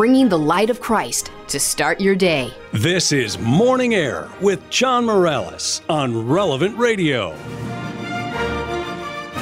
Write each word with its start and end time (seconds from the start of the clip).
Bringing 0.00 0.30
the 0.30 0.38
light 0.38 0.70
of 0.70 0.80
Christ 0.80 1.30
to 1.48 1.60
start 1.60 2.00
your 2.00 2.14
day. 2.14 2.54
This 2.72 3.12
is 3.12 3.38
Morning 3.38 3.94
Air 3.94 4.30
with 4.40 4.70
John 4.70 5.04
Morales 5.04 5.82
on 5.90 6.26
Relevant 6.26 6.78
Radio. 6.78 7.36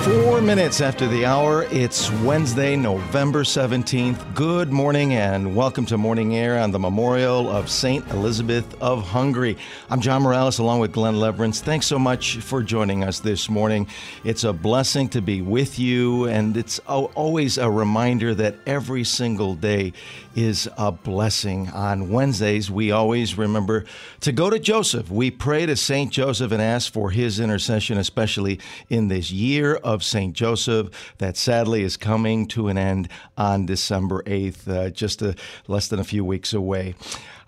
Four 0.02 0.40
minutes 0.40 0.80
after 0.80 1.06
the 1.06 1.26
hour, 1.26 1.64
it's 1.70 2.10
Wednesday, 2.22 2.76
November 2.76 3.42
17th. 3.42 4.34
Good 4.34 4.72
morning 4.72 5.12
and 5.12 5.54
welcome 5.54 5.84
to 5.86 5.98
Morning 5.98 6.34
Air 6.34 6.58
on 6.58 6.70
the 6.70 6.78
memorial 6.78 7.50
of 7.50 7.68
St. 7.68 8.08
Elizabeth 8.12 8.80
of 8.80 9.06
Hungary. 9.06 9.58
I'm 9.90 10.00
John 10.00 10.22
Morales 10.22 10.60
along 10.60 10.80
with 10.80 10.92
Glen 10.92 11.16
Lewerenz. 11.16 11.60
Thanks 11.60 11.86
so 11.86 11.98
much 11.98 12.38
for 12.38 12.62
joining 12.62 13.04
us 13.04 13.20
this 13.20 13.50
morning. 13.50 13.86
It's 14.24 14.44
a 14.44 14.52
blessing 14.52 15.10
to 15.10 15.20
be 15.20 15.42
with 15.42 15.78
you, 15.78 16.24
and 16.24 16.56
it's 16.56 16.78
always 16.86 17.58
a 17.58 17.70
reminder 17.70 18.34
that 18.36 18.54
every 18.66 19.04
single 19.04 19.56
day 19.56 19.92
is 20.34 20.68
a 20.76 20.92
blessing. 20.92 21.68
On 21.70 22.10
Wednesdays, 22.10 22.70
we 22.70 22.90
always 22.90 23.36
remember 23.36 23.84
to 24.20 24.32
go 24.32 24.50
to 24.50 24.58
Joseph. 24.58 25.10
We 25.10 25.30
pray 25.30 25.66
to 25.66 25.76
St. 25.76 26.12
Joseph 26.12 26.52
and 26.52 26.62
ask 26.62 26.92
for 26.92 27.10
his 27.10 27.40
intercession, 27.40 27.98
especially 27.98 28.60
in 28.88 29.08
this 29.08 29.30
year 29.30 29.76
of 29.76 30.04
St. 30.04 30.34
Joseph 30.34 31.14
that 31.18 31.36
sadly 31.36 31.82
is 31.82 31.96
coming 31.96 32.46
to 32.48 32.68
an 32.68 32.78
end 32.78 33.08
on 33.36 33.66
December 33.66 34.22
8th, 34.24 34.68
uh, 34.68 34.90
just 34.90 35.22
a, 35.22 35.34
less 35.66 35.88
than 35.88 36.00
a 36.00 36.04
few 36.04 36.24
weeks 36.24 36.52
away. 36.52 36.94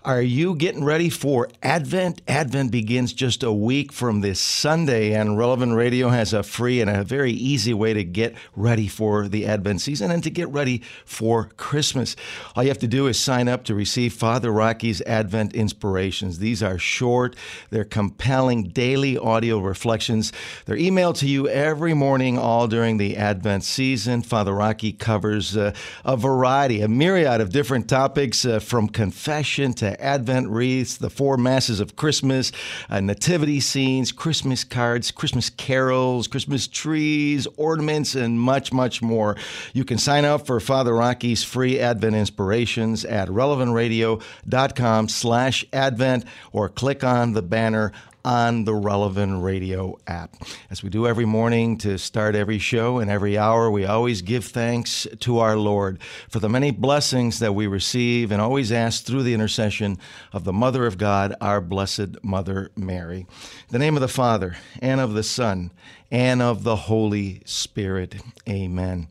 Are 0.03 0.23
you 0.23 0.55
getting 0.55 0.83
ready 0.83 1.11
for 1.11 1.47
Advent? 1.61 2.23
Advent 2.27 2.71
begins 2.71 3.13
just 3.13 3.43
a 3.43 3.53
week 3.53 3.91
from 3.91 4.21
this 4.21 4.39
Sunday, 4.39 5.13
and 5.13 5.37
Relevant 5.37 5.75
Radio 5.75 6.09
has 6.09 6.33
a 6.33 6.41
free 6.41 6.81
and 6.81 6.89
a 6.89 7.03
very 7.03 7.31
easy 7.31 7.71
way 7.71 7.93
to 7.93 8.03
get 8.03 8.33
ready 8.55 8.87
for 8.87 9.27
the 9.27 9.45
Advent 9.45 9.79
season 9.79 10.09
and 10.09 10.23
to 10.23 10.31
get 10.31 10.49
ready 10.49 10.81
for 11.05 11.51
Christmas. 11.55 12.15
All 12.55 12.63
you 12.63 12.69
have 12.69 12.79
to 12.79 12.87
do 12.87 13.05
is 13.05 13.19
sign 13.19 13.47
up 13.47 13.63
to 13.65 13.75
receive 13.75 14.13
Father 14.13 14.49
Rocky's 14.49 15.03
Advent 15.03 15.53
Inspirations. 15.53 16.39
These 16.39 16.63
are 16.63 16.79
short, 16.79 17.35
they're 17.69 17.83
compelling 17.83 18.69
daily 18.69 19.19
audio 19.19 19.59
reflections. 19.59 20.33
They're 20.65 20.77
emailed 20.77 21.19
to 21.19 21.27
you 21.27 21.47
every 21.47 21.93
morning, 21.93 22.39
all 22.39 22.67
during 22.67 22.97
the 22.97 23.17
Advent 23.17 23.65
season. 23.65 24.23
Father 24.23 24.55
Rocky 24.55 24.93
covers 24.93 25.55
uh, 25.55 25.75
a 26.03 26.17
variety, 26.17 26.81
a 26.81 26.87
myriad 26.87 27.39
of 27.39 27.51
different 27.51 27.87
topics 27.87 28.45
uh, 28.45 28.57
from 28.57 28.87
confession 28.89 29.73
to 29.73 29.90
Advent 29.99 30.49
wreaths, 30.49 30.97
the 30.97 31.09
four 31.09 31.37
masses 31.37 31.79
of 31.79 31.95
Christmas, 31.95 32.51
uh, 32.89 32.99
nativity 32.99 33.59
scenes, 33.59 34.11
Christmas 34.11 34.63
cards, 34.63 35.11
Christmas 35.11 35.49
carols, 35.49 36.27
Christmas 36.27 36.67
trees, 36.67 37.47
ornaments, 37.57 38.15
and 38.15 38.39
much, 38.39 38.73
much 38.73 39.01
more. 39.01 39.35
You 39.73 39.85
can 39.85 39.97
sign 39.97 40.25
up 40.25 40.45
for 40.45 40.59
Father 40.59 40.93
Rocky's 40.93 41.43
free 41.43 41.79
Advent 41.79 42.15
inspirations 42.15 43.05
at 43.05 43.27
relevantradio.com 43.27 45.09
slash 45.09 45.65
Advent 45.73 46.25
or 46.51 46.69
click 46.69 47.03
on 47.03 47.33
the 47.33 47.41
banner 47.41 47.91
on 48.23 48.65
the 48.65 48.73
Relevant 48.73 49.43
Radio 49.43 49.97
app. 50.07 50.35
As 50.69 50.83
we 50.83 50.89
do 50.89 51.07
every 51.07 51.25
morning 51.25 51.77
to 51.79 51.97
start 51.97 52.35
every 52.35 52.59
show 52.59 52.99
and 52.99 53.09
every 53.09 53.37
hour, 53.37 53.69
we 53.71 53.85
always 53.85 54.21
give 54.21 54.45
thanks 54.45 55.07
to 55.21 55.39
our 55.39 55.57
Lord 55.57 55.99
for 56.29 56.39
the 56.39 56.49
many 56.49 56.71
blessings 56.71 57.39
that 57.39 57.55
we 57.55 57.67
receive 57.67 58.31
and 58.31 58.41
always 58.41 58.71
ask 58.71 59.03
through 59.03 59.23
the 59.23 59.33
intercession 59.33 59.97
of 60.33 60.43
the 60.43 60.53
Mother 60.53 60.85
of 60.85 60.97
God, 60.97 61.35
our 61.41 61.61
Blessed 61.61 62.23
Mother 62.23 62.71
Mary. 62.75 63.19
In 63.19 63.27
the 63.69 63.79
name 63.79 63.95
of 63.95 64.01
the 64.01 64.07
Father, 64.07 64.57
and 64.81 64.99
of 64.99 65.13
the 65.13 65.23
Son, 65.23 65.71
and 66.09 66.41
of 66.41 66.63
the 66.63 66.75
Holy 66.75 67.41
Spirit. 67.45 68.15
Amen. 68.47 69.07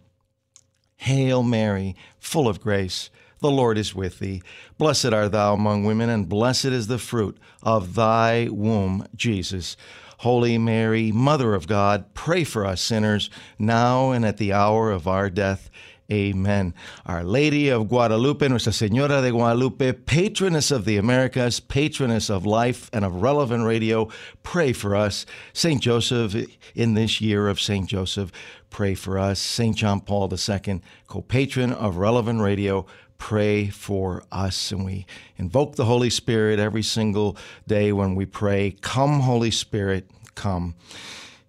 Hail 0.97 1.43
Mary, 1.43 1.97
full 2.19 2.47
of 2.47 2.61
grace. 2.61 3.11
The 3.41 3.51
Lord 3.51 3.79
is 3.79 3.95
with 3.95 4.19
thee. 4.19 4.43
Blessed 4.77 5.15
art 5.15 5.33
thou 5.33 5.55
among 5.55 5.85
women, 5.85 6.11
and 6.11 6.29
blessed 6.29 6.67
is 6.67 6.89
the 6.89 6.99
fruit 6.99 7.39
of 7.63 7.95
thy 7.95 8.49
womb, 8.51 9.07
Jesus. 9.17 9.79
Holy 10.19 10.59
Mary, 10.59 11.11
Mother 11.11 11.55
of 11.55 11.67
God, 11.67 12.13
pray 12.13 12.45
for 12.45 12.67
us 12.67 12.83
sinners, 12.83 13.31
now 13.59 14.11
and 14.11 14.27
at 14.27 14.37
the 14.37 14.53
hour 14.53 14.91
of 14.91 15.09
our 15.09 15.31
death. 15.31 15.71
Amen. 16.13 16.75
Our 17.07 17.25
Lady 17.25 17.71
of 17.71 17.89
Guadalupe, 17.89 18.47
Nuestra 18.49 18.73
Señora 18.73 19.23
de 19.23 19.31
Guadalupe, 19.31 19.93
patroness 19.93 20.71
of 20.71 20.85
the 20.85 20.99
Americas, 20.99 21.61
patroness 21.61 22.29
of 22.29 22.45
life 22.45 22.91
and 22.93 23.05
of 23.05 23.23
relevant 23.23 23.65
radio, 23.65 24.09
pray 24.43 24.75
for 24.75 24.95
us. 24.95 25.25
St. 25.55 25.81
Joseph, 25.81 26.35
in 26.75 26.95
this 26.95 27.21
year 27.21 27.49
of 27.49 27.61
St. 27.61 27.87
Joseph, 27.87 28.33
pray 28.71 28.95
for 28.95 29.19
us. 29.19 29.39
St. 29.39 29.77
John 29.77 30.01
Paul 30.01 30.29
II, 30.31 30.83
co 31.07 31.23
patron 31.23 31.73
of 31.73 31.97
relevant 31.97 32.41
radio, 32.41 32.85
pray 33.21 33.69
for 33.69 34.25
us. 34.33 34.73
And 34.73 34.85
we 34.85 35.07
invoke 35.37 35.77
the 35.77 35.85
Holy 35.85 36.11
Spirit 36.11 36.59
every 36.59 36.83
single 36.83 37.37
day 37.69 37.93
when 37.93 38.17
we 38.17 38.27
pray, 38.27 38.75
Come, 38.81 39.21
Holy 39.21 39.53
Spirit, 39.53 40.11
come. 40.35 40.75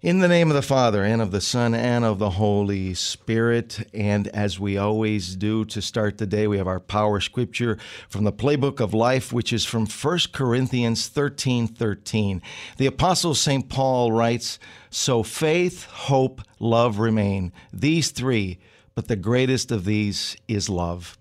In 0.02 0.18
the 0.18 0.28
name 0.28 0.50
of 0.50 0.56
the 0.56 0.62
Father, 0.62 1.02
and 1.04 1.22
of 1.22 1.30
the 1.30 1.40
Son, 1.40 1.74
and 1.74 2.04
of 2.04 2.18
the 2.18 2.30
Holy 2.30 2.92
Spirit. 2.92 3.88
And 3.94 4.28
as 4.28 4.60
we 4.60 4.76
always 4.76 5.34
do 5.34 5.64
to 5.66 5.80
start 5.80 6.18
the 6.18 6.26
day, 6.26 6.46
we 6.46 6.58
have 6.58 6.66
our 6.66 6.80
power 6.80 7.20
scripture 7.20 7.78
from 8.08 8.24
the 8.24 8.32
playbook 8.32 8.78
of 8.78 8.92
life, 8.92 9.32
which 9.32 9.52
is 9.52 9.64
from 9.64 9.86
1 9.86 10.18
Corinthians 10.32 11.08
13 11.08 11.68
13. 11.68 12.42
The 12.76 12.86
Apostle 12.86 13.34
St. 13.34 13.68
Paul 13.68 14.12
writes, 14.12 14.58
So 14.90 15.22
faith, 15.22 15.84
hope, 15.84 16.42
love 16.58 16.98
remain, 16.98 17.52
these 17.72 18.10
three, 18.10 18.58
but 18.94 19.08
the 19.08 19.16
greatest 19.16 19.72
of 19.72 19.84
these 19.84 20.36
is 20.48 20.68
love. 20.68 21.16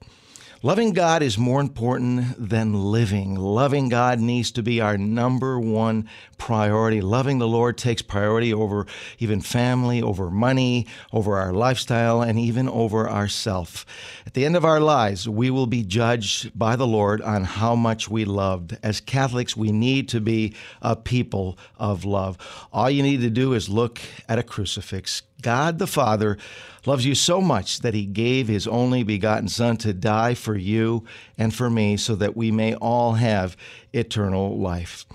Loving 0.63 0.93
God 0.93 1.23
is 1.23 1.39
more 1.39 1.59
important 1.59 2.35
than 2.37 2.91
living. 2.91 3.33
Loving 3.33 3.89
God 3.89 4.19
needs 4.19 4.51
to 4.51 4.61
be 4.61 4.79
our 4.79 4.95
number 4.95 5.59
one 5.59 6.07
priority. 6.37 7.01
Loving 7.01 7.39
the 7.39 7.47
Lord 7.47 7.79
takes 7.79 8.03
priority 8.03 8.53
over 8.53 8.85
even 9.17 9.41
family, 9.41 10.03
over 10.03 10.29
money, 10.29 10.85
over 11.11 11.39
our 11.39 11.51
lifestyle, 11.51 12.21
and 12.21 12.37
even 12.37 12.69
over 12.69 13.09
ourself. 13.09 13.87
At 14.27 14.35
the 14.35 14.45
end 14.45 14.55
of 14.55 14.63
our 14.63 14.79
lives, 14.79 15.27
we 15.27 15.49
will 15.49 15.65
be 15.65 15.81
judged 15.81 16.51
by 16.57 16.75
the 16.75 16.85
Lord 16.85 17.23
on 17.23 17.43
how 17.43 17.73
much 17.75 18.07
we 18.07 18.23
loved. 18.23 18.77
As 18.83 19.01
Catholics, 19.01 19.57
we 19.57 19.71
need 19.71 20.09
to 20.09 20.21
be 20.21 20.53
a 20.79 20.95
people 20.95 21.57
of 21.79 22.05
love. 22.05 22.37
All 22.71 22.91
you 22.91 23.01
need 23.01 23.21
to 23.21 23.31
do 23.31 23.53
is 23.53 23.67
look 23.67 23.99
at 24.29 24.37
a 24.37 24.43
crucifix. 24.43 25.23
God 25.41 25.79
the 25.79 25.87
Father 25.87 26.37
loves 26.85 27.05
you 27.05 27.15
so 27.15 27.41
much 27.41 27.81
that 27.81 27.93
he 27.93 28.05
gave 28.05 28.47
his 28.47 28.67
only 28.67 29.03
begotten 29.03 29.47
Son 29.47 29.77
to 29.77 29.93
die 29.93 30.33
for 30.33 30.55
you 30.55 31.05
and 31.37 31.53
for 31.53 31.69
me 31.69 31.97
so 31.97 32.15
that 32.15 32.35
we 32.35 32.51
may 32.51 32.75
all 32.75 33.13
have 33.13 33.55
eternal 33.93 34.57
life. 34.57 35.05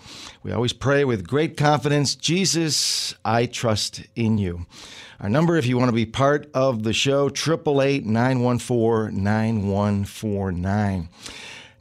We 0.43 0.53
always 0.53 0.73
pray 0.73 1.05
with 1.05 1.27
great 1.27 1.57
confidence 1.57 2.15
Jesus, 2.15 3.15
I 3.25 3.47
trust 3.47 4.03
in 4.15 4.39
you. 4.39 4.67
Our 5.19 5.31
number, 5.31 5.57
if 5.57 5.67
you 5.67 5.79
want 5.79 5.89
to 5.89 5.95
be 5.95 6.07
part 6.07 6.49
of 6.53 6.83
the 6.83 6.93
show, 6.93 7.27
888 7.27 8.05
914 8.05 9.25
9149. 9.25 11.09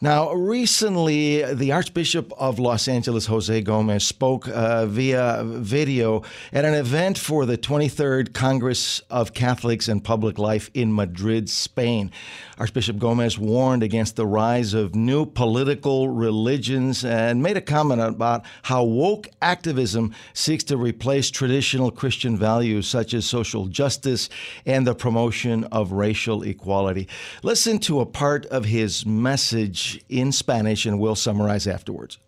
Now, 0.01 0.33
recently, 0.33 1.53
the 1.53 1.71
Archbishop 1.71 2.33
of 2.37 2.59
Los 2.59 2.89
Angeles, 2.89 3.27
Jose 3.27 3.61
Gomez, 3.61 4.05
spoke 4.05 4.45
uh, 4.49 4.85
via 4.87 5.41
video 5.45 6.21
at 6.51 6.65
an 6.65 6.73
event 6.73 7.17
for 7.17 7.45
the 7.45 7.57
23rd 7.57 8.33
Congress 8.33 9.01
of 9.09 9.33
Catholics 9.33 9.87
and 9.87 10.03
Public 10.03 10.37
Life 10.37 10.69
in 10.73 10.93
Madrid, 10.93 11.49
Spain. 11.49 12.11
Archbishop 12.57 12.99
Gomez 12.99 13.39
warned 13.39 13.83
against 13.83 14.17
the 14.17 14.25
rise 14.27 14.73
of 14.73 14.95
new 14.95 15.25
political 15.25 16.09
religions 16.09 17.05
and 17.05 17.41
made 17.41 17.55
a 17.55 17.61
comment 17.61 18.01
about 18.01 18.43
how 18.63 18.83
woke 18.83 19.29
activism 19.41 20.13
seeks 20.33 20.65
to 20.65 20.75
replace 20.75 21.31
traditional 21.31 21.89
Christian 21.89 22.37
values 22.37 22.85
such 22.85 23.13
as 23.13 23.25
social 23.25 23.67
justice 23.67 24.27
and 24.65 24.85
the 24.85 24.93
promotion 24.93 25.63
of 25.65 25.93
racial 25.93 26.43
equality. 26.43 27.07
Listen 27.43 27.79
to 27.79 28.01
a 28.01 28.05
part 28.05 28.45
of 28.47 28.65
his 28.65 29.05
message 29.05 29.94
in 30.09 30.31
Spanish 30.31 30.85
and 30.85 30.99
we'll 30.99 31.15
summarize 31.15 31.67
afterwards. 31.67 32.19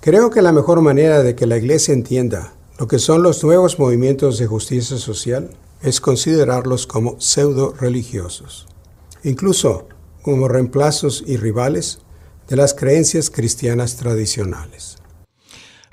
Creo 0.00 0.30
que 0.30 0.42
la 0.42 0.52
mejor 0.52 0.80
manera 0.82 1.22
de 1.22 1.34
que 1.34 1.46
la 1.46 1.56
Iglesia 1.56 1.94
entienda 1.94 2.52
lo 2.78 2.86
que 2.86 2.98
son 2.98 3.22
los 3.22 3.42
nuevos 3.42 3.78
movimientos 3.78 4.38
de 4.38 4.46
justicia 4.46 4.98
social 4.98 5.50
es 5.82 6.00
considerarlos 6.00 6.86
como 6.86 7.20
pseudo 7.20 7.72
religiosos. 7.72 8.66
incluso 9.24 9.88
como 10.22 10.48
reemplazos 10.48 11.24
y 11.26 11.36
rivales 11.36 11.98
de 12.48 12.56
las 12.56 12.74
creencias 12.74 13.30
cristianas 13.30 13.96
tradicionales. 13.96 14.93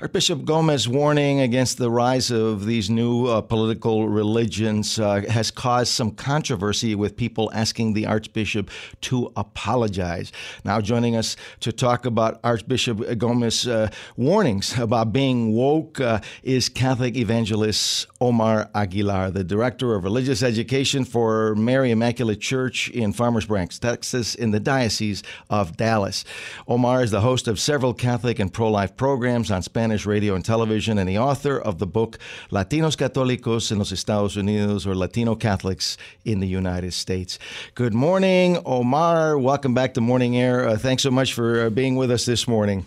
Archbishop 0.02 0.44
Gomez 0.44 0.88
warning 0.88 1.38
against 1.38 1.78
the 1.78 1.88
rise 1.88 2.32
of 2.32 2.66
these 2.66 2.90
new 2.90 3.28
uh, 3.28 3.40
political 3.40 4.08
religions 4.08 4.98
uh, 4.98 5.22
has 5.28 5.52
caused 5.52 5.92
some 5.92 6.10
controversy 6.10 6.96
with 6.96 7.16
people 7.16 7.52
asking 7.54 7.92
the 7.92 8.06
Archbishop 8.06 8.68
to 9.02 9.32
apologize. 9.36 10.32
Now, 10.64 10.80
joining 10.80 11.14
us 11.14 11.36
to 11.60 11.70
talk 11.70 12.04
about 12.04 12.40
Archbishop 12.42 13.16
Gomez 13.16 13.68
uh, 13.68 13.90
warnings 14.16 14.76
about 14.76 15.12
being 15.12 15.52
woke 15.52 16.00
uh, 16.00 16.18
is 16.42 16.68
Catholic 16.68 17.14
evangelist 17.14 18.08
Omar 18.20 18.70
Aguilar, 18.74 19.30
the 19.30 19.44
Director 19.44 19.94
of 19.94 20.02
Religious 20.02 20.42
Education 20.42 21.04
for 21.04 21.54
Mary 21.54 21.92
Immaculate 21.92 22.40
Church 22.40 22.88
in 22.90 23.12
Farmers 23.12 23.46
Branch, 23.46 23.78
Texas, 23.78 24.34
in 24.34 24.50
the 24.50 24.58
Diocese 24.58 25.22
of 25.48 25.76
Dallas. 25.76 26.24
Omar 26.66 27.04
is 27.04 27.12
the 27.12 27.20
host 27.20 27.46
of 27.46 27.60
several 27.60 27.94
Catholic 27.94 28.40
and 28.40 28.52
pro 28.52 28.68
life 28.68 28.96
programs 28.96 29.52
on 29.52 29.62
Spanish 29.62 29.91
Spanish 29.92 30.06
radio 30.06 30.34
and 30.34 30.42
television, 30.42 30.96
and 30.96 31.06
the 31.06 31.18
author 31.18 31.60
of 31.60 31.78
the 31.78 31.86
book 31.86 32.18
Latinos 32.50 32.96
Católicos 32.96 33.70
en 33.70 33.76
los 33.76 33.92
Estados 33.92 34.36
Unidos 34.36 34.86
or 34.86 34.94
Latino 34.94 35.34
Catholics 35.34 35.98
in 36.24 36.40
the 36.40 36.48
United 36.48 36.94
States. 36.94 37.38
Good 37.74 37.92
morning, 37.92 38.56
Omar. 38.64 39.36
Welcome 39.36 39.74
back 39.74 39.92
to 39.94 40.00
Morning 40.00 40.34
Air. 40.34 40.66
Uh, 40.66 40.78
thanks 40.78 41.02
so 41.02 41.10
much 41.10 41.34
for 41.34 41.66
uh, 41.66 41.68
being 41.68 41.96
with 41.96 42.10
us 42.10 42.24
this 42.24 42.48
morning. 42.48 42.86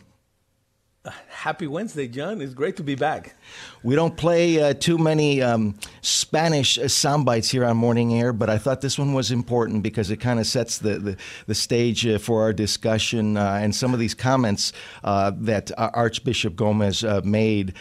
Happy 1.45 1.67
Wednesday, 1.67 2.07
John. 2.07 2.41
It's 2.41 2.55
great 2.55 2.75
to 2.77 2.83
be 2.83 2.95
back. 2.95 3.35
We 3.83 3.93
don't 3.93 4.17
play 4.17 4.59
uh, 4.59 4.73
too 4.73 4.97
many 4.97 5.43
um, 5.43 5.77
Spanish 6.01 6.79
uh, 6.79 6.87
sound 6.87 7.23
bites 7.23 7.51
here 7.51 7.63
on 7.63 7.77
Morning 7.77 8.15
Air, 8.15 8.33
but 8.33 8.49
I 8.49 8.57
thought 8.57 8.81
this 8.81 8.97
one 8.97 9.13
was 9.13 9.29
important 9.29 9.83
because 9.83 10.09
it 10.09 10.17
kind 10.17 10.39
of 10.39 10.47
sets 10.47 10.79
the, 10.79 10.97
the, 10.97 11.17
the 11.45 11.53
stage 11.53 12.03
uh, 12.07 12.17
for 12.17 12.41
our 12.41 12.51
discussion 12.51 13.37
uh, 13.37 13.59
and 13.61 13.75
some 13.75 13.93
of 13.93 13.99
these 13.99 14.15
comments 14.15 14.73
uh, 15.03 15.33
that 15.35 15.69
Archbishop 15.77 16.55
Gomez 16.55 17.03
uh, 17.03 17.21
made 17.23 17.75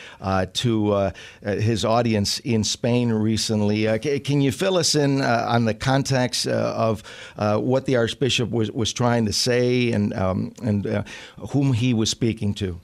to 0.53 1.13
his 1.41 1.87
audience 1.87 2.41
in 2.41 2.65
Spain 2.65 3.11
recently. 3.11 3.99
can 3.99 4.43
you 4.43 4.53
fill 4.53 4.77
us 4.77 4.95
in 4.95 5.23
on 5.23 5.65
the 5.65 5.73
context 5.73 6.47
of 6.47 7.03
what 7.39 7.87
the 7.87 7.97
Archbishop 7.97 8.51
was, 8.51 8.71
was 8.73 8.93
trying 8.93 9.25
to 9.25 9.33
say 9.33 9.91
and, 9.91 10.13
um, 10.13 10.53
and 10.63 11.07
whom 11.53 11.73
he 11.73 11.95
was 11.95 12.11
speaking 12.11 12.53
to? 12.53 12.79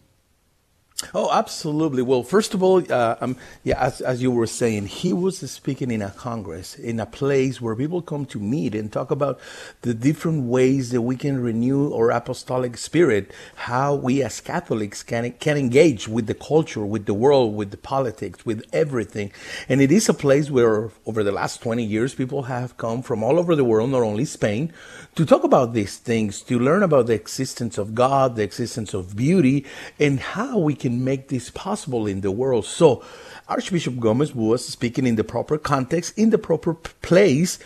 Oh, 1.14 1.30
absolutely. 1.32 2.02
Well, 2.02 2.22
first 2.22 2.52
of 2.54 2.62
all, 2.62 2.82
uh, 2.92 3.16
um, 3.20 3.36
yeah, 3.64 3.82
as, 3.82 4.00
as 4.00 4.22
you 4.22 4.30
were 4.30 4.46
saying, 4.46 4.86
he 4.86 5.12
was 5.12 5.38
speaking 5.50 5.90
in 5.90 6.02
a 6.02 6.10
congress, 6.10 6.74
in 6.74 7.00
a 7.00 7.06
place 7.06 7.60
where 7.60 7.74
people 7.74 8.02
come 8.02 8.26
to 8.26 8.38
meet 8.38 8.74
and 8.74 8.92
talk 8.92 9.10
about 9.10 9.40
the 9.82 9.94
different 9.94 10.44
ways 10.44 10.90
that 10.90 11.00
we 11.00 11.16
can 11.16 11.42
renew 11.42 11.92
our 11.94 12.10
apostolic 12.10 12.76
spirit, 12.76 13.32
how 13.56 13.94
we 13.94 14.22
as 14.22 14.40
Catholics 14.40 15.02
can, 15.02 15.32
can 15.32 15.56
engage 15.56 16.06
with 16.06 16.26
the 16.26 16.34
culture, 16.34 16.84
with 16.84 17.06
the 17.06 17.14
world, 17.14 17.56
with 17.56 17.70
the 17.70 17.78
politics, 17.78 18.44
with 18.44 18.62
everything. 18.72 19.32
And 19.68 19.80
it 19.80 19.90
is 19.90 20.08
a 20.08 20.14
place 20.14 20.50
where 20.50 20.90
over 21.06 21.24
the 21.24 21.32
last 21.32 21.62
20 21.62 21.82
years, 21.82 22.14
people 22.14 22.42
have 22.42 22.76
come 22.76 23.02
from 23.02 23.24
all 23.24 23.38
over 23.38 23.56
the 23.56 23.64
world, 23.64 23.90
not 23.90 24.02
only 24.02 24.26
Spain, 24.26 24.72
to 25.16 25.24
talk 25.24 25.44
about 25.44 25.72
these 25.72 25.96
things, 25.96 26.40
to 26.42 26.58
learn 26.58 26.82
about 26.82 27.06
the 27.06 27.14
existence 27.14 27.78
of 27.78 27.94
God, 27.94 28.36
the 28.36 28.42
existence 28.42 28.94
of 28.94 29.16
beauty, 29.16 29.64
and 29.98 30.20
how 30.20 30.58
we 30.58 30.74
can 30.74 30.89
make 30.90 31.28
this 31.28 31.50
possible 31.50 32.06
in 32.06 32.20
the 32.20 32.30
world. 32.30 32.66
So, 32.66 33.02
Archbishop 33.48 33.98
Gomez 33.98 34.34
was 34.34 34.64
speaking 34.64 35.06
in 35.06 35.16
the 35.16 35.24
proper 35.24 35.58
context, 35.58 36.16
in 36.16 36.30
the 36.30 36.38
proper 36.38 36.74
place, 36.74 37.58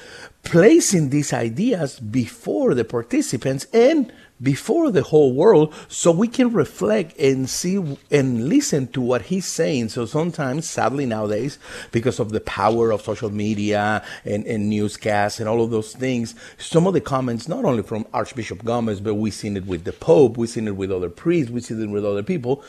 placing 0.42 1.10
these 1.10 1.32
ideas 1.32 2.00
before 2.00 2.74
the 2.74 2.84
participants 2.84 3.66
and 3.72 4.12
before 4.42 4.90
the 4.90 5.02
whole 5.02 5.32
world 5.32 5.72
so 5.88 6.10
we 6.10 6.28
can 6.28 6.52
reflect 6.52 7.16
and 7.18 7.48
see 7.48 7.76
and 8.10 8.48
listen 8.48 8.86
to 8.88 9.00
what 9.00 9.22
he's 9.22 9.46
saying. 9.46 9.88
So 9.88 10.06
sometimes, 10.06 10.68
sadly 10.68 11.06
nowadays, 11.06 11.58
because 11.92 12.18
of 12.18 12.30
the 12.30 12.40
power 12.40 12.90
of 12.90 13.02
social 13.02 13.30
media 13.30 14.04
and, 14.24 14.46
and 14.46 14.68
newscasts 14.68 15.40
and 15.40 15.48
all 15.48 15.62
of 15.62 15.70
those 15.70 15.94
things, 15.94 16.34
some 16.58 16.86
of 16.86 16.94
the 16.94 17.00
comments, 17.00 17.48
not 17.48 17.64
only 17.64 17.82
from 17.82 18.06
Archbishop 18.12 18.64
Gomez, 18.64 19.00
but 19.00 19.14
we've 19.14 19.34
seen 19.34 19.56
it 19.56 19.66
with 19.66 19.84
the 19.84 19.92
Pope, 19.92 20.36
we've 20.36 20.50
seen 20.50 20.68
it 20.68 20.76
with 20.76 20.90
other 20.90 21.10
priests, 21.10 21.50
we've 21.50 21.64
seen 21.64 21.82
it 21.82 21.90
with 21.90 22.04
other 22.04 22.22
people. 22.22 22.62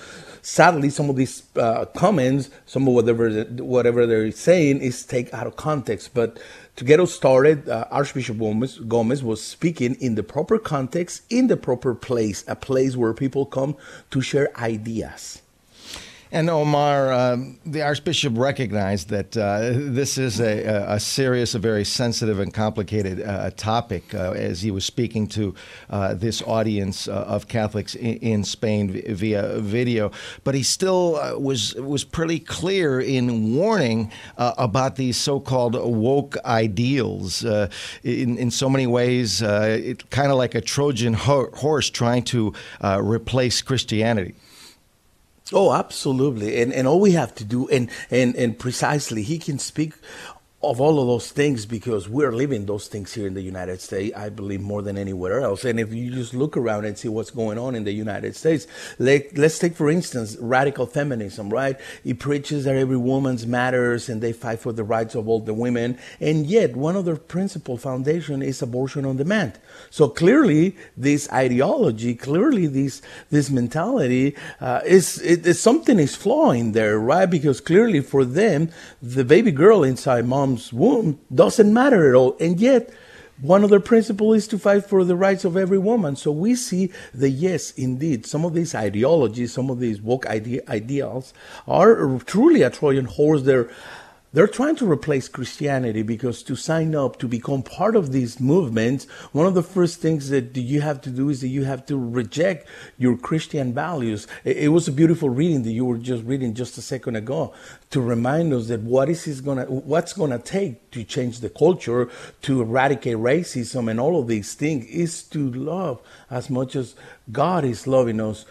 Sadly, 0.45 0.91
some 0.91 1.09
of 1.09 1.15
these 1.15 1.41
uh, 1.55 1.85
comments, 1.85 2.51
some 2.67 2.87
of 2.87 2.93
whatever 2.93 3.45
whatever 3.45 4.05
they're 4.05 4.29
saying 4.29 4.79
is 4.79 5.03
take 5.03 5.33
out 5.33 5.47
of 5.47 5.55
context. 5.55 6.13
But 6.13 6.39
to 6.75 6.83
get 6.83 6.99
us 6.99 7.11
started, 7.11 7.67
uh, 7.67 7.85
Archbishop 7.89 8.37
Gomez, 8.37 8.77
Gomez 8.77 9.23
was 9.23 9.43
speaking 9.43 9.95
in 9.95 10.13
the 10.13 10.21
proper 10.21 10.59
context, 10.59 11.23
in 11.31 11.47
the 11.47 11.57
proper 11.57 11.95
place, 11.95 12.43
a 12.47 12.55
place 12.55 12.95
where 12.95 13.11
people 13.11 13.47
come 13.47 13.75
to 14.11 14.21
share 14.21 14.55
ideas. 14.59 15.41
And 16.35 16.49
Omar, 16.49 17.13
um, 17.13 17.57
the 17.65 17.81
Archbishop 17.81 18.33
recognized 18.37 19.07
that 19.07 19.37
uh, 19.37 19.71
this 19.73 20.17
is 20.17 20.41
a, 20.41 20.85
a, 20.85 20.99
serious, 20.99 21.55
a 21.55 21.59
very 21.59 21.85
sensitive 21.85 22.41
and 22.41 22.53
complicated 22.53 23.21
uh, 23.21 23.51
topic 23.51 24.13
uh, 24.13 24.31
as 24.31 24.61
he 24.61 24.69
was 24.69 24.83
speaking 24.83 25.27
to 25.27 25.55
uh, 25.89 26.13
this 26.13 26.41
audience 26.41 27.07
uh, 27.07 27.23
of 27.25 27.47
Catholics 27.47 27.95
in, 27.95 28.17
in, 28.17 28.43
Spain 28.43 29.01
via 29.15 29.61
video. 29.61 30.11
But 30.43 30.55
he 30.55 30.63
still 30.63 31.15
uh, 31.15 31.39
was 31.39 31.73
was 31.75 32.03
pretty 32.03 32.39
clear 32.39 32.99
in 32.99 33.55
warning 33.55 34.11
about 34.35 34.97
these 34.97 35.15
so-called 35.15 35.75
woke 35.75 36.35
ideals. 36.43 37.45
in 38.03 38.37
in 38.37 38.51
so 38.51 38.69
many 38.69 38.87
ways, 38.87 39.41
it 39.41 40.09
kind 40.09 40.31
of 40.33 40.37
like 40.37 40.53
a 40.53 40.59
Trojan 40.59 41.13
ho- 41.13 41.49
horse 41.53 41.89
trying 41.89 42.23
to 42.23 42.51
replace 42.83 43.61
Christianity. 43.61 44.35
Oh, 45.53 45.73
absolutely. 45.73 46.61
And 46.61 46.73
and 46.73 46.87
all 46.87 46.99
we 46.99 47.11
have 47.11 47.35
to 47.35 47.43
do 47.43 47.67
and 47.69 47.89
and 48.09 48.35
and 48.35 48.57
precisely 48.57 49.21
he 49.21 49.37
can 49.37 49.59
speak 49.59 49.93
of 50.69 50.81
all 50.81 50.99
of 50.99 51.07
those 51.07 51.31
things 51.31 51.65
because 51.65 52.09
we're 52.09 52.31
living 52.31 52.65
those 52.65 52.87
things 52.87 53.13
here 53.13 53.27
in 53.27 53.33
the 53.33 53.41
United 53.41 53.79
States, 53.81 54.15
I 54.17 54.29
believe, 54.29 54.61
more 54.61 54.81
than 54.81 54.97
anywhere 54.97 55.41
else. 55.41 55.63
And 55.63 55.79
if 55.79 55.93
you 55.93 56.11
just 56.11 56.33
look 56.33 56.57
around 56.57 56.85
and 56.85 56.97
see 56.97 57.07
what's 57.07 57.29
going 57.29 57.57
on 57.57 57.75
in 57.75 57.83
the 57.83 57.91
United 57.91 58.35
States, 58.35 58.65
let, 58.97 59.37
us 59.37 59.59
take, 59.59 59.75
for 59.75 59.89
instance, 59.89 60.35
radical 60.39 60.87
feminism, 60.87 61.49
right? 61.49 61.79
It 62.03 62.19
preaches 62.19 62.65
that 62.65 62.75
every 62.75 62.97
woman's 62.97 63.45
matters 63.45 64.09
and 64.09 64.21
they 64.21 64.33
fight 64.33 64.59
for 64.59 64.71
the 64.71 64.83
rights 64.83 65.13
of 65.13 65.27
all 65.27 65.39
the 65.39 65.53
women. 65.53 65.99
And 66.19 66.47
yet, 66.47 66.75
one 66.75 66.95
of 66.95 67.05
their 67.05 67.17
principal 67.17 67.77
foundation 67.77 68.41
is 68.41 68.61
abortion 68.61 69.05
on 69.05 69.17
demand. 69.17 69.59
So 69.89 70.07
clearly, 70.07 70.75
this 70.97 71.31
ideology, 71.31 72.15
clearly, 72.15 72.67
this, 72.67 73.01
this 73.29 73.49
mentality 73.49 74.35
uh, 74.59 74.81
is, 74.85 75.21
something 75.59 75.99
is 75.99 76.15
flowing 76.15 76.71
there, 76.71 76.97
right? 76.97 77.27
Because 77.27 77.61
clearly, 77.61 78.01
for 78.01 78.25
them, 78.25 78.69
the 79.01 79.23
baby 79.23 79.51
girl 79.51 79.83
inside 79.83 80.25
mom's 80.25 80.45
mom's 80.45 80.73
womb 80.73 81.19
doesn't 81.33 81.73
matter 81.73 82.09
at 82.09 82.15
all. 82.15 82.35
And 82.39 82.59
yet, 82.59 82.93
one 83.41 83.63
of 83.63 83.69
their 83.69 83.81
principles 83.81 84.37
is 84.37 84.47
to 84.47 84.57
fight 84.57 84.85
for 84.85 85.03
the 85.03 85.15
rights 85.15 85.43
of 85.43 85.57
every 85.57 85.77
woman. 85.77 86.15
So 86.15 86.31
we 86.31 86.55
see 86.55 86.91
that, 87.13 87.31
yes, 87.31 87.71
indeed, 87.71 88.25
some 88.25 88.45
of 88.45 88.53
these 88.53 88.73
ideologies, 88.73 89.53
some 89.53 89.69
of 89.69 89.79
these 89.79 90.01
woke 90.01 90.25
ide- 90.25 90.61
ideals 90.69 91.33
are 91.67 92.19
truly 92.19 92.61
a 92.61 92.69
Trojan 92.69 93.05
horse. 93.05 93.43
They're 93.43 93.69
they're 94.35 94.47
trying 94.47 94.75
to 94.75 94.91
replace 94.91 95.29
Christianity 95.29 96.01
because 96.01 96.43
to 96.43 96.57
sign 96.57 96.93
up 96.93 97.19
to 97.19 97.27
become 97.27 97.63
part 97.63 97.95
of 97.95 98.11
these 98.11 98.37
movements, 98.37 99.05
one 99.31 99.47
of 99.47 99.53
the 99.53 99.63
first 99.63 100.01
things 100.01 100.27
that 100.27 100.57
you 100.57 100.81
have 100.81 100.99
to 101.03 101.09
do 101.09 101.29
is 101.29 101.39
that 101.39 101.47
you 101.47 101.63
have 101.63 101.85
to 101.85 101.97
reject 101.97 102.67
your 102.97 103.15
Christian 103.15 103.73
values. 103.73 104.27
It 104.43 104.73
was 104.73 104.89
a 104.89 104.91
beautiful 104.91 105.29
reading 105.29 105.63
that 105.63 105.71
you 105.71 105.85
were 105.85 105.97
just 105.97 106.25
reading 106.25 106.53
just 106.53 106.77
a 106.77 106.81
second 106.81 107.15
ago 107.15 107.53
to 107.91 108.01
remind 108.01 108.51
us 108.51 108.67
that 108.67 108.81
what 108.81 109.07
is 109.07 109.39
gonna, 109.39 109.67
what's 109.67 110.11
gonna 110.11 110.37
take 110.37 110.91
to 110.91 111.05
change 111.05 111.39
the 111.39 111.49
culture, 111.49 112.09
to 112.41 112.61
eradicate 112.61 113.15
racism 113.15 113.89
and 113.89 114.01
all 114.01 114.19
of 114.19 114.27
these 114.27 114.53
things 114.53 114.85
is 114.87 115.23
to 115.23 115.49
love 115.49 116.01
as 116.29 116.49
much 116.49 116.75
as 116.75 116.95
God 117.31 117.63
is 117.63 117.87
loving 117.87 118.19
us 118.19 118.43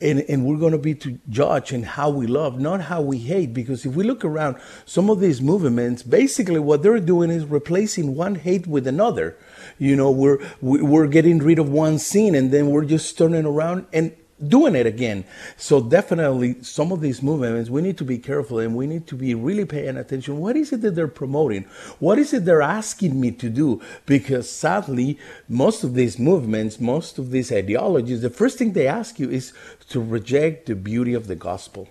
and, 0.00 0.20
and 0.28 0.44
we're 0.44 0.58
going 0.58 0.72
to 0.72 0.78
be 0.78 0.94
to 0.96 1.18
judge 1.28 1.72
in 1.72 1.82
how 1.82 2.10
we 2.10 2.26
love, 2.26 2.60
not 2.60 2.82
how 2.82 3.00
we 3.00 3.18
hate. 3.18 3.54
Because 3.54 3.86
if 3.86 3.94
we 3.94 4.04
look 4.04 4.24
around 4.24 4.56
some 4.84 5.08
of 5.08 5.20
these 5.20 5.40
movements, 5.40 6.02
basically 6.02 6.58
what 6.58 6.82
they're 6.82 7.00
doing 7.00 7.30
is 7.30 7.44
replacing 7.44 8.14
one 8.14 8.34
hate 8.34 8.66
with 8.66 8.86
another. 8.86 9.36
You 9.78 9.96
know, 9.96 10.10
we're 10.10 10.38
we're 10.60 11.06
getting 11.06 11.38
rid 11.38 11.58
of 11.58 11.68
one 11.68 11.98
sin, 11.98 12.34
and 12.34 12.50
then 12.50 12.70
we're 12.70 12.84
just 12.84 13.16
turning 13.16 13.46
around 13.46 13.86
and 13.92 14.14
doing 14.48 14.74
it 14.74 14.86
again. 14.86 15.24
So 15.56 15.80
definitely 15.80 16.62
some 16.62 16.92
of 16.92 17.00
these 17.00 17.22
movements, 17.22 17.70
we 17.70 17.82
need 17.82 17.98
to 17.98 18.04
be 18.04 18.18
careful 18.18 18.58
and 18.58 18.74
we 18.74 18.86
need 18.86 19.06
to 19.08 19.14
be 19.14 19.34
really 19.34 19.64
paying 19.64 19.96
attention. 19.96 20.38
What 20.38 20.56
is 20.56 20.72
it 20.72 20.80
that 20.82 20.94
they're 20.94 21.08
promoting? 21.08 21.64
What 21.98 22.18
is 22.18 22.32
it 22.32 22.44
they're 22.44 22.62
asking 22.62 23.20
me 23.20 23.30
to 23.32 23.48
do? 23.48 23.80
Because 24.06 24.50
sadly, 24.50 25.18
most 25.48 25.84
of 25.84 25.94
these 25.94 26.18
movements, 26.18 26.80
most 26.80 27.18
of 27.18 27.30
these 27.30 27.52
ideologies, 27.52 28.22
the 28.22 28.30
first 28.30 28.58
thing 28.58 28.72
they 28.72 28.88
ask 28.88 29.18
you 29.18 29.30
is 29.30 29.52
to 29.90 30.00
reject 30.00 30.66
the 30.66 30.74
beauty 30.74 31.14
of 31.14 31.26
the 31.26 31.36
gospel. 31.36 31.88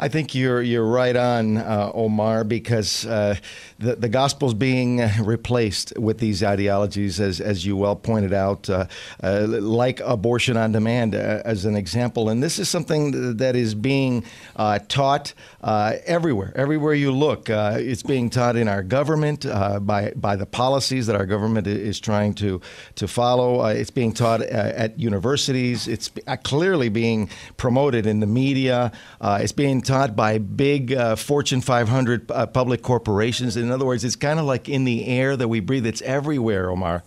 I 0.00 0.08
think 0.08 0.34
you're 0.34 0.62
you're 0.62 0.86
right 0.86 1.16
on, 1.16 1.56
uh, 1.56 1.90
Omar, 1.92 2.44
because 2.44 3.04
uh, 3.04 3.34
the 3.78 3.96
the 3.96 4.08
gospel's 4.08 4.54
being 4.54 5.00
replaced 5.20 5.98
with 5.98 6.18
these 6.18 6.44
ideologies, 6.44 7.18
as 7.18 7.40
as 7.40 7.66
you 7.66 7.76
well 7.76 7.96
pointed 7.96 8.32
out, 8.32 8.70
uh, 8.70 8.86
uh 9.22 9.46
like 9.48 10.00
abortion 10.00 10.56
on 10.56 10.70
demand, 10.70 11.14
uh, 11.16 11.42
as 11.44 11.64
an 11.64 11.74
example. 11.74 12.28
And 12.28 12.42
this 12.42 12.60
is 12.60 12.68
something 12.68 13.36
that 13.38 13.56
is 13.56 13.74
being 13.74 14.24
uh, 14.54 14.78
taught 14.86 15.34
everywhere, 15.62 16.52
everywhere 16.54 16.94
you 16.94 17.10
look. 17.10 17.48
it's 17.50 18.04
being 18.04 18.30
taught 18.30 18.54
in 18.54 18.68
our 18.68 18.84
government 18.84 19.46
by 19.80 20.12
by 20.14 20.36
the 20.36 20.46
policies 20.46 21.08
that 21.08 21.16
our 21.16 21.26
government 21.26 21.66
is 21.66 21.98
trying 21.98 22.34
to 22.34 22.60
to 22.94 23.08
follow. 23.08 23.66
it's 23.66 23.90
being 23.90 24.12
taught 24.12 24.42
at 24.42 24.96
universities. 24.98 25.88
It's 25.88 26.10
clearly 26.44 26.88
being 26.88 27.30
promoted 27.56 28.06
in 28.06 28.20
the 28.20 28.26
media. 28.26 28.92
it's 29.20 29.52
being 29.52 29.82
taught 29.88 30.14
by 30.14 30.36
big 30.36 30.92
uh, 30.92 31.16
Fortune 31.16 31.62
500 31.62 32.30
uh, 32.30 32.46
public 32.46 32.82
corporations. 32.82 33.56
In 33.56 33.70
other 33.70 33.86
words, 33.86 34.04
it's 34.04 34.16
kind 34.16 34.38
of 34.38 34.44
like 34.44 34.68
in 34.68 34.84
the 34.84 35.06
air 35.06 35.34
that 35.34 35.48
we 35.48 35.60
breathe. 35.60 35.86
It's 35.86 36.02
everywhere, 36.02 36.70
Omar. 36.70 37.02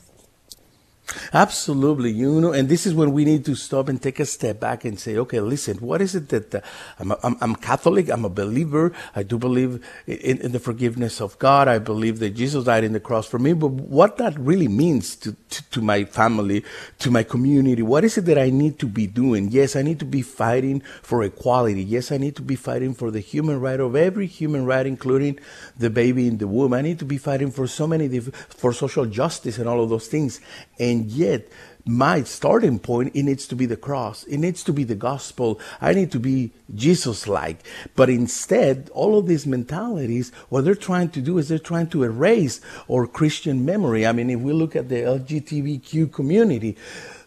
Absolutely, 1.34 2.12
you 2.12 2.40
know, 2.40 2.54
and 2.54 2.70
this 2.70 2.86
is 2.86 2.94
when 2.94 3.12
we 3.12 3.26
need 3.26 3.44
to 3.46 3.56
stop 3.56 3.90
and 3.90 4.02
take 4.02 4.20
a 4.20 4.26
step 4.26 4.60
back 4.60 4.86
and 4.86 4.98
say, 5.00 5.18
okay, 5.18 5.42
listen, 5.42 5.78
what 5.78 6.02
is 6.02 6.16
it 6.16 6.30
that 6.30 6.56
uh, 6.56 6.62
I'm, 7.00 7.12
I'm, 7.24 7.38
I'm, 7.42 7.56
Catholic, 7.56 8.10
I'm 8.10 8.24
a 8.24 8.30
believer, 8.30 8.94
I 9.16 9.24
do 9.24 9.38
believe 9.38 9.84
in, 10.08 10.40
in, 10.40 10.52
the 10.54 10.60
forgiveness 10.60 11.20
of 11.20 11.38
God, 11.38 11.68
I 11.68 11.80
believe 11.80 12.20
that 12.20 12.32
Jesus 12.32 12.64
died 12.64 12.86
in 12.86 12.94
the 12.94 13.00
cross 13.00 13.28
for 13.28 13.40
me, 13.40 13.52
but 13.52 13.72
what 13.72 14.18
that 14.18 14.38
really 14.40 14.70
means 14.70 15.16
to, 15.18 15.36
to, 15.50 15.70
to 15.72 15.82
my 15.82 16.06
family, 16.06 16.64
to 17.00 17.12
my 17.12 17.24
community, 17.24 17.82
what 17.82 18.06
is 18.06 18.18
it 18.18 18.26
that 18.26 18.38
I 18.38 18.50
need 18.50 18.80
to 18.80 18.88
be 18.88 19.06
doing? 19.06 19.50
Yes, 19.52 19.76
I 19.76 19.82
need 19.82 20.00
to 20.00 20.06
be 20.06 20.22
fighting 20.22 20.82
for 21.02 21.24
equality. 21.24 21.84
Yes, 21.84 22.12
I 22.12 22.18
need 22.18 22.38
to 22.38 22.42
be 22.42 22.56
fighting 22.56 22.94
for 22.94 23.12
the 23.12 23.20
human 23.20 23.60
right 23.60 23.80
of 23.80 23.96
every 23.96 24.28
human 24.28 24.66
right, 24.66 24.86
including 24.86 25.40
the 25.78 25.90
baby 25.90 26.28
in 26.28 26.38
the 26.38 26.48
womb. 26.48 26.74
I 26.74 26.82
need 26.82 27.00
to 27.00 27.06
be 27.06 27.18
fighting 27.18 27.52
for 27.52 27.68
so 27.68 27.86
many, 27.86 28.20
for 28.20 28.72
social 28.72 29.06
justice 29.06 29.58
and 29.58 29.68
all 29.68 29.84
of 29.84 29.90
those 29.90 30.08
things. 30.08 30.40
And 30.80 31.01
yet, 31.10 31.48
my 31.86 32.24
starting 32.24 32.80
point, 32.80 33.16
it 33.16 33.24
needs 33.24 33.48
to 33.48 33.56
be 33.56 33.66
the 33.66 33.78
cross. 33.78 34.24
It 34.26 34.38
needs 34.38 34.64
to 34.66 34.74
be 34.74 34.84
the 34.84 34.96
gospel. 34.96 35.60
I 35.80 35.94
need 35.94 36.12
to 36.12 36.20
be 36.20 36.52
Jesus 36.76 37.28
like. 37.28 37.66
But 37.96 38.10
instead, 38.10 38.90
all 38.94 39.18
of 39.18 39.28
these 39.28 39.48
mentalities, 39.48 40.32
what 40.50 40.64
they're 40.64 40.76
trying 40.76 41.10
to 41.10 41.22
do 41.22 41.38
is 41.38 41.50
they're 41.50 41.60
trying 41.60 41.88
to 41.88 42.04
erase 42.04 42.62
our 42.90 43.08
Christian 43.08 43.66
memory. 43.66 44.06
I 44.06 44.12
mean, 44.12 44.30
if 44.30 44.40
we 44.40 44.54
look 44.54 44.76
at 44.76 44.90
the 44.90 44.98
LGBTQ 44.98 46.12
community, 46.12 46.78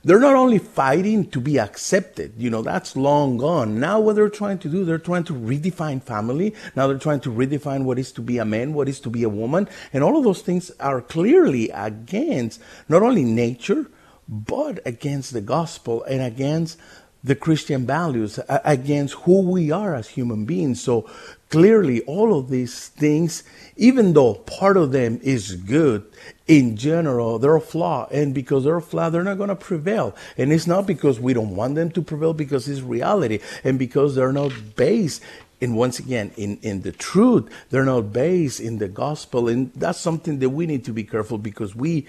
they're 0.05 0.21
not 0.21 0.37
only 0.37 0.59
fighting 0.59 1.31
to 1.31 1.41
be 1.41 1.59
accepted, 1.59 2.35
you 2.37 2.51
know, 2.51 2.63
that's 2.63 2.95
long 2.95 3.39
gone. 3.39 3.81
Now, 3.81 4.01
what 4.01 4.17
they're 4.17 4.29
trying 4.29 4.59
to 4.59 4.69
do, 4.69 4.85
they're 4.85 4.99
trying 4.99 5.25
to 5.25 5.33
redefine 5.33 6.03
family. 6.03 6.55
Now 6.77 6.87
they're 6.87 6.99
trying 6.99 7.21
to 7.21 7.31
redefine 7.31 7.85
what 7.85 7.99
is 7.99 8.13
to 8.13 8.21
be 8.21 8.39
a 8.39 8.45
man, 8.45 8.75
what 8.75 8.89
is 8.89 9.01
to 9.01 9.11
be 9.11 9.23
a 9.23 9.29
woman. 9.29 9.69
And 9.93 10.05
all 10.05 10.19
of 10.19 10.25
those 10.25 10.43
things 10.43 10.71
are 10.79 11.01
clearly 11.01 11.71
against 11.71 12.61
not 12.89 13.03
only 13.03 13.25
nature, 13.25 13.91
but 14.29 14.79
against 14.87 15.33
the 15.33 15.41
gospel 15.41 16.03
and 16.05 16.23
against 16.23 16.79
the 17.23 17.35
Christian 17.35 17.87
values, 17.87 18.39
against 18.49 19.15
who 19.15 19.41
we 19.41 19.71
are 19.71 19.95
as 19.95 20.09
human 20.09 20.45
beings. 20.45 20.83
So 20.83 21.09
clearly, 21.55 22.01
all 22.03 22.37
of 22.37 22.51
these 22.51 22.89
things, 22.89 23.45
even 23.77 24.13
though 24.13 24.35
part 24.35 24.77
of 24.77 24.91
them 24.91 25.21
is 25.23 25.55
good, 25.55 26.05
in 26.49 26.77
general, 26.77 27.39
they're 27.39 27.55
a 27.55 27.61
flaw. 27.61 28.09
And 28.11 28.35
because 28.35 28.65
they're 28.65 28.79
a 28.79 28.83
flaw, 28.83 29.09
they're 29.09 29.23
not 29.23 29.39
going 29.39 29.51
to 29.51 29.55
prevail. 29.55 30.17
And 30.37 30.53
it's 30.53 30.67
not 30.67 30.85
because 30.85 31.21
we 31.21 31.33
don't 31.33 31.55
want 31.55 31.77
them 31.77 31.93
to 31.93 32.03
prevail, 32.03 32.35
because 32.35 32.67
it's 32.67 32.81
reality. 32.81 33.39
And 33.63 33.79
because 33.79 34.17
they're 34.17 34.33
not 34.33 34.53
based 34.75 35.23
and 35.61 35.77
once 35.77 36.01
again 36.01 36.33
in, 36.37 36.59
in 36.63 36.83
the 36.83 36.91
truth 36.91 37.49
they're 37.71 37.85
not 37.85 38.13
based 38.13 38.59
in 38.59 38.79
the 38.79 38.89
gospel 38.89 39.49
and 39.49 39.73
that's 39.77 40.01
something 40.01 40.41
that 40.41 40.51
we 40.51 40.67
need 40.67 40.85
to 40.85 40.93
be 40.93 41.05
careful 41.05 41.39
because 41.39 41.77
we 41.77 42.05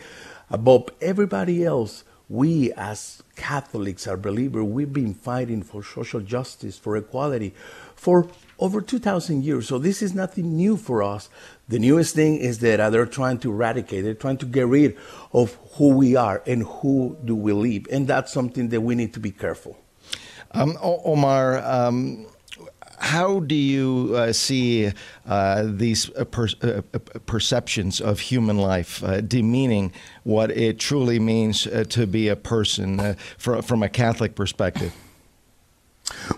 above 0.49 0.89
everybody 0.99 1.63
else 1.63 2.03
we 2.27 2.73
as 2.73 3.21
catholics 3.35 4.07
our 4.07 4.17
believers 4.17 4.63
we've 4.63 4.91
been 4.91 5.13
fighting 5.13 5.61
for 5.61 5.83
social 5.83 6.19
justice 6.19 6.77
for 6.77 6.97
equality 6.97 7.53
for 8.05 8.27
over 8.59 8.79
2000 8.81 9.43
years 9.43 9.67
so 9.67 9.79
this 9.79 10.01
is 10.01 10.13
nothing 10.13 10.55
new 10.55 10.77
for 10.77 11.01
us 11.01 11.29
the 11.67 11.79
newest 11.79 12.13
thing 12.13 12.37
is 12.37 12.59
that 12.59 12.79
uh, 12.79 12.89
they're 12.91 13.07
trying 13.07 13.39
to 13.39 13.51
eradicate, 13.51 14.03
they're 14.03 14.13
trying 14.13 14.37
to 14.37 14.45
get 14.45 14.67
rid 14.67 14.95
of 15.33 15.57
who 15.73 15.89
we 15.89 16.15
are 16.15 16.43
and 16.45 16.63
who 16.63 17.17
do 17.25 17.35
we 17.35 17.53
live. 17.53 17.87
And 17.91 18.07
that's 18.07 18.31
something 18.31 18.69
that 18.69 18.81
we 18.81 18.93
need 18.93 19.13
to 19.13 19.19
be 19.19 19.31
careful. 19.31 19.75
Um, 20.51 20.77
Omar, 20.81 21.57
um, 21.65 22.27
how 22.99 23.39
do 23.39 23.55
you 23.55 24.13
uh, 24.15 24.31
see 24.31 24.91
uh, 25.25 25.63
these 25.65 26.11
uh, 26.11 26.25
per- 26.25 26.47
uh, 26.61 26.81
uh, 26.93 26.99
perceptions 27.25 27.99
of 27.99 28.19
human 28.19 28.57
life 28.57 29.03
demeaning 29.27 29.91
what 30.23 30.51
it 30.51 30.79
truly 30.79 31.19
means 31.19 31.67
to 31.89 32.05
be 32.05 32.27
a 32.27 32.35
person 32.35 33.15
from, 33.37 33.63
from 33.63 33.81
a 33.81 33.89
Catholic 33.89 34.35
perspective? 34.35 34.93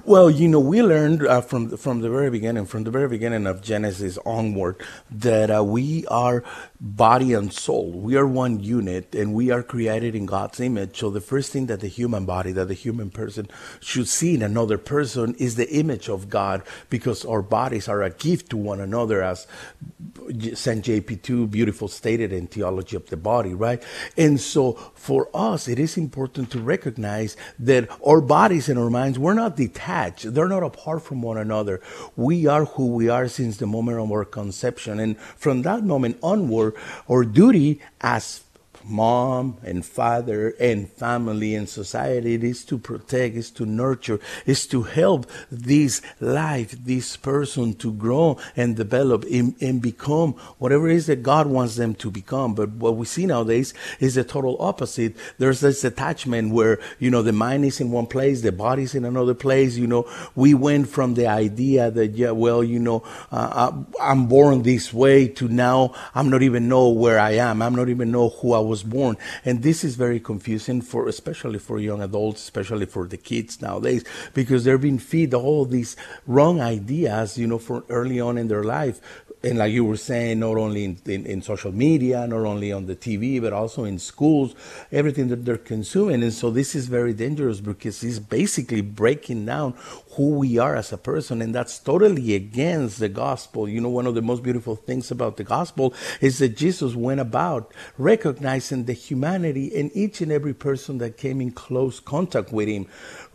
Well, 0.06 0.30
you 0.30 0.48
know, 0.48 0.62
we 0.62 0.82
learned 0.82 1.28
uh, 1.28 1.42
from 1.42 1.76
from 1.76 2.00
the 2.00 2.10
very 2.10 2.30
beginning, 2.30 2.66
from 2.66 2.86
the 2.86 2.92
very 2.92 3.10
beginning 3.10 3.46
of 3.46 3.62
Genesis 3.62 4.18
onward, 4.26 4.82
that 5.12 5.52
uh, 5.52 5.64
we 5.64 6.06
are 6.08 6.44
body 6.80 7.34
and 7.34 7.52
soul. 7.52 7.92
We 7.92 8.16
are 8.16 8.26
one 8.26 8.62
unit, 8.62 9.14
and 9.14 9.34
we 9.34 9.52
are 9.52 9.64
created 9.64 10.16
in 10.16 10.26
God's 10.26 10.62
image. 10.62 10.98
So 10.98 11.10
the 11.10 11.22
first 11.22 11.52
thing 11.52 11.66
that 11.66 11.82
the 11.82 11.90
human 11.90 12.26
body, 12.26 12.54
that 12.54 12.70
the 12.70 12.74
human 12.74 13.10
person 13.10 13.50
should 13.82 14.08
see 14.08 14.36
in 14.36 14.42
another 14.42 14.78
person, 14.78 15.36
is 15.36 15.56
the 15.56 15.70
image 15.70 16.08
of 16.08 16.30
God, 16.30 16.64
because 16.90 17.26
our 17.26 17.42
bodies 17.42 17.90
are 17.90 18.04
a 18.04 18.10
gift 18.10 18.50
to 18.52 18.58
one 18.58 18.80
another, 18.80 19.22
as 19.22 19.48
Saint 20.56 20.86
JP2 20.86 21.50
beautiful 21.50 21.88
stated 21.88 22.32
in 22.34 22.48
Theology 22.48 22.96
of 22.96 23.10
the 23.10 23.18
Body, 23.18 23.54
right? 23.54 23.82
And 24.18 24.40
so 24.40 24.74
for 24.94 25.30
us, 25.34 25.68
it 25.68 25.80
is 25.80 25.98
important 25.98 26.52
to 26.52 26.60
recognize 26.60 27.38
that 27.60 27.90
our 28.06 28.22
bodies 28.22 28.70
and 28.70 28.80
our 28.80 28.90
minds, 28.90 29.20
we're 29.20 29.34
not 29.34 29.56
detached. 29.56 30.34
They're 30.34 30.48
not 30.48 30.64
apart 30.64 31.04
from 31.04 31.22
one 31.22 31.38
another. 31.38 31.82
We 32.16 32.46
are 32.48 32.66
who 32.66 32.88
we 32.88 33.10
are 33.10 33.28
since 33.28 33.58
the 33.58 33.68
moment 33.68 34.00
of 34.00 34.12
our 34.12 34.26
conception. 34.26 35.00
And 35.00 35.18
from 35.20 35.62
that 35.64 35.84
moment 35.84 36.18
onward, 36.22 36.76
our 37.10 37.24
duty 37.24 37.82
as 38.02 38.40
mom 38.88 39.58
and 39.64 39.86
father 39.86 40.56
and 40.60 40.90
family 40.90 41.56
and 41.56 41.68
society. 41.68 42.36
It 42.36 42.44
is 42.44 42.66
to 42.66 42.78
protect, 42.78 43.36
is 43.36 43.52
to 43.52 43.66
nurture, 43.66 44.20
is 44.46 44.66
to 44.68 44.84
help 44.84 45.26
this 45.52 46.02
life, 46.20 46.72
this 46.72 47.18
person 47.18 47.74
to 47.76 47.92
grow 47.92 48.38
and 48.56 48.76
develop 48.76 49.26
and, 49.32 49.56
and 49.62 49.82
become 49.82 50.34
whatever 50.58 50.90
it 50.90 50.96
is 50.96 51.08
that 51.08 51.24
God 51.24 51.48
wants 51.48 51.76
them 51.76 51.96
to 51.96 52.12
become. 52.12 52.56
But 52.56 52.72
what 52.72 52.96
we 52.96 53.06
see 53.06 53.26
nowadays 53.26 53.74
is 54.00 54.16
the 54.16 54.24
total 54.24 54.58
opposite. 54.60 55.16
There's 55.38 55.62
this 55.62 55.84
attachment 55.84 56.54
where, 56.54 56.80
you 57.00 57.10
know, 57.12 57.22
the 57.22 57.34
mind 57.34 57.66
is 57.66 57.80
in 57.80 57.92
one 57.92 58.08
place, 58.08 58.42
the 58.42 58.52
body's 58.52 58.96
in 58.96 59.06
another 59.06 59.34
place. 59.34 59.78
You 59.78 59.88
know, 59.88 60.10
we 60.36 60.54
went 60.54 60.90
from 60.90 61.14
the 61.16 61.28
idea 61.28 61.92
that, 61.92 62.14
yeah, 62.14 62.32
well, 62.32 62.64
you 62.64 62.80
know, 62.80 63.04
uh, 63.32 63.72
I'm 64.02 64.28
born 64.28 64.64
this 64.64 64.94
way 64.94 65.28
to 65.28 65.48
now 65.48 65.94
I'm 66.16 66.30
not 66.30 66.44
even 66.44 66.68
know 66.68 66.90
where 66.90 67.20
I 67.20 67.32
am. 67.32 67.62
I'm 67.62 67.76
not 67.76 67.90
even 67.90 68.12
know 68.12 68.30
who 68.30 68.54
I 68.54 68.60
was 68.60 68.77
was 68.78 68.84
born. 68.84 69.18
And 69.46 69.64
this 69.64 69.84
is 69.84 69.96
very 69.96 70.20
confusing 70.20 70.82
for, 70.82 71.08
especially 71.08 71.60
for 71.60 71.80
young 71.80 72.02
adults, 72.02 72.42
especially 72.42 72.86
for 72.86 73.08
the 73.08 73.18
kids 73.18 73.62
nowadays, 73.62 74.04
because 74.34 74.64
they're 74.64 74.78
being 74.78 75.00
fed 75.00 75.34
all 75.34 75.66
these 75.66 75.96
wrong 76.28 76.62
ideas, 76.62 77.38
you 77.38 77.48
know, 77.48 77.58
from 77.58 77.84
early 77.90 78.20
on 78.20 78.38
in 78.38 78.48
their 78.48 78.64
life 78.64 79.02
and 79.44 79.60
like 79.60 79.72
you 79.72 79.86
were 79.86 79.98
saying, 79.98 80.40
not 80.40 80.58
only 80.58 80.84
in, 80.84 80.98
in, 81.06 81.26
in, 81.26 81.42
social 81.42 81.72
media, 81.72 82.26
not 82.26 82.40
only 82.40 82.72
on 82.72 82.88
the 82.88 82.96
TV, 82.96 83.40
but 83.40 83.54
also 83.54 83.84
in 83.84 84.00
schools, 84.00 84.56
everything 84.92 85.28
that 85.28 85.46
they're 85.46 85.58
consuming. 85.58 86.24
And 86.24 86.34
so 86.34 86.50
this 86.50 86.74
is 86.74 86.88
very 86.88 87.14
dangerous 87.14 87.62
because 87.62 88.04
it's 88.04 88.20
basically 88.20 88.82
breaking 88.82 89.46
down 89.46 89.76
who 90.18 90.32
we 90.32 90.58
are 90.58 90.76
as 90.76 90.92
a 90.92 90.98
person. 90.98 91.42
And 91.42 91.56
that's 91.56 91.80
totally 91.80 92.36
against 92.36 93.00
the 93.00 93.10
gospel. 93.10 93.70
You 93.70 93.80
know, 93.80 93.90
one 93.90 94.06
of 94.06 94.16
the 94.16 94.22
most 94.22 94.44
beautiful 94.44 94.76
things 94.76 95.10
about 95.10 95.38
the 95.38 95.46
gospel 95.46 95.94
is 96.20 96.40
that 96.40 96.58
Jesus 96.58 96.94
went 96.94 97.22
about 97.22 97.74
recognizing 97.98 98.84
the 98.86 98.94
humanity 98.94 99.68
in 99.68 99.90
each 99.94 100.20
and 100.20 100.32
every 100.32 100.54
person 100.54 100.98
that 100.98 101.18
came 101.18 101.40
in 101.40 101.52
close 101.52 102.00
contact 102.00 102.52
with 102.52 102.68
him 102.68 102.88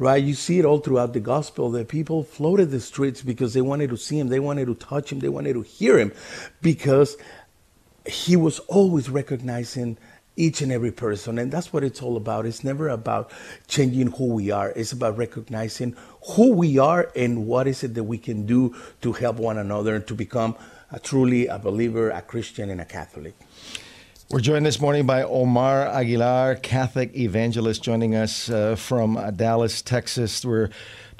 right? 0.02 0.22
You 0.22 0.34
see 0.34 0.58
it 0.58 0.64
all 0.64 0.78
throughout 0.78 1.12
the 1.12 1.20
gospel 1.20 1.70
that 1.70 1.88
people 1.88 2.24
floated 2.24 2.70
the 2.70 2.80
streets 2.80 3.22
because 3.22 3.54
they 3.54 3.60
wanted 3.60 3.90
to 3.90 3.96
see 3.96 4.18
him, 4.18 4.28
they 4.28 4.40
wanted 4.40 4.66
to 4.66 4.74
touch 4.74 5.12
him, 5.12 5.20
they 5.20 5.28
wanted 5.28 5.54
to 5.54 5.62
hear 5.62 5.98
him 5.98 6.12
because 6.60 7.16
he 8.06 8.34
was 8.34 8.58
always 8.60 9.08
recognizing 9.08 9.96
each 10.36 10.62
and 10.62 10.72
every 10.72 10.92
person. 10.92 11.38
And 11.38 11.52
that's 11.52 11.72
what 11.72 11.84
it's 11.84 12.02
all 12.02 12.16
about. 12.16 12.46
It's 12.46 12.64
never 12.64 12.88
about 12.88 13.30
changing 13.68 14.12
who 14.12 14.26
we 14.34 14.50
are, 14.50 14.70
it's 14.70 14.92
about 14.92 15.16
recognizing 15.16 15.96
who 16.36 16.52
we 16.52 16.78
are 16.78 17.10
and 17.16 17.46
what 17.46 17.66
is 17.66 17.82
it 17.82 17.94
that 17.94 18.04
we 18.04 18.18
can 18.18 18.46
do 18.46 18.74
to 19.00 19.12
help 19.12 19.36
one 19.36 19.58
another 19.58 19.98
to 20.00 20.14
become 20.14 20.56
a, 20.90 20.98
truly 20.98 21.46
a 21.46 21.58
believer, 21.58 22.10
a 22.10 22.22
Christian, 22.22 22.70
and 22.70 22.80
a 22.80 22.84
Catholic. 22.84 23.34
We're 24.30 24.40
joined 24.40 24.64
this 24.64 24.80
morning 24.80 25.04
by 25.04 25.24
Omar 25.24 25.86
Aguilar, 25.88 26.54
Catholic 26.56 27.14
evangelist, 27.14 27.82
joining 27.82 28.14
us 28.14 28.48
uh, 28.48 28.76
from 28.76 29.18
Dallas, 29.36 29.82
Texas. 29.82 30.42
We're 30.42 30.70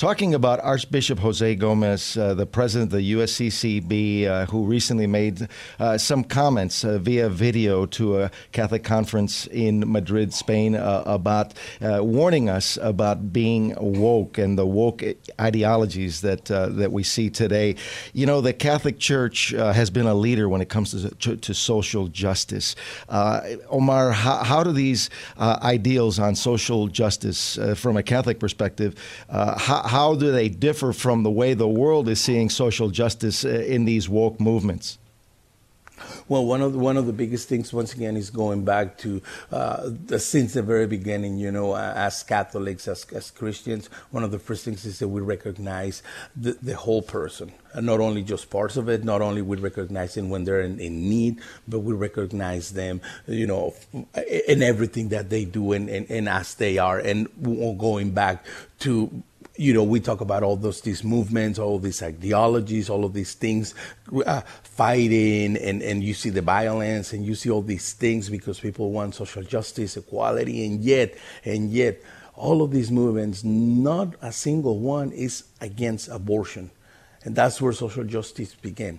talking 0.03 0.35
about 0.35 0.59
Archbishop 0.65 1.21
Jose 1.21 1.55
Gomez, 1.55 2.17
uh, 2.17 2.35
the 2.35 2.45
president 2.45 2.93
of 2.93 2.99
the 2.99 3.13
USCCB, 3.13 4.27
uh, 4.27 4.47
who 4.47 4.65
recently 4.65 5.07
made 5.07 5.47
uh, 5.79 5.97
some 5.97 6.25
comments 6.25 6.83
uh, 6.83 6.99
via 6.99 7.29
video 7.29 7.87
to 7.87 8.23
a 8.23 8.31
Catholic 8.51 8.83
conference 8.83 9.47
in 9.47 9.85
Madrid, 9.93 10.35
Spain, 10.35 10.75
uh, 10.75 11.05
about 11.07 11.55
warning 11.81 12.49
us 12.49 12.79
about 12.83 13.33
being 13.33 13.77
woke 13.79 14.39
and 14.39 14.59
the 14.59 14.67
woke 14.67 15.05
ideologies 15.41 16.21
that 16.23 16.47
that 16.47 16.91
we 16.91 17.05
see 17.05 17.31
today. 17.31 17.77
You 18.13 18.27
know, 18.27 18.41
the 18.41 18.53
Catholic 18.53 18.99
Church 18.99 19.51
has 19.51 19.89
been 19.89 20.09
a 20.09 20.15
leader 20.15 20.49
when 20.49 20.61
it 20.61 20.69
comes 20.69 20.91
to, 20.91 21.11
to, 21.11 21.37
to 21.37 21.55
social 21.55 22.09
justice. 22.09 22.75
Omar, 23.09 24.11
how, 24.11 24.43
how, 24.43 24.65
do 24.65 24.73
these 24.73 25.11
ideals 25.39 26.19
on 26.19 26.35
social 26.35 26.89
justice, 26.89 27.57
from 27.77 27.97
a 27.97 28.03
Catholic 28.03 28.41
perspective, 28.41 28.97
how, 29.31 29.92
how 29.93 30.15
do 30.15 30.33
they 30.33 30.49
differ 30.49 30.95
from 30.95 31.23
the 31.23 31.31
way 31.31 31.53
the 31.53 31.69
world 31.69 32.09
is 32.09 32.19
seeing 32.19 32.49
social 32.49 32.89
justice 32.89 33.45
uh, 33.45 33.49
in 33.49 33.85
these 33.85 34.09
woke 34.09 34.41
movements? 34.41 34.99
Well, 36.29 36.47
one 36.47 36.63
of 36.63 36.73
the, 36.73 36.79
one 36.79 36.97
of 36.97 37.07
the 37.07 37.13
biggest 37.13 37.47
things, 37.47 37.73
once 37.75 37.93
again, 37.93 38.17
is 38.17 38.31
going 38.31 38.65
back 38.65 38.97
to 38.99 39.21
uh, 39.53 39.91
the, 40.07 40.19
since 40.19 40.55
the 40.55 40.63
very 40.63 40.87
beginning. 40.87 41.37
You 41.37 41.53
know, 41.53 41.77
as 41.77 42.23
Catholics, 42.23 42.89
as, 42.89 43.07
as 43.13 43.31
Christians, 43.31 43.89
one 44.11 44.25
of 44.25 44.31
the 44.31 44.39
first 44.39 44.65
things 44.65 44.85
is 44.87 44.99
that 45.01 45.09
we 45.09 45.21
recognize 45.21 46.03
the, 46.35 46.57
the 46.63 46.75
whole 46.75 47.03
person, 47.03 47.53
and 47.75 47.85
not 47.85 48.01
only 48.01 48.23
just 48.23 48.49
parts 48.49 48.77
of 48.77 48.89
it. 48.89 49.05
Not 49.05 49.21
only 49.21 49.43
we 49.43 49.59
recognize 49.59 50.15
them 50.15 50.31
when 50.31 50.45
they're 50.45 50.63
in, 50.63 50.81
in 50.81 51.09
need, 51.09 51.41
but 51.69 51.81
we 51.81 51.93
recognize 51.93 52.73
them, 52.73 53.03
you 53.27 53.47
know, 53.47 53.75
in 54.49 54.63
everything 54.63 55.11
that 55.11 55.29
they 55.29 55.45
do 55.45 55.73
and, 55.73 55.89
and, 55.91 56.11
and 56.11 56.29
as 56.29 56.55
they 56.55 56.79
are. 56.79 56.99
And 56.99 57.29
going 57.79 58.13
back 58.13 58.45
to 58.81 59.23
you 59.57 59.75
know, 59.75 59.83
we 59.83 60.01
talk 60.01 60.21
about 60.21 60.43
all 60.43 60.57
those 60.57 60.81
these 60.81 61.05
movements, 61.05 61.59
all 61.59 61.79
these 61.79 62.03
ideologies, 62.03 62.89
all 62.89 63.05
of 63.05 63.13
these 63.13 63.35
things, 63.35 63.75
uh, 64.25 64.41
fighting, 64.63 65.57
and 65.57 65.83
and 65.83 66.03
you 66.03 66.15
see 66.15 66.31
the 66.31 66.43
violence, 66.43 67.13
and 67.13 67.25
you 67.25 67.35
see 67.35 67.51
all 67.51 67.63
these 67.63 67.93
things 67.93 68.29
because 68.31 68.61
people 68.61 68.91
want 68.91 69.15
social 69.15 69.43
justice, 69.43 69.97
equality, 69.97 70.65
and 70.67 70.81
yet, 70.83 71.15
and 71.45 71.71
yet, 71.71 72.03
all 72.35 72.63
of 72.63 72.71
these 72.71 72.91
movements, 72.91 73.45
not 73.45 74.15
a 74.23 74.33
single 74.33 74.79
one 74.79 75.13
is 75.13 75.45
against 75.61 76.09
abortion, 76.09 76.71
and 77.25 77.37
that's 77.37 77.61
where 77.61 77.73
social 77.73 78.05
justice 78.05 78.55
began 78.55 78.99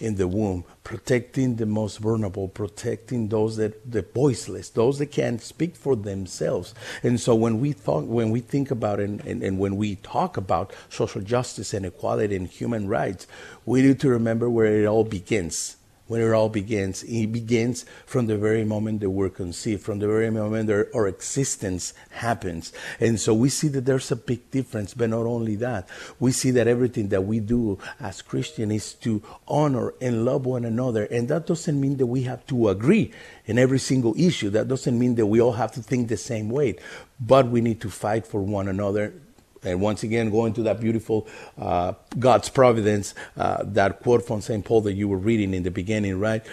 in 0.00 0.16
the 0.16 0.28
womb, 0.28 0.64
protecting 0.82 1.56
the 1.56 1.66
most 1.66 1.98
vulnerable, 1.98 2.48
protecting 2.48 3.28
those 3.28 3.56
that 3.56 3.90
the 3.90 4.02
voiceless, 4.02 4.68
those 4.70 4.98
that 4.98 5.06
can't 5.06 5.40
speak 5.40 5.76
for 5.76 5.96
themselves. 5.96 6.74
And 7.02 7.20
so 7.20 7.34
when 7.34 7.60
we 7.60 7.72
thought, 7.72 8.04
when 8.04 8.30
we 8.30 8.40
think 8.40 8.70
about 8.70 9.00
and, 9.00 9.20
and, 9.24 9.42
and 9.42 9.58
when 9.58 9.76
we 9.76 9.96
talk 9.96 10.36
about 10.36 10.72
social 10.88 11.20
justice 11.20 11.74
and 11.74 11.86
equality 11.86 12.36
and 12.36 12.48
human 12.48 12.88
rights, 12.88 13.26
we 13.64 13.82
need 13.82 14.00
to 14.00 14.08
remember 14.08 14.50
where 14.50 14.66
it 14.80 14.86
all 14.86 15.04
begins 15.04 15.76
when 16.06 16.20
it 16.20 16.30
all 16.30 16.48
begins. 16.48 17.02
It 17.04 17.28
begins 17.32 17.86
from 18.04 18.26
the 18.26 18.36
very 18.36 18.64
moment 18.64 19.00
that 19.00 19.10
we're 19.10 19.30
conceived, 19.30 19.82
from 19.82 19.98
the 19.98 20.06
very 20.06 20.30
moment 20.30 20.70
our 20.70 21.08
existence 21.08 21.94
happens. 22.10 22.72
And 23.00 23.18
so 23.18 23.32
we 23.32 23.48
see 23.48 23.68
that 23.68 23.86
there's 23.86 24.10
a 24.10 24.16
big 24.16 24.50
difference, 24.50 24.94
but 24.94 25.10
not 25.10 25.26
only 25.26 25.56
that, 25.56 25.88
we 26.20 26.32
see 26.32 26.50
that 26.52 26.68
everything 26.68 27.08
that 27.08 27.24
we 27.24 27.40
do 27.40 27.78
as 28.00 28.22
Christian 28.22 28.70
is 28.70 28.94
to 28.94 29.22
honor 29.48 29.94
and 30.00 30.24
love 30.24 30.46
one 30.46 30.64
another. 30.64 31.04
And 31.04 31.28
that 31.28 31.46
doesn't 31.46 31.80
mean 31.80 31.96
that 31.96 32.06
we 32.06 32.22
have 32.22 32.46
to 32.46 32.68
agree 32.68 33.12
in 33.46 33.58
every 33.58 33.78
single 33.78 34.14
issue. 34.18 34.50
That 34.50 34.68
doesn't 34.68 34.98
mean 34.98 35.14
that 35.16 35.26
we 35.26 35.40
all 35.40 35.52
have 35.52 35.72
to 35.72 35.82
think 35.82 36.08
the 36.08 36.16
same 36.16 36.50
way, 36.50 36.76
but 37.18 37.48
we 37.48 37.60
need 37.60 37.80
to 37.80 37.90
fight 37.90 38.26
for 38.26 38.42
one 38.42 38.68
another 38.68 39.14
and 39.64 39.80
once 39.80 40.02
again, 40.02 40.30
going 40.30 40.52
to 40.54 40.62
that 40.64 40.80
beautiful 40.80 41.26
uh, 41.58 41.94
God's 42.18 42.48
providence, 42.48 43.14
uh, 43.36 43.62
that 43.64 44.00
quote 44.00 44.26
from 44.26 44.40
St. 44.40 44.64
Paul 44.64 44.82
that 44.82 44.92
you 44.92 45.08
were 45.08 45.18
reading 45.18 45.54
in 45.54 45.62
the 45.62 45.70
beginning, 45.70 46.20
right? 46.20 46.44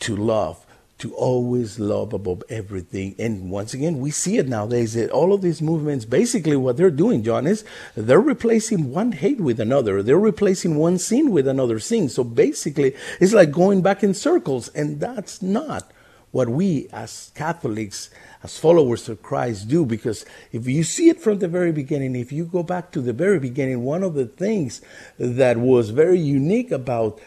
To 0.00 0.16
love, 0.16 0.64
to 0.98 1.14
always 1.14 1.78
love 1.78 2.12
above 2.12 2.42
everything. 2.48 3.14
And 3.18 3.50
once 3.50 3.74
again, 3.74 4.00
we 4.00 4.10
see 4.10 4.38
it 4.38 4.48
nowadays 4.48 4.94
that 4.94 5.10
all 5.10 5.32
of 5.32 5.42
these 5.42 5.62
movements, 5.62 6.04
basically 6.04 6.56
what 6.56 6.76
they're 6.76 6.90
doing, 6.90 7.22
John, 7.22 7.46
is 7.46 7.64
they're 7.94 8.20
replacing 8.20 8.90
one 8.90 9.12
hate 9.12 9.40
with 9.40 9.58
another. 9.58 10.02
They're 10.02 10.18
replacing 10.18 10.76
one 10.76 10.98
sin 10.98 11.30
with 11.30 11.48
another 11.48 11.80
sin. 11.80 12.08
So 12.08 12.24
basically, 12.24 12.94
it's 13.20 13.32
like 13.32 13.50
going 13.50 13.82
back 13.82 14.02
in 14.02 14.14
circles. 14.14 14.68
And 14.68 15.00
that's 15.00 15.40
not 15.42 15.90
what 16.34 16.48
we 16.48 16.88
as 16.92 17.30
Catholics 17.36 18.10
as 18.42 18.58
followers 18.58 19.08
of 19.08 19.22
Christ 19.22 19.68
do 19.68 19.86
because 19.86 20.26
if 20.50 20.66
you 20.66 20.82
see 20.82 21.08
it 21.08 21.20
from 21.20 21.38
the 21.38 21.46
very 21.46 21.70
beginning, 21.70 22.16
if 22.16 22.32
you 22.32 22.44
go 22.44 22.64
back 22.64 22.90
to 22.90 23.00
the 23.00 23.12
very 23.12 23.38
beginning, 23.38 23.84
one 23.84 24.02
of 24.02 24.14
the 24.14 24.26
things 24.26 24.82
that 25.16 25.58
was 25.58 25.90
very 25.90 26.18
unique 26.18 26.72
about 26.72 27.20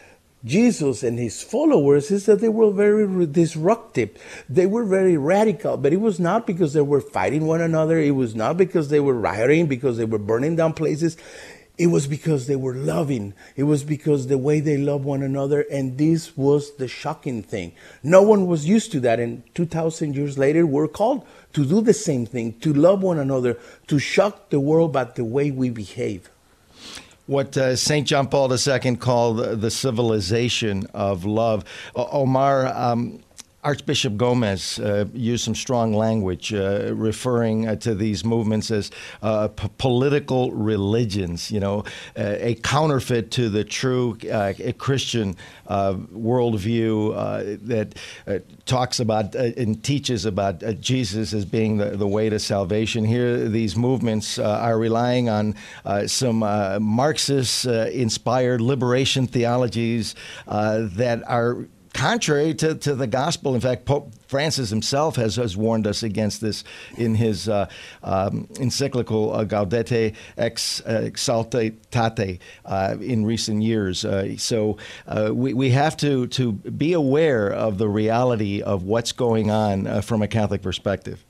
Jesus 0.43 1.04
and 1.04 1.17
his 1.17 1.41
followers 1.41 2.12
is 2.12 2.26
that 2.26 2.41
they 2.41 2.50
were 2.50 2.70
very 2.70 3.26
disruptive. 3.26 4.10
They 4.50 4.65
were 4.65 4.84
very 4.84 5.15
radical, 5.15 5.78
but 5.78 5.93
it 5.93 6.02
was 6.02 6.20
not 6.20 6.46
because 6.46 6.74
they 6.74 6.82
were 6.82 7.02
fighting 7.02 7.48
one 7.48 7.62
another. 7.62 7.98
It 8.00 8.12
was 8.12 8.36
not 8.36 8.58
because 8.58 8.89
they 8.89 9.00
were 9.00 9.13
rioting, 9.13 9.67
because 9.67 9.98
they 9.98 10.06
were 10.06 10.20
burning 10.20 10.58
down 10.58 10.74
places. 10.74 11.15
It 11.78 11.88
was 11.88 12.08
because 12.08 12.48
they 12.48 12.56
were 12.56 12.74
loving. 12.74 13.34
It 13.56 13.63
was 13.63 13.84
because 13.84 14.28
the 14.28 14.38
way 14.38 14.60
they 14.60 14.78
love 14.78 15.06
one 15.06 15.22
another. 15.22 15.62
And 15.72 15.98
this 15.98 16.36
was 16.36 16.76
the 16.78 16.88
shocking 16.88 17.44
thing. 17.44 17.74
No 18.02 18.24
one 18.24 18.48
was 18.48 18.68
used 18.68 18.92
to 18.94 19.00
that. 19.02 19.20
And 19.20 19.44
2,000 19.54 20.16
years 20.16 20.38
later, 20.40 20.66
we're 20.66 20.88
called 20.88 21.26
to 21.54 21.66
do 21.66 21.82
the 21.82 21.94
same 21.94 22.26
thing, 22.26 22.54
to 22.62 22.74
love 22.74 23.04
one 23.04 23.20
another, 23.20 23.58
to 23.88 24.00
shock 24.00 24.50
the 24.50 24.60
world 24.60 24.92
by 24.92 25.04
the 25.04 25.24
way 25.24 25.52
we 25.52 25.70
behave. 25.70 26.30
What 27.28 27.58
uh, 27.58 27.76
St. 27.76 28.08
John 28.08 28.28
Paul 28.28 28.52
II 28.52 28.96
called 28.96 29.62
the 29.62 29.70
civilization 29.70 30.88
of 30.94 31.26
love. 31.26 31.66
Omar, 31.94 32.68
um, 32.68 33.20
Archbishop 33.67 34.15
Gomez 34.15 34.80
uh, 34.80 35.03
used 35.13 35.43
some 35.43 35.53
strong 35.53 35.91
language 35.91 36.53
uh, 36.53 36.93
referring 36.95 37.67
uh, 37.67 37.75
to 37.75 37.95
these 37.95 38.23
movements 38.23 38.71
as 38.71 38.91
uh, 39.21 39.49
p- 39.49 39.67
political 39.77 40.53
religions, 40.53 41.51
you 41.51 41.60
know, 41.60 41.80
uh, 42.17 42.36
a 42.39 42.56
counterfeit 42.56 43.30
to 43.32 43.49
the 43.49 43.65
true 43.65 44.17
uh, 44.32 44.53
Christian 44.77 45.36
uh, 45.67 45.95
worldview 45.95 47.13
uh, 47.13 47.58
that 47.63 47.95
talks 48.65 49.01
about 49.01 49.36
and 49.36 49.84
teaches 49.84 50.23
about 50.23 50.63
Jesus 50.80 51.34
as 51.34 51.43
being 51.43 51.75
the, 51.75 51.97
the 51.97 52.08
way 52.08 52.30
to 52.30 52.39
salvation. 52.39 53.03
Here, 53.03 53.49
these 53.49 53.75
movements 53.75 54.39
are 54.39 54.80
relying 54.80 55.27
on 55.27 55.56
some 56.06 56.39
Marxist 56.39 57.65
inspired 57.65 58.62
liberation 58.62 59.27
theologies 59.27 60.15
that 60.45 61.21
are 61.27 61.67
contrary 61.97 62.53
to, 62.53 62.75
to 62.75 62.95
the 62.95 63.07
gospel. 63.07 63.55
In 63.55 63.62
fact, 63.62 63.86
Pope 63.86 64.13
Francis 64.27 64.69
himself 64.69 65.15
has, 65.15 65.36
has 65.38 65.57
warned 65.57 65.88
us 65.88 66.03
against 66.03 66.41
this 66.41 66.63
in 66.95 67.15
his 67.15 67.49
uh, 67.49 67.67
um, 68.03 68.47
encyclical 68.60 69.33
uh, 69.33 69.43
Gaudete 69.43 70.15
ex 70.38 70.81
uh, 70.81 71.10
in 73.01 73.25
recent 73.25 73.63
years. 73.63 74.05
Uh, 74.05 74.38
so 74.38 74.77
uh, 75.07 75.31
we, 75.33 75.53
we 75.53 75.71
have 75.71 75.97
to, 75.97 76.27
to 76.27 76.53
be 76.53 76.93
aware 76.93 77.51
of 77.51 77.79
the 77.79 77.89
reality 77.89 78.62
of 78.62 78.83
what's 78.83 79.12
going 79.12 79.49
on 79.49 79.88
uh, 79.88 80.01
from 80.01 80.21
a 80.21 80.27
Catholic 80.27 80.62
perspective. 80.62 81.25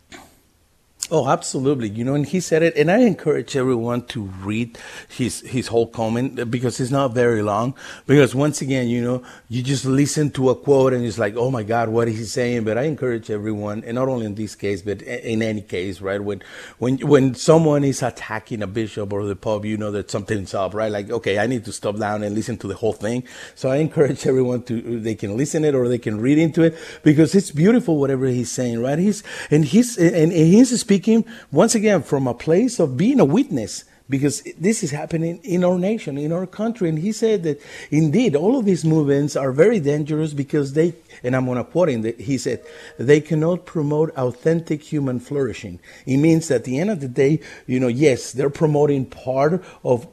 Oh, 1.10 1.30
absolutely. 1.30 1.88
You 1.88 2.04
know, 2.04 2.16
and 2.16 2.26
he 2.26 2.42
said 2.42 2.64
it, 2.64 2.76
and 2.76 2.92
I 2.92 2.98
encourage 3.00 3.56
everyone 3.56 4.06
to 4.08 4.24
read 4.24 4.78
his 5.08 5.40
his 5.42 5.68
whole 5.68 5.88
comment 5.88 6.38
uh, 6.38 6.44
because 6.44 6.82
it's 6.82 6.92
not 6.92 7.14
very 7.14 7.42
long. 7.42 7.76
Because 8.06 8.36
once 8.36 8.62
again, 8.62 8.90
you 8.90 9.02
know, 9.02 9.24
you 9.48 9.64
just 9.64 9.86
listen 9.86 10.32
to 10.32 10.50
a 10.50 10.56
quote 10.56 10.92
and 10.92 11.06
it's 11.06 11.18
like, 11.18 11.38
oh 11.38 11.50
my 11.50 11.64
God, 11.64 11.88
what 11.88 12.10
is 12.10 12.18
he 12.18 12.26
saying? 12.26 12.66
But 12.66 12.78
I 12.78 12.84
encourage 12.84 13.32
everyone, 13.32 13.86
and 13.86 13.96
not 13.96 14.10
only 14.10 14.26
in 14.26 14.36
this 14.36 14.54
case, 14.54 14.82
but 14.82 15.02
in 15.02 15.42
any 15.42 15.62
case, 15.62 16.02
right? 16.02 16.22
When 16.22 16.44
when 16.78 16.98
when 16.98 17.36
someone 17.36 17.86
is 17.86 18.04
attacking 18.04 18.62
a 18.62 18.68
bishop 18.68 19.14
or 19.14 19.24
the 19.26 19.36
pope, 19.38 19.64
you 19.64 19.78
know 19.78 19.92
that 19.92 20.12
something's 20.12 20.54
up, 20.54 20.74
right? 20.74 20.92
Like, 20.92 21.10
okay, 21.10 21.40
I 21.40 21.48
need 21.48 21.64
to 21.66 21.72
stop 21.72 21.96
down 21.98 22.22
and 22.22 22.36
listen 22.36 22.58
to 22.58 22.68
the 22.68 22.76
whole 22.76 22.92
thing. 22.94 23.24
So 23.56 23.70
I 23.70 23.78
encourage 23.78 24.28
everyone 24.28 24.64
to 24.64 24.80
uh, 24.80 25.02
they 25.02 25.16
can 25.16 25.38
listen 25.38 25.64
it 25.64 25.74
or 25.74 25.88
they 25.88 26.00
can 26.00 26.20
read 26.20 26.38
into 26.38 26.64
it 26.64 26.78
because 27.04 27.34
it's 27.34 27.52
beautiful 27.52 27.98
whatever 27.98 28.26
he's 28.26 28.52
saying, 28.52 28.82
right? 28.82 29.00
He's 29.00 29.24
and 29.50 29.64
he's 29.64 29.98
and, 29.98 30.14
and 30.14 30.32
he's 30.34 30.78
speaking 30.78 30.97
speaking 30.98 31.24
once 31.52 31.76
again 31.76 32.02
from 32.02 32.26
a 32.26 32.34
place 32.34 32.80
of 32.80 32.98
being 32.98 33.20
a 33.20 33.26
witness 33.26 33.84
because 34.10 34.42
this 34.58 34.82
is 34.82 34.90
happening 34.90 35.40
in 35.44 35.64
our 35.64 35.78
nation, 35.78 36.18
in 36.18 36.32
our 36.32 36.48
country. 36.48 36.90
And 36.90 36.98
he 36.98 37.12
said 37.12 37.44
that 37.44 37.62
indeed 37.92 38.36
all 38.36 38.58
of 38.58 38.66
these 38.66 38.84
movements 38.84 39.36
are 39.36 39.52
very 39.52 39.80
dangerous 39.80 40.34
because 40.34 40.74
they, 40.74 40.96
and 41.22 41.36
I'm 41.36 41.46
going 41.46 41.60
to 41.60 41.64
quote 41.64 41.90
him, 41.90 42.04
he 42.18 42.40
said, 42.40 42.64
they 42.98 43.22
cannot 43.22 43.68
promote 43.68 44.10
authentic 44.18 44.82
human 44.82 45.20
flourishing. 45.20 45.80
It 46.08 46.18
means 46.18 46.48
that 46.48 46.56
at 46.56 46.64
the 46.64 46.80
end 46.80 46.90
of 46.90 47.00
the 47.00 47.10
day, 47.10 47.42
you 47.68 47.80
know, 47.80 47.90
yes, 47.90 48.32
they're 48.32 48.50
promoting 48.50 49.06
part 49.06 49.64
of 49.84 50.08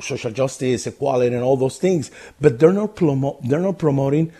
social 0.00 0.30
justice, 0.30 0.86
equality, 0.86 1.34
and 1.34 1.42
all 1.42 1.56
those 1.56 1.78
things, 1.78 2.10
but 2.38 2.58
they're 2.58 2.72
not, 2.72 2.96
promo- 2.96 3.40
they're 3.48 3.60
not 3.60 3.78
promoting 3.78 4.30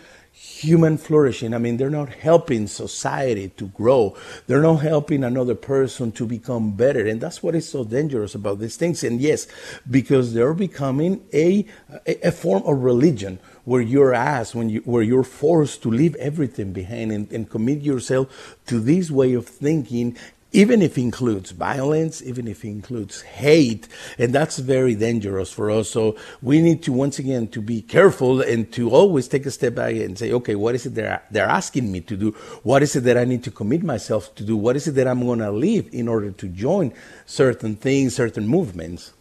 human 0.59 0.97
flourishing. 0.97 1.53
I 1.53 1.57
mean, 1.57 1.77
they're 1.77 1.89
not 1.89 2.09
helping 2.09 2.67
society 2.67 3.49
to 3.57 3.67
grow. 3.67 4.15
They're 4.47 4.61
not 4.61 4.77
helping 4.77 5.23
another 5.23 5.55
person 5.55 6.11
to 6.13 6.25
become 6.25 6.73
better. 6.73 7.07
And 7.07 7.21
that's 7.21 7.41
what 7.41 7.55
is 7.55 7.67
so 7.67 7.83
dangerous 7.83 8.35
about 8.35 8.59
these 8.59 8.75
things. 8.75 9.03
And 9.03 9.21
yes, 9.21 9.47
because 9.89 10.33
they're 10.33 10.53
becoming 10.53 11.23
a, 11.33 11.65
a, 12.05 12.31
form 12.31 12.63
of 12.63 12.83
religion 12.83 13.39
where 13.63 13.81
you're 13.81 14.13
asked, 14.13 14.53
when 14.53 14.69
you, 14.69 14.81
where 14.81 15.03
you're 15.03 15.23
forced 15.23 15.81
to 15.83 15.89
leave 15.89 16.15
everything 16.15 16.73
behind 16.73 17.11
and, 17.11 17.31
and 17.31 17.49
commit 17.49 17.81
yourself 17.81 18.57
to 18.67 18.79
this 18.79 19.09
way 19.09 19.33
of 19.33 19.47
thinking 19.47 20.17
even 20.51 20.81
if 20.81 20.97
it 20.97 21.01
includes 21.01 21.51
violence, 21.51 22.21
even 22.23 22.47
if 22.47 22.63
it 22.63 22.69
includes 22.69 23.21
hate, 23.21 23.87
and 24.17 24.33
that's 24.33 24.57
very 24.57 24.95
dangerous 24.95 25.51
for 25.51 25.69
us. 25.69 25.89
So 25.89 26.15
we 26.41 26.61
need 26.61 26.81
to 26.83 26.91
once 26.93 27.19
again 27.19 27.47
to 27.49 27.61
be 27.61 27.81
careful 27.81 28.41
and 28.41 28.71
to 28.73 28.89
always 28.89 29.27
take 29.27 29.45
a 29.45 29.51
step 29.51 29.75
back 29.75 29.95
and 29.95 30.17
say, 30.17 30.31
okay, 30.33 30.55
what 30.55 30.75
is 30.75 30.85
it 30.85 30.95
they're 30.95 31.21
they're 31.29 31.47
asking 31.47 31.91
me 31.91 32.01
to 32.01 32.17
do? 32.17 32.31
What 32.63 32.81
is 32.83 32.95
it 32.95 33.01
that 33.01 33.17
I 33.17 33.25
need 33.25 33.43
to 33.43 33.51
commit 33.51 33.83
myself 33.83 34.33
to 34.35 34.43
do? 34.43 34.57
What 34.57 34.75
is 34.75 34.87
it 34.87 34.93
that 34.93 35.07
I'm 35.07 35.25
going 35.25 35.39
to 35.39 35.51
leave 35.51 35.93
in 35.93 36.07
order 36.07 36.31
to 36.31 36.47
join 36.47 36.93
certain 37.25 37.75
things, 37.75 38.15
certain 38.15 38.47
movements? 38.47 39.13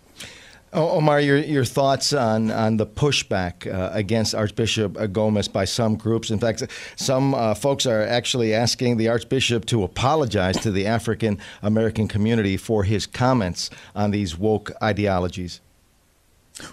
Omar, 0.73 1.21
your, 1.21 1.39
your 1.39 1.65
thoughts 1.65 2.13
on, 2.13 2.51
on 2.51 2.77
the 2.77 2.87
pushback 2.87 3.67
uh, 3.67 3.91
against 3.93 4.35
Archbishop 4.35 4.97
Gomez 5.13 5.49
by 5.49 5.65
some 5.65 5.97
groups. 5.97 6.31
In 6.31 6.39
fact, 6.39 6.63
some 6.97 7.35
uh, 7.35 7.55
folks 7.55 7.87
are 7.87 8.03
actually 8.03 8.55
asking 8.55 8.97
the 8.97 9.09
Archbishop 9.09 9.65
to 9.67 9.83
apologize 9.83 10.59
to 10.59 10.71
the 10.71 10.87
African 10.87 11.39
American 11.63 12.07
community 12.07 12.57
for 12.57 12.85
his 12.85 13.07
comments 13.07 13.71
on 13.95 14.11
these 14.11 14.39
woke 14.39 14.71
ideologies. 14.83 15.61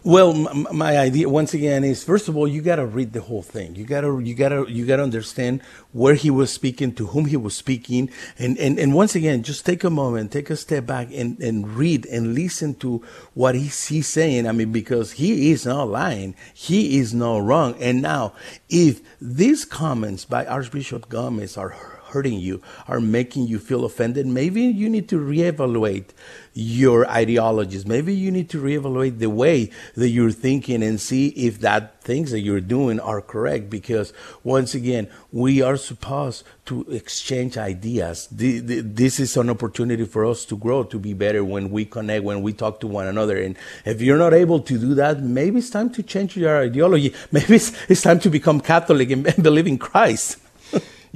Well, 0.04 0.34
my 0.34 0.98
idea 0.98 1.30
once 1.30 1.54
again 1.54 1.84
is 1.84 2.04
first 2.04 2.28
of 2.28 2.36
all 2.36 2.48
you 2.48 2.62
got 2.62 2.78
to 2.78 2.86
read 2.86 3.14
the 3.14 3.22
whole 3.22 3.42
thing. 3.42 3.76
You 3.76 3.86
got 3.86 4.02
to 4.02 4.20
you 4.20 4.34
got 4.34 4.50
to 4.50 4.66
you 4.68 4.86
got 4.86 4.98
to 4.98 5.04
understand 5.04 5.62
where 5.92 6.16
he 6.16 6.30
was 6.30 6.52
speaking, 6.52 6.94
to 6.96 7.08
whom 7.08 7.26
he 7.26 7.38
was 7.38 7.56
speaking, 7.56 8.10
and 8.40 8.58
and 8.58 8.80
and 8.80 8.94
once 8.94 9.16
again 9.16 9.44
just 9.44 9.66
take 9.66 9.84
a 9.84 9.90
moment, 9.90 10.32
take 10.32 10.50
a 10.50 10.56
step 10.58 10.86
back 10.86 11.10
and 11.14 11.40
and 11.40 11.76
read 11.76 12.06
and 12.08 12.34
listen 12.34 12.74
to 12.76 13.04
what 13.34 13.56
he's, 13.56 13.86
he's 13.86 14.08
saying. 14.08 14.48
I 14.48 14.52
mean 14.52 14.72
because 14.72 15.14
he 15.14 15.52
is 15.52 15.66
not 15.66 15.90
lying. 15.90 16.36
He 16.54 16.98
is 16.98 17.14
not 17.14 17.44
wrong. 17.44 17.76
And 17.80 18.02
now 18.02 18.34
if 18.70 19.02
these 19.22 19.66
comments 19.66 20.26
by 20.26 20.46
Archbishop 20.46 21.10
Gomez 21.10 21.58
are 21.58 21.70
hurting 22.16 22.40
you, 22.40 22.62
are 22.88 23.02
making 23.02 23.46
you 23.46 23.60
feel 23.60 23.84
offended, 23.84 24.26
maybe 24.26 24.62
you 24.62 24.90
need 24.90 25.10
to 25.10 25.20
reevaluate 25.20 26.08
your 26.54 27.06
ideologies. 27.10 27.86
Maybe 27.86 28.16
you 28.16 28.32
need 28.32 28.50
to 28.52 28.62
reevaluate 28.62 29.20
the 29.20 29.30
way 29.30 29.70
that 29.96 30.08
you're 30.10 30.32
thinking 30.32 30.82
and 30.82 31.00
see 31.00 31.28
if 31.48 31.60
that 31.60 32.02
things 32.02 32.32
that 32.32 32.40
you're 32.40 32.62
doing 32.62 33.02
are 33.02 33.22
correct. 33.22 33.70
Because 33.70 34.14
once 34.46 34.74
again, 34.74 35.10
we 35.34 35.62
are 35.62 35.76
supposed 35.76 36.46
to 36.68 36.84
exchange 36.84 37.58
ideas. 37.58 38.30
This 38.32 39.20
is 39.20 39.36
an 39.36 39.50
opportunity 39.50 40.06
for 40.06 40.26
us 40.26 40.46
to 40.46 40.56
grow, 40.56 40.84
to 40.84 40.98
be 40.98 41.14
better 41.14 41.44
when 41.44 41.70
we 41.70 41.84
connect, 41.84 42.24
when 42.24 42.42
we 42.42 42.54
talk 42.54 42.80
to 42.80 42.88
one 42.88 43.08
another. 43.08 43.38
And 43.38 43.58
if 43.84 44.02
you're 44.02 44.18
not 44.18 44.34
able 44.34 44.62
to 44.62 44.78
do 44.80 44.94
that, 44.96 45.22
maybe 45.22 45.58
it's 45.58 45.70
time 45.70 45.90
to 45.90 46.02
change 46.02 46.38
your 46.38 46.58
ideology. 46.62 47.14
Maybe 47.34 47.56
it's, 47.56 47.74
it's 47.90 48.02
time 48.02 48.20
to 48.20 48.30
become 48.30 48.62
Catholic 48.62 49.12
and 49.12 49.24
believe 49.44 49.68
in 49.68 49.78
Christ. 49.78 50.38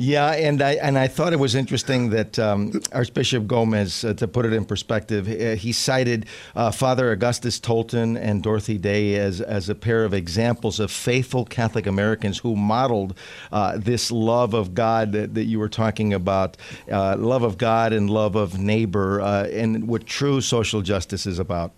Yeah, 0.02 0.32
and 0.32 0.62
I 0.62 0.76
and 0.76 0.98
I 0.98 1.10
thought 1.10 1.34
it 1.34 1.40
was 1.40 1.56
interesting 1.56 2.12
that 2.12 2.40
um, 2.40 2.80
Archbishop 2.94 3.48
Gomez, 3.48 4.06
uh, 4.06 4.14
to 4.14 4.30
put 4.30 4.46
it 4.46 4.54
in 4.54 4.64
perspective, 4.64 5.28
uh, 5.28 5.58
he 5.58 5.74
cited 5.74 6.26
uh, 6.56 6.72
Father 6.72 7.12
Augustus 7.12 7.60
Tolton 7.60 8.16
and 8.18 8.42
Dorothy 8.42 8.78
Day 8.78 9.16
as 9.16 9.42
as 9.42 9.68
a 9.68 9.76
pair 9.76 10.06
of 10.06 10.14
examples 10.14 10.80
of 10.80 10.90
faithful 10.90 11.44
Catholic 11.44 11.86
Americans 11.86 12.38
who 12.38 12.56
modeled 12.56 13.14
uh, 13.52 13.78
this 13.78 14.10
love 14.10 14.54
of 14.54 14.74
God 14.74 15.12
that, 15.12 15.34
that, 15.34 15.44
you 15.44 15.60
were 15.60 15.68
talking 15.68 16.14
about, 16.14 16.56
uh, 16.90 17.18
love 17.18 17.44
of 17.44 17.58
God 17.58 17.92
and 17.92 18.10
love 18.10 18.38
of 18.38 18.58
neighbor, 18.58 19.20
uh, 19.20 19.48
and 19.48 19.86
what 19.86 20.06
true 20.06 20.40
social 20.40 20.82
justice 20.82 21.26
is 21.26 21.40
about. 21.40 21.74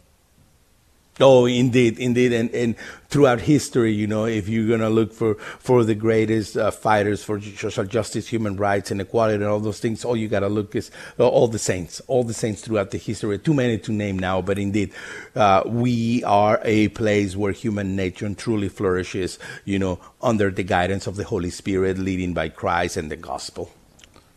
Oh, 1.22 1.46
indeed, 1.46 2.00
indeed, 2.00 2.34
and 2.34 2.50
and 2.54 2.76
throughout 3.10 3.42
history, 3.42 3.94
you 3.94 4.08
know, 4.08 4.26
if 4.26 4.50
you're 4.50 4.68
gonna 4.68 4.90
look 4.90 5.14
for 5.14 5.36
for 5.36 5.84
the 5.84 5.94
greatest 5.96 6.58
uh, 6.58 6.72
fighters 6.72 7.24
for 7.24 7.40
social 7.40 7.86
justice, 7.86 8.28
human 8.28 8.58
rights, 8.58 8.90
and 8.92 9.00
equality, 9.00 9.36
and 9.36 9.44
all 9.44 9.60
those 9.60 9.80
things, 9.80 10.04
all 10.04 10.18
you 10.18 10.28
gotta 10.28 10.50
look 10.50 10.76
is 10.76 10.90
uh, 11.20 11.28
all 11.28 11.48
the 11.48 11.60
saints, 11.60 12.02
all 12.08 12.24
the 12.24 12.34
saints 12.34 12.62
throughout 12.62 12.92
the 12.92 12.98
history. 12.98 13.38
Too 13.38 13.54
many 13.54 13.78
to 13.80 13.92
name 13.92 14.18
now, 14.18 14.42
but 14.42 14.58
indeed, 14.58 14.92
uh, 15.36 15.64
we 15.68 16.24
are 16.24 16.60
a 16.64 16.88
place 16.90 17.36
where 17.36 17.52
human 17.52 17.96
nature 17.96 18.34
truly 18.34 18.70
flourishes, 18.70 19.38
you 19.64 19.78
know, 19.80 20.00
under 20.22 20.50
the 20.50 20.64
guidance 20.64 21.06
of 21.08 21.16
the 21.18 21.24
Holy 21.26 21.52
Spirit, 21.52 22.00
leading 22.00 22.34
by 22.34 22.50
Christ 22.50 22.98
and 22.98 23.12
the 23.12 23.16
gospel. 23.16 23.72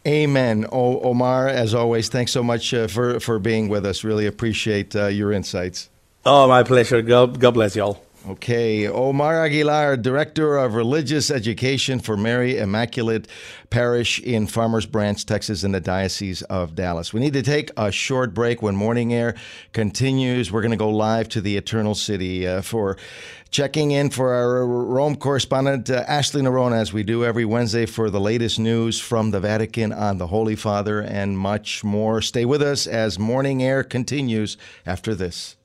Amen. 0.06 0.66
O- 0.70 1.00
Omar, 1.00 1.48
as 1.48 1.74
always, 1.74 2.08
thanks 2.10 2.32
so 2.32 2.42
much 2.42 2.74
uh, 2.74 2.88
for 2.88 3.20
for 3.20 3.38
being 3.38 3.68
with 3.68 3.86
us. 3.86 4.04
Really 4.04 4.26
appreciate 4.26 4.94
uh, 4.94 5.06
your 5.06 5.32
insights. 5.32 5.88
Oh, 6.26 6.48
my 6.48 6.62
pleasure. 6.62 7.02
God, 7.02 7.38
God 7.38 7.52
bless 7.52 7.76
y'all. 7.76 8.02
Okay, 8.26 8.88
Omar 8.88 9.44
Aguilar, 9.44 9.98
Director 9.98 10.56
of 10.56 10.74
Religious 10.74 11.30
Education 11.30 12.00
for 12.00 12.16
Mary 12.16 12.56
Immaculate 12.56 13.28
Parish 13.68 14.18
in 14.20 14.46
Farmers 14.46 14.87
Branch, 14.87 15.26
Texas, 15.26 15.62
in 15.62 15.72
the 15.72 15.80
Diocese 15.80 16.40
of 16.40 16.74
Dallas. 16.74 17.12
We 17.12 17.20
need 17.20 17.34
to 17.34 17.42
take 17.42 17.70
a 17.76 17.92
short 17.92 18.32
break 18.32 18.62
when 18.62 18.74
Morning 18.74 19.12
Air 19.12 19.34
continues. 19.74 20.50
We're 20.50 20.62
going 20.62 20.70
to 20.70 20.78
go 20.78 20.88
live 20.88 21.28
to 21.30 21.42
the 21.42 21.58
Eternal 21.58 21.94
City 21.94 22.48
uh, 22.48 22.62
for 22.62 22.96
checking 23.50 23.90
in 23.90 24.08
for 24.08 24.32
our 24.32 24.66
Rome 24.66 25.16
correspondent, 25.16 25.90
uh, 25.90 26.04
Ashley 26.08 26.40
Noronha, 26.40 26.80
as 26.80 26.94
we 26.94 27.02
do 27.02 27.26
every 27.26 27.44
Wednesday 27.44 27.84
for 27.84 28.08
the 28.08 28.20
latest 28.20 28.58
news 28.58 28.98
from 28.98 29.32
the 29.32 29.40
Vatican 29.40 29.92
on 29.92 30.16
the 30.16 30.28
Holy 30.28 30.56
Father 30.56 31.02
and 31.02 31.37
much 31.37 31.84
more. 31.84 32.22
Stay 32.22 32.46
with 32.46 32.62
us 32.62 32.87
as 32.87 33.18
Morning 33.18 33.62
Air 33.62 33.84
continues 33.84 34.56
after 34.87 35.14
this 35.14 35.56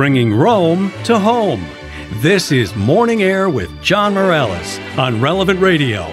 bringing 0.00 0.32
Rome 0.32 0.90
to 1.04 1.18
home. 1.18 1.62
This 2.22 2.52
is 2.52 2.74
Morning 2.74 3.22
Air 3.22 3.50
with 3.50 3.70
John 3.82 4.14
Morales 4.14 4.78
on 4.96 5.20
Relevant 5.20 5.60
Radio. 5.60 6.10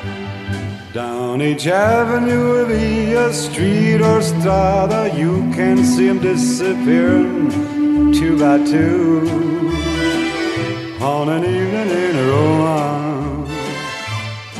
Down 0.91 1.41
each 1.41 1.67
avenue, 1.67 2.65
via 2.65 3.32
street 3.32 4.02
or 4.02 4.21
strada, 4.21 5.10
you 5.17 5.50
can 5.54 5.86
see 5.86 6.08
them 6.08 6.19
disappearing 6.19 7.50
two 8.12 8.38
by 8.38 8.58
two 8.65 9.26
on 11.00 11.30
an 11.30 11.45
evening 11.45 11.89
in 11.89 12.28
Rome. 12.28 12.47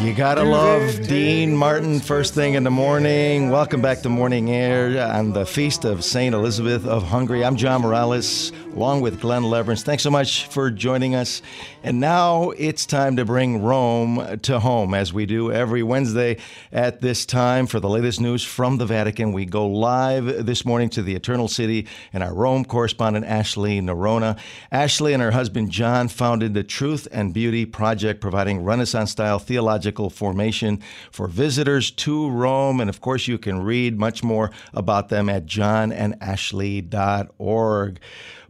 You 0.02 0.14
gotta 0.14 0.44
love 0.44 1.06
Dean 1.06 1.54
Martin 1.54 2.00
first 2.00 2.34
thing 2.34 2.54
in 2.54 2.64
the 2.64 2.72
morning. 2.72 3.50
Welcome 3.50 3.82
back 3.82 4.04
to 4.04 4.10
Morning 4.10 4.52
Air 4.52 5.06
on 5.12 5.34
the 5.34 5.46
feast 5.46 5.84
of 5.84 6.06
St. 6.06 6.34
Elizabeth 6.34 6.86
of 6.86 7.04
Hungary. 7.04 7.44
I'm 7.44 7.58
John 7.58 7.82
Morales, 7.82 8.54
along 8.78 9.02
with 9.02 9.20
Glen 9.20 9.42
Lewerenz. 9.42 9.82
Thanks 9.82 10.04
so 10.04 10.12
much 10.12 10.46
for 10.46 10.70
joining 10.70 11.16
us. 11.16 11.42
And 11.84 12.00
now 12.00 12.52
it's 12.52 12.86
time 12.86 13.16
to 13.16 13.26
bring 13.26 13.64
Rome 13.64 14.38
to 14.44 14.60
home, 14.60 14.94
as 14.94 15.12
we 15.12 15.26
do 15.26 15.52
every 15.52 15.82
Wednesday 15.82 16.38
at 16.72 17.02
this 17.02 17.26
time. 17.26 17.66
For 17.66 17.80
the 17.80 17.90
latest 17.90 18.22
news 18.22 18.44
from 18.44 18.78
the 18.78 18.86
Vatican, 18.86 19.34
we 19.34 19.46
go 19.46 19.68
live 19.68 20.46
this 20.46 20.64
morning 20.64 20.90
to 20.90 21.02
the 21.02 21.16
Eternal 21.16 21.48
City, 21.48 21.88
and 22.14 22.22
our 22.22 22.36
Rome 22.36 22.66
correspondent, 22.66 23.26
Ashley 23.26 23.82
Noronha. 23.82 24.38
Ashley 24.72 25.14
and 25.14 25.24
her 25.24 25.32
husband, 25.32 25.72
John, 25.72 26.08
founded 26.08 26.54
the 26.54 26.64
Truth 26.64 27.08
and 27.12 27.34
Beauty 27.34 27.66
Project, 27.66 28.22
providing 28.22 28.64
Renaissance 28.64 29.10
style 29.10 29.40
theological 29.40 30.12
formation 30.12 30.84
for 31.10 31.28
visitors 31.28 31.90
to 31.90 32.30
Rome. 32.30 32.80
And 32.80 32.92
of 32.92 33.02
course, 33.02 33.28
you 33.28 33.40
can 33.40 33.64
read 33.64 33.98
much 33.98 34.24
more 34.24 34.52
about 34.72 35.10
them 35.10 35.30
at 35.30 35.48
johnandashley.org. 35.48 38.00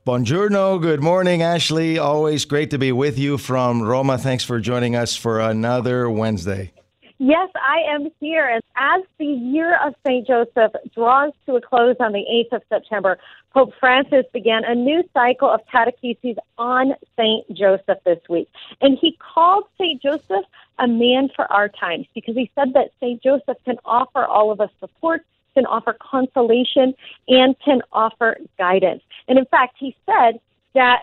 Buongiorno. 0.08 0.82
Good 0.82 1.04
morning, 1.04 1.42
Ashley. 1.42 1.98
Always 1.98 2.46
great 2.46 2.72
to 2.72 2.78
be 2.78 2.94
with 2.94 3.20
you 3.20 3.38
from 3.38 3.84
Roma. 3.84 4.18
Thanks 4.18 4.42
for 4.42 4.58
joining 4.62 4.96
us 4.96 5.18
for 5.18 5.42
another 5.42 6.10
Wednesday. 6.10 6.72
Yes, 7.18 7.50
I 7.56 7.94
am 7.94 8.10
here. 8.22 8.48
And 8.48 8.64
as 8.78 9.04
the 9.20 9.26
year 9.26 9.78
of 9.86 9.96
St. 10.08 10.26
Joseph 10.26 10.72
draws 10.96 11.34
to 11.46 11.58
a 11.58 11.62
close 11.62 11.98
on 12.00 12.14
the 12.14 12.24
8th 12.50 12.56
of 12.56 12.62
September, 12.70 13.18
Pope 13.54 13.74
Francis 13.82 14.24
began 14.32 14.64
a 14.64 14.74
new 14.74 15.04
cycle 15.14 15.50
of 15.50 15.60
catecheses 15.70 16.38
on 16.58 16.94
St. 17.20 17.46
Joseph 17.54 17.98
this 18.06 18.20
week. 18.30 18.48
And 18.80 18.98
he 18.98 19.18
called 19.20 19.66
St. 19.78 20.02
Joseph 20.02 20.46
a 20.80 20.88
man 20.88 21.28
for 21.36 21.52
our 21.52 21.68
times 21.68 22.06
because 22.16 22.36
he 22.38 22.50
said 22.56 22.74
that 22.76 22.92
St. 23.02 23.22
Joseph 23.22 23.58
can 23.66 23.76
offer 23.84 24.24
all 24.24 24.52
of 24.52 24.62
us 24.62 24.70
support, 24.80 25.26
can 25.58 25.66
offer 25.66 25.98
consolation, 26.00 26.94
and 27.28 27.56
can 27.66 27.82
offer 27.92 28.38
guidance. 28.60 29.02
And 29.28 29.40
in 29.40 29.46
fact, 29.46 29.76
he 29.80 29.96
said 30.06 30.40
that 30.76 31.00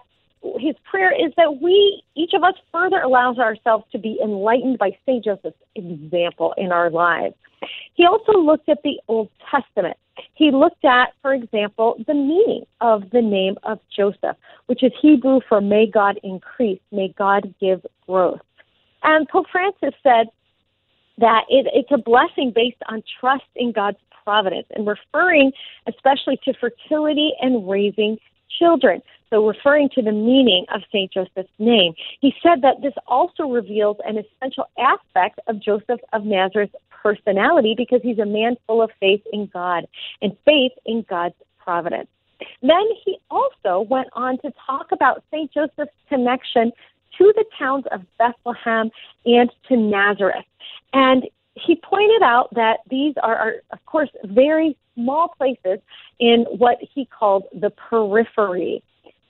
his 0.61 0.77
prayer 0.89 1.11
is 1.13 1.33
that 1.37 1.61
we, 1.61 2.05
each 2.15 2.33
of 2.35 2.45
us, 2.45 2.55
further 2.71 3.01
allows 3.01 3.39
ourselves 3.39 3.85
to 3.91 3.99
be 3.99 4.21
enlightened 4.23 4.79
by 4.79 4.97
St. 5.05 5.25
Joseph's 5.25 5.57
example 5.75 6.55
in 6.57 6.71
our 6.71 6.89
lives. 6.89 7.35
He 7.95 8.07
also 8.07 8.39
looked 8.39 8.69
at 8.69 8.79
the 8.85 9.01
Old 9.09 9.29
Testament. 9.51 9.97
He 10.35 10.53
looked 10.53 10.85
at, 10.85 11.15
for 11.21 11.35
example, 11.35 11.97
the 12.07 12.15
meaning 12.15 12.65
of 12.81 13.11
the 13.11 13.23
name 13.23 13.57
of 13.65 13.81
Joseph, 13.97 14.37
which 14.67 14.85
is 14.85 14.93
Hebrew 15.03 15.41
for 15.49 15.61
may 15.61 15.87
God 15.87 16.21
increase, 16.23 16.81
may 16.93 17.13
God 17.19 17.53
give 17.61 17.85
growth. 18.07 18.41
And 19.03 19.29
Pope 19.29 19.47
Francis 19.51 19.95
said 20.05 20.29
that 21.19 21.43
it, 21.49 21.67
it's 21.73 21.91
a 21.91 21.99
blessing 21.99 22.53
based 22.55 22.83
on 22.89 23.03
trust 23.21 23.45
in 23.57 23.73
God's 23.73 23.99
providence 24.25 24.67
and 24.75 24.87
referring 24.87 25.53
especially 25.87 26.39
to 26.45 26.53
fertility 26.55 27.33
and 27.41 27.69
raising 27.69 28.19
children. 28.59 29.03
So, 29.31 29.47
referring 29.47 29.89
to 29.95 30.03
the 30.03 30.13
meaning 30.13 30.65
of 30.73 30.83
St. 30.89 31.13
Joseph's 31.13 31.49
name, 31.59 31.95
he 32.21 32.33
said 32.43 32.63
that 32.63 32.83
this 32.83 32.95
also 33.07 33.45
reveals 33.45 33.97
an 34.07 34.19
essential 34.19 34.67
aspect 34.79 35.41
of 35.49 35.61
Joseph 35.61 36.01
of 36.13 36.25
Nazareth's 36.25 36.75
personality 37.03 37.75
because 37.77 38.01
he's 38.03 38.19
a 38.19 38.27
man 38.27 38.57
full 38.67 38.81
of 38.83 38.91
faith 39.01 39.23
in 39.33 39.47
God 39.53 39.87
and 40.23 40.37
faith 40.45 40.73
in 40.87 41.05
God's 41.09 41.35
providence. 41.59 42.09
Then 42.63 42.85
he 43.05 43.19
also 43.31 43.87
went 43.89 44.09
on 44.13 44.39
to 44.39 44.53
talk 44.67 44.93
about 44.93 45.25
St. 45.31 45.53
Joseph's 45.53 45.93
connection 46.09 46.73
to 47.19 47.33
the 47.37 47.45
towns 47.59 47.85
of 47.93 48.03
Bethlehem 48.19 48.91
and 49.25 49.51
to 49.69 49.77
Nazareth. 49.77 50.45
And 50.93 51.25
he 51.55 51.77
pointed 51.77 52.23
out 52.23 52.53
that 52.55 52.79
these 52.91 53.15
are, 53.23 53.37
are, 53.37 53.55
of 53.71 53.85
course, 53.87 54.11
very 54.25 54.77
small 54.95 55.29
places 55.37 55.79
in 56.19 56.47
what 56.59 56.79
he 56.81 57.07
called 57.07 57.45
the 57.53 57.71
periphery. 57.71 58.83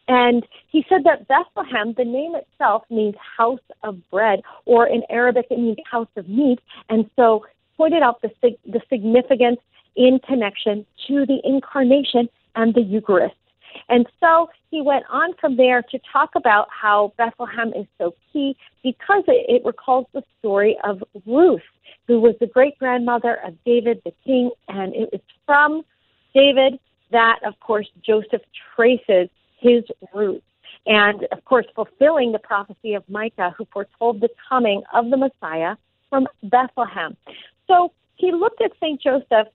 And 0.08 0.46
he 0.68 0.84
said 0.88 1.04
that 1.04 1.26
Bethlehem, 1.28 1.94
the 1.96 2.04
name 2.04 2.34
itself 2.34 2.82
means 2.90 3.14
house 3.38 3.60
of 3.82 3.98
bread, 4.10 4.42
or 4.66 4.86
in 4.86 5.02
Arabic 5.08 5.46
it 5.50 5.58
means 5.58 5.78
house 5.90 6.08
of 6.16 6.28
meat. 6.28 6.60
And 6.88 7.08
so 7.16 7.46
pointed 7.76 8.02
out 8.02 8.20
the, 8.22 8.30
the 8.66 8.80
significance 8.88 9.60
in 9.96 10.18
connection 10.26 10.84
to 11.06 11.24
the 11.26 11.40
incarnation 11.44 12.28
and 12.54 12.74
the 12.74 12.82
Eucharist. 12.82 13.34
And 13.88 14.06
so 14.20 14.48
he 14.70 14.80
went 14.80 15.04
on 15.10 15.34
from 15.40 15.56
there 15.56 15.82
to 15.82 15.98
talk 16.12 16.30
about 16.34 16.68
how 16.70 17.12
Bethlehem 17.16 17.72
is 17.74 17.86
so 17.98 18.14
key 18.32 18.56
because 18.82 19.24
it, 19.28 19.46
it 19.48 19.64
recalls 19.64 20.06
the 20.12 20.22
story 20.38 20.76
of 20.84 21.02
Ruth, 21.26 21.62
who 22.06 22.20
was 22.20 22.34
the 22.40 22.46
great 22.46 22.78
grandmother 22.78 23.38
of 23.44 23.54
David 23.64 24.00
the 24.04 24.12
king. 24.24 24.50
And 24.68 24.94
it 24.94 25.10
was 25.12 25.20
from 25.46 25.82
David 26.34 26.78
that, 27.10 27.40
of 27.46 27.58
course, 27.60 27.88
Joseph 28.04 28.42
traces 28.74 29.28
his 29.58 29.84
roots. 30.14 30.44
And, 30.86 31.26
of 31.32 31.42
course, 31.46 31.64
fulfilling 31.74 32.32
the 32.32 32.38
prophecy 32.38 32.92
of 32.92 33.08
Micah, 33.08 33.54
who 33.56 33.66
foretold 33.72 34.20
the 34.20 34.28
coming 34.48 34.82
of 34.92 35.08
the 35.08 35.16
Messiah 35.16 35.76
from 36.10 36.28
Bethlehem. 36.42 37.16
So 37.66 37.92
he 38.16 38.32
looked 38.32 38.60
at 38.60 38.72
St. 38.80 39.00
Joseph 39.00 39.48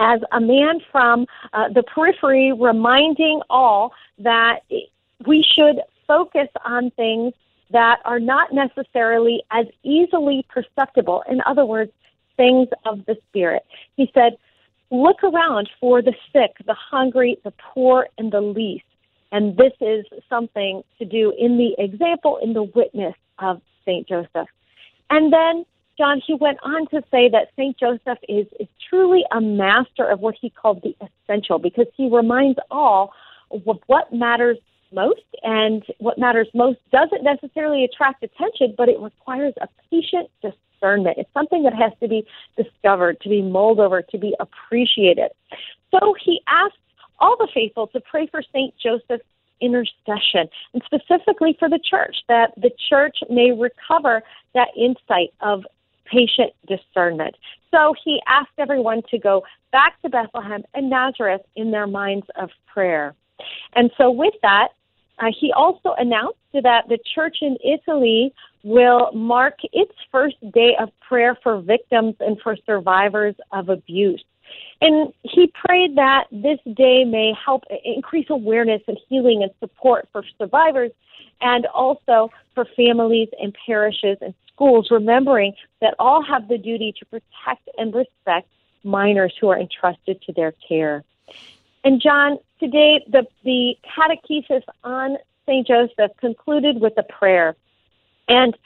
as 0.00 0.20
a 0.32 0.40
man 0.40 0.80
from 0.90 1.26
uh, 1.52 1.68
the 1.72 1.82
periphery, 1.82 2.52
reminding 2.52 3.40
all 3.48 3.92
that 4.18 4.60
we 5.26 5.44
should 5.54 5.80
focus 6.06 6.48
on 6.64 6.90
things 6.92 7.32
that 7.70 7.98
are 8.04 8.20
not 8.20 8.52
necessarily 8.52 9.42
as 9.50 9.66
easily 9.82 10.46
perceptible. 10.48 11.22
In 11.30 11.40
other 11.46 11.64
words, 11.64 11.92
things 12.36 12.68
of 12.84 13.04
the 13.06 13.16
Spirit. 13.28 13.64
He 13.96 14.10
said, 14.14 14.36
Look 14.90 15.24
around 15.24 15.68
for 15.80 16.02
the 16.02 16.14
sick, 16.32 16.54
the 16.66 16.74
hungry, 16.74 17.38
the 17.42 17.52
poor, 17.74 18.06
and 18.18 18.30
the 18.30 18.40
least. 18.40 18.84
And 19.32 19.56
this 19.56 19.72
is 19.80 20.04
something 20.28 20.82
to 20.98 21.04
do 21.04 21.32
in 21.36 21.58
the 21.58 21.74
example, 21.82 22.38
in 22.40 22.52
the 22.52 22.62
witness 22.62 23.14
of 23.40 23.60
St. 23.84 24.06
Joseph. 24.06 24.48
And 25.10 25.32
then 25.32 25.64
John, 25.96 26.20
he 26.26 26.34
went 26.34 26.58
on 26.62 26.86
to 26.88 27.02
say 27.10 27.28
that 27.30 27.48
St. 27.56 27.78
Joseph 27.78 28.18
is, 28.28 28.46
is 28.58 28.68
truly 28.88 29.22
a 29.30 29.40
master 29.40 30.04
of 30.08 30.20
what 30.20 30.34
he 30.40 30.50
called 30.50 30.82
the 30.82 30.96
essential 31.00 31.58
because 31.58 31.86
he 31.96 32.08
reminds 32.10 32.58
all 32.70 33.12
of 33.50 33.62
what 33.86 34.12
matters 34.12 34.58
most, 34.92 35.20
and 35.42 35.84
what 35.98 36.18
matters 36.18 36.48
most 36.54 36.78
doesn't 36.92 37.24
necessarily 37.24 37.84
attract 37.84 38.22
attention, 38.22 38.74
but 38.76 38.88
it 38.88 38.98
requires 39.00 39.52
a 39.60 39.68
patient 39.90 40.30
discernment. 40.40 41.18
It's 41.18 41.32
something 41.34 41.64
that 41.64 41.74
has 41.74 41.92
to 42.00 42.08
be 42.08 42.26
discovered, 42.56 43.20
to 43.22 43.28
be 43.28 43.42
mulled 43.42 43.80
over, 43.80 44.02
to 44.02 44.18
be 44.18 44.34
appreciated. 44.40 45.30
So 45.90 46.14
he 46.24 46.40
asked 46.46 46.76
all 47.18 47.36
the 47.38 47.48
faithful 47.52 47.88
to 47.88 48.00
pray 48.00 48.26
for 48.26 48.42
St. 48.42 48.74
Joseph's 48.82 49.24
intercession, 49.60 50.48
and 50.72 50.82
specifically 50.84 51.56
for 51.58 51.68
the 51.68 51.78
church, 51.78 52.16
that 52.28 52.52
the 52.56 52.70
church 52.88 53.16
may 53.30 53.52
recover 53.52 54.22
that 54.54 54.68
insight 54.76 55.32
of 55.40 55.64
patient 56.04 56.52
discernment. 56.66 57.36
So 57.70 57.94
he 58.04 58.20
asked 58.26 58.52
everyone 58.58 59.02
to 59.10 59.18
go 59.18 59.44
back 59.72 60.00
to 60.02 60.08
Bethlehem 60.08 60.64
and 60.74 60.88
Nazareth 60.88 61.42
in 61.56 61.70
their 61.70 61.86
minds 61.86 62.26
of 62.36 62.50
prayer. 62.66 63.14
And 63.74 63.90
so, 63.98 64.10
with 64.10 64.34
that, 64.42 64.68
uh, 65.18 65.26
he 65.38 65.52
also 65.52 65.94
announced 65.98 66.38
that 66.52 66.88
the 66.88 66.98
church 67.14 67.38
in 67.40 67.56
Italy 67.64 68.32
will 68.62 69.10
mark 69.12 69.58
its 69.72 69.92
first 70.10 70.36
day 70.52 70.76
of 70.80 70.88
prayer 71.00 71.36
for 71.42 71.60
victims 71.60 72.14
and 72.20 72.40
for 72.40 72.56
survivors 72.64 73.34
of 73.52 73.68
abuse. 73.68 74.24
And 74.80 75.12
he 75.22 75.52
prayed 75.64 75.96
that 75.96 76.24
this 76.30 76.58
day 76.74 77.04
may 77.04 77.32
help 77.44 77.64
increase 77.84 78.26
awareness 78.30 78.82
and 78.86 78.98
healing 79.08 79.42
and 79.42 79.52
support 79.60 80.08
for 80.12 80.24
survivors 80.38 80.92
and 81.40 81.66
also 81.66 82.30
for 82.54 82.66
families 82.76 83.28
and 83.40 83.54
parishes 83.66 84.18
and 84.20 84.34
schools, 84.54 84.88
remembering 84.90 85.54
that 85.80 85.94
all 85.98 86.22
have 86.22 86.48
the 86.48 86.58
duty 86.58 86.94
to 86.98 87.04
protect 87.06 87.68
and 87.78 87.94
respect 87.94 88.48
minors 88.84 89.34
who 89.40 89.48
are 89.48 89.58
entrusted 89.58 90.20
to 90.22 90.32
their 90.32 90.52
care. 90.66 91.04
And 91.84 92.00
John, 92.00 92.38
today 92.60 93.04
the, 93.10 93.26
the 93.44 93.76
catechesis 93.96 94.62
on 94.82 95.16
St. 95.46 95.66
Joseph 95.66 96.12
concluded 96.18 96.80
with 96.80 96.94
a 96.96 97.02
prayer. 97.02 97.56
And 98.28 98.56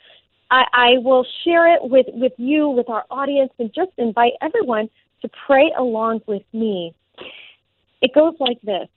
I, 0.50 0.64
I 0.72 0.90
will 0.98 1.26
share 1.44 1.74
it 1.74 1.82
with, 1.82 2.06
with 2.10 2.32
you, 2.36 2.68
with 2.68 2.88
our 2.88 3.04
audience, 3.10 3.52
and 3.58 3.72
just 3.74 3.90
invite 3.98 4.32
everyone 4.40 4.88
to 5.22 5.30
pray 5.46 5.72
along 5.76 6.22
with 6.26 6.42
me. 6.52 6.94
It 8.00 8.14
goes 8.14 8.34
like 8.38 8.60
this 8.62 8.88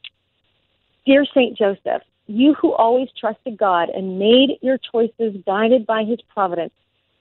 Dear 1.06 1.26
St. 1.26 1.58
Joseph, 1.58 2.04
you 2.32 2.54
who 2.54 2.74
always 2.74 3.10
trusted 3.20 3.58
God 3.58 3.90
and 3.90 4.20
made 4.20 4.58
your 4.62 4.78
choices 4.78 5.36
guided 5.46 5.86
by 5.86 6.04
his 6.04 6.20
providence, 6.34 6.74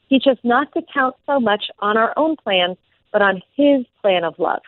teach 0.09 0.25
us 0.27 0.39
not 0.43 0.73
to 0.73 0.83
count 0.93 1.17
so 1.27 1.41
much 1.41 1.65
on 1.81 1.97
our 1.97 2.13
own 2.17 2.37
plans, 2.37 2.77
but 3.13 3.23
on 3.23 3.43
his 3.57 3.85
plan 4.01 4.25
of 4.25 4.39
love. 4.39 4.63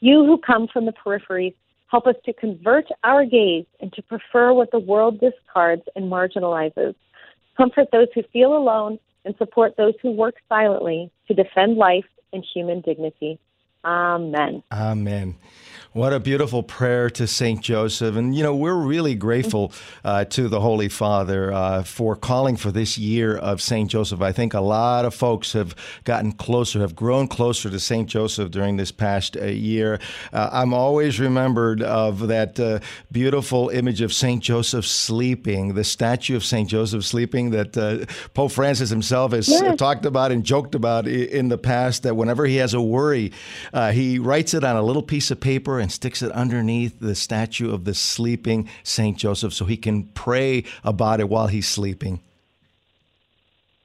You 0.00 0.24
who 0.24 0.38
come 0.38 0.68
from 0.68 0.86
the 0.86 0.92
peripheries, 0.92 1.54
help 1.90 2.06
us 2.06 2.16
to 2.24 2.32
convert 2.32 2.86
our 3.02 3.24
gaze 3.24 3.64
and 3.80 3.92
to 3.94 4.02
prefer 4.02 4.52
what 4.52 4.70
the 4.70 4.78
world 4.78 5.20
discards 5.20 5.82
and 5.96 6.10
marginalizes. 6.10 6.94
Comfort 7.56 7.88
those 7.90 8.08
who 8.14 8.22
feel 8.32 8.56
alone 8.56 8.98
and 9.24 9.34
support 9.36 9.76
those 9.76 9.94
who 10.02 10.12
work 10.12 10.36
silently 10.48 11.10
to 11.26 11.34
defend 11.34 11.76
life 11.76 12.04
and 12.32 12.44
human 12.54 12.80
dignity. 12.82 13.38
Amen. 13.84 14.62
Amen. 14.72 15.36
What 15.98 16.12
a 16.12 16.20
beautiful 16.20 16.62
prayer 16.62 17.08
to 17.10 17.26
St. 17.26 17.62
Joseph. 17.62 18.14
And, 18.14 18.36
you 18.36 18.42
know, 18.42 18.54
we're 18.54 18.76
really 18.76 19.14
grateful 19.14 19.72
uh, 20.04 20.26
to 20.26 20.46
the 20.46 20.60
Holy 20.60 20.88
Father 20.88 21.50
uh, 21.50 21.82
for 21.82 22.14
calling 22.14 22.56
for 22.56 22.70
this 22.70 22.98
year 22.98 23.36
of 23.36 23.62
St. 23.62 23.90
Joseph. 23.90 24.20
I 24.20 24.30
think 24.30 24.52
a 24.52 24.60
lot 24.60 25.06
of 25.06 25.14
folks 25.14 25.54
have 25.54 25.74
gotten 26.04 26.32
closer, 26.32 26.80
have 26.80 26.94
grown 26.94 27.26
closer 27.26 27.70
to 27.70 27.80
St. 27.80 28.06
Joseph 28.06 28.50
during 28.50 28.76
this 28.76 28.92
past 28.92 29.36
uh, 29.36 29.46
year. 29.46 29.98
Uh, 30.30 30.50
I'm 30.52 30.74
always 30.74 31.18
remembered 31.18 31.82
of 31.82 32.28
that 32.28 32.60
uh, 32.60 32.80
beautiful 33.10 33.70
image 33.70 34.02
of 34.02 34.12
St. 34.12 34.42
Joseph 34.42 34.86
sleeping, 34.86 35.72
the 35.72 35.84
statue 35.84 36.36
of 36.36 36.44
St. 36.44 36.68
Joseph 36.68 37.04
sleeping 37.04 37.50
that 37.50 37.76
uh, 37.76 38.04
Pope 38.34 38.52
Francis 38.52 38.90
himself 38.90 39.32
has 39.32 39.48
yes. 39.48 39.76
talked 39.78 40.04
about 40.04 40.32
and 40.32 40.44
joked 40.44 40.74
about 40.74 41.08
in 41.08 41.48
the 41.48 41.58
past, 41.58 42.02
that 42.02 42.14
whenever 42.14 42.44
he 42.44 42.56
has 42.56 42.74
a 42.74 42.80
worry, 42.80 43.32
Uh, 43.72 43.92
he 43.92 44.18
writes 44.18 44.54
it 44.54 44.64
on 44.64 44.76
a 44.76 44.82
little 44.82 45.02
piece 45.02 45.30
of 45.30 45.40
paper 45.40 45.78
and 45.78 45.90
sticks 45.90 46.22
it 46.22 46.32
underneath 46.32 47.00
the 47.00 47.14
statue 47.14 47.72
of 47.72 47.84
the 47.84 47.94
sleeping 47.94 48.68
Saint 48.82 49.18
Joseph 49.18 49.52
so 49.52 49.64
he 49.64 49.76
can 49.76 50.04
pray 50.14 50.64
about 50.84 51.20
it 51.20 51.28
while 51.28 51.46
he's 51.46 51.68
sleeping? 51.68 52.20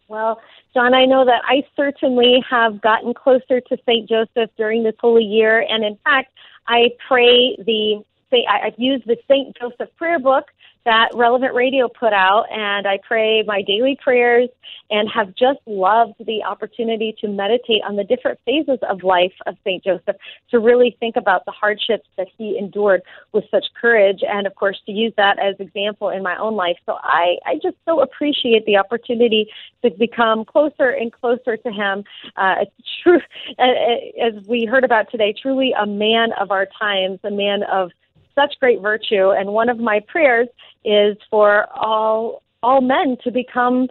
Well, 0.08 0.42
John, 0.74 0.94
I 0.94 1.06
know 1.06 1.26
that 1.26 1.42
I 1.46 1.64
certainly 1.76 2.44
have 2.50 2.82
gotten 2.82 3.14
closer 3.14 3.62
to 3.62 3.78
Saint 3.86 4.10
Joseph 4.10 4.50
during 4.58 4.84
this 4.84 4.96
holy 5.00 5.24
year, 5.24 5.66
and 5.68 5.84
in 5.84 5.98
fact, 6.04 6.34
I 6.68 6.92
pray 7.08 7.56
the 7.58 8.04
I've 8.50 8.74
used 8.78 9.06
the 9.06 9.18
Saint 9.28 9.56
Joseph 9.60 9.96
prayer 9.96 10.18
book 10.18 10.46
that 10.86 11.10
Relevant 11.14 11.54
Radio 11.54 11.88
put 11.88 12.14
out, 12.14 12.46
and 12.52 12.86
I 12.86 13.00
pray 13.08 13.44
my 13.44 13.62
daily 13.62 13.98
prayers 14.02 14.50
and 14.90 15.10
have 15.10 15.34
just 15.36 15.60
loved 15.66 16.16
the 16.20 16.44
opportunity 16.44 17.16
to 17.22 17.28
meditate 17.28 17.82
on 17.88 17.96
the 17.96 18.04
different 18.04 18.40
phases 18.46 18.80
of 18.90 19.04
life 19.04 19.34
of 19.46 19.56
St. 19.64 19.84
Joseph, 19.84 20.18
to 20.52 20.60
really 20.60 20.96
think 21.00 21.16
about 21.16 21.46
the 21.46 21.52
hardships 21.52 22.08
that 22.18 22.28
he 22.38 22.58
endured 22.58 23.02
with 23.32 23.46
such 23.50 23.66
courage, 23.80 24.20
and 24.28 24.46
of 24.46 24.56
course, 24.56 24.80
to 24.86 24.92
use 24.92 25.14
that 25.18 25.40
as 25.40 25.56
example 25.60 26.10
in 26.10 26.22
my 26.22 26.38
own 26.38 26.56
life. 26.56 26.78
So 26.86 26.98
I, 27.02 27.38
I 27.46 27.56
just 27.56 27.78
so 27.86 28.02
appreciate 28.02 28.66
the 28.66 28.78
opportunity 28.78 29.48
to 29.84 29.92
become 29.92 30.44
closer 30.46 30.90
and 30.90 31.12
closer 31.12 31.58
to 31.58 31.72
him. 31.72 32.04
Uh, 32.36 32.66
true, 33.04 33.20
as 33.58 34.34
we 34.48 34.66
heard 34.66 34.84
about 34.84 35.10
today, 35.12 35.34
truly 35.40 35.74
a 35.80 35.86
man 35.86 36.32
of 36.40 36.52
our 36.52 36.68
times, 36.80 37.20
a 37.24 37.32
man 37.32 37.64
of 37.64 37.92
such 38.36 38.54
great 38.60 38.82
virtue. 38.82 39.32
And 39.32 39.50
one 39.54 39.70
of 39.70 39.80
my 39.80 40.00
prayers 40.08 40.48
is 40.86 41.18
for 41.30 41.68
all 41.76 42.42
all 42.62 42.82
men 42.82 43.18
to 43.24 43.32
become 43.32 43.88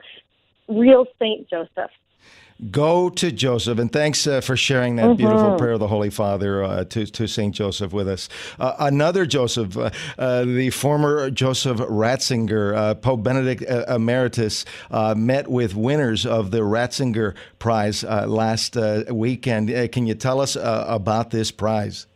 real 0.68 1.04
Saint 1.18 1.48
Joseph. 1.50 1.90
Go 2.70 3.10
to 3.10 3.32
Joseph, 3.32 3.80
and 3.80 3.92
thanks 3.92 4.24
uh, 4.24 4.40
for 4.40 4.56
sharing 4.56 4.94
that 4.96 5.06
Mm-hmm. 5.06 5.16
beautiful 5.16 5.56
prayer 5.58 5.72
of 5.72 5.80
the 5.80 5.88
Holy 5.88 6.10
Father 6.10 6.62
uh, 6.62 6.84
to, 6.84 7.06
to 7.06 7.26
Saint 7.26 7.56
Joseph 7.56 7.92
with 7.92 8.06
us. 8.06 8.28
Uh, 8.60 8.74
another 8.78 9.26
Joseph, 9.26 9.76
uh, 9.76 9.90
uh, 10.16 10.44
the 10.44 10.70
former 10.70 11.28
Joseph 11.28 11.78
Ratzinger, 11.78 12.76
uh, 12.76 12.94
Pope 12.94 13.24
Benedict 13.24 13.68
uh, 13.68 13.84
Emeritus, 13.88 14.64
uh, 14.92 15.12
met 15.16 15.48
with 15.48 15.74
winners 15.74 16.24
of 16.24 16.52
the 16.52 16.60
Ratzinger 16.60 17.34
Prize 17.58 18.04
uh, 18.04 18.26
last 18.28 18.76
uh, 18.76 19.04
weekend. 19.10 19.68
Uh, 19.68 19.88
can 19.88 20.06
you 20.06 20.14
tell 20.14 20.40
us 20.40 20.54
uh, 20.54 20.84
about 20.86 21.30
this 21.30 21.50
prize? 21.50 22.06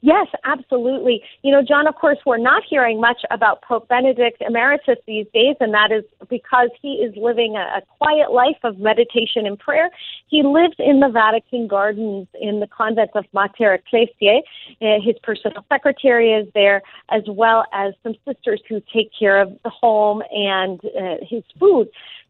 Yes, 0.00 0.26
absolutely. 0.44 1.22
You 1.42 1.52
know, 1.52 1.62
John, 1.62 1.86
of 1.86 1.94
course, 1.94 2.18
we're 2.24 2.38
not 2.38 2.62
hearing 2.68 3.00
much 3.00 3.22
about 3.30 3.62
Pope 3.62 3.88
Benedict 3.88 4.40
Emeritus 4.40 4.96
these 5.06 5.26
days, 5.34 5.56
and 5.60 5.74
that 5.74 5.90
is 5.92 6.04
because 6.28 6.70
he 6.80 6.94
is 6.94 7.14
living 7.16 7.56
a, 7.56 7.78
a 7.78 7.82
quiet 7.98 8.32
life 8.32 8.58
of 8.62 8.78
meditation 8.78 9.46
and 9.46 9.58
prayer. 9.58 9.90
He 10.28 10.42
lives 10.42 10.76
in 10.78 11.00
the 11.00 11.08
Vatican 11.08 11.66
Gardens 11.66 12.28
in 12.40 12.60
the 12.60 12.66
convent 12.66 13.10
of 13.14 13.24
Mater 13.32 13.74
Ecclesiae. 13.74 14.42
Uh, 14.80 15.00
his 15.02 15.16
personal 15.22 15.64
secretary 15.68 16.32
is 16.32 16.48
there, 16.54 16.82
as 17.10 17.22
well 17.28 17.64
as 17.72 17.94
some 18.02 18.14
sisters 18.26 18.62
who 18.68 18.80
take 18.92 19.10
care 19.18 19.40
of 19.40 19.56
the 19.64 19.70
home 19.70 20.22
and 20.30 20.80
uh, 20.84 21.16
his 21.22 21.42
food. 21.58 21.88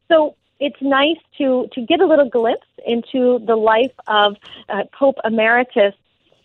So 0.08 0.34
it's 0.60 0.80
nice 0.80 1.16
to 1.38 1.68
to 1.72 1.80
get 1.80 2.00
a 2.00 2.06
little 2.06 2.28
glimpse 2.28 2.66
into 2.86 3.38
the 3.46 3.56
life 3.56 3.92
of 4.06 4.36
uh, 4.68 4.84
Pope 4.92 5.16
Emeritus 5.24 5.94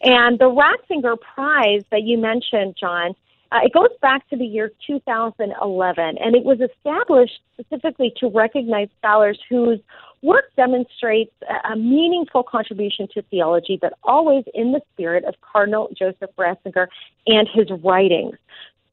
and 0.06 0.40
the 0.40 0.46
Ratzinger 0.46 1.18
Prize 1.20 1.84
that 1.92 2.04
you 2.04 2.18
mentioned, 2.18 2.76
John, 2.80 3.16
uh, 3.52 3.60
it 3.64 3.74
goes 3.74 3.90
back 4.02 4.28
to 4.30 4.38
the 4.38 4.46
year 4.46 4.72
2011, 4.86 6.18
and 6.18 6.36
it 6.36 6.44
was 6.44 6.60
established 6.60 7.40
specifically 7.54 8.14
to 8.20 8.28
recognize 8.28 8.88
scholars 9.00 9.40
whose 9.50 9.80
work 10.22 10.46
demonstrates 10.58 11.32
a, 11.50 11.74
a 11.74 11.76
meaningful 11.76 12.44
contribution 12.44 13.08
to 13.14 13.22
theology, 13.24 13.78
but 13.80 13.94
always 14.04 14.44
in 14.54 14.72
the 14.72 14.82
spirit 14.94 15.24
of 15.26 15.36
Cardinal 15.42 15.90
Joseph 15.98 16.32
Ratzinger 16.38 16.88
and 17.28 17.48
his 17.54 17.70
writings. 17.84 18.36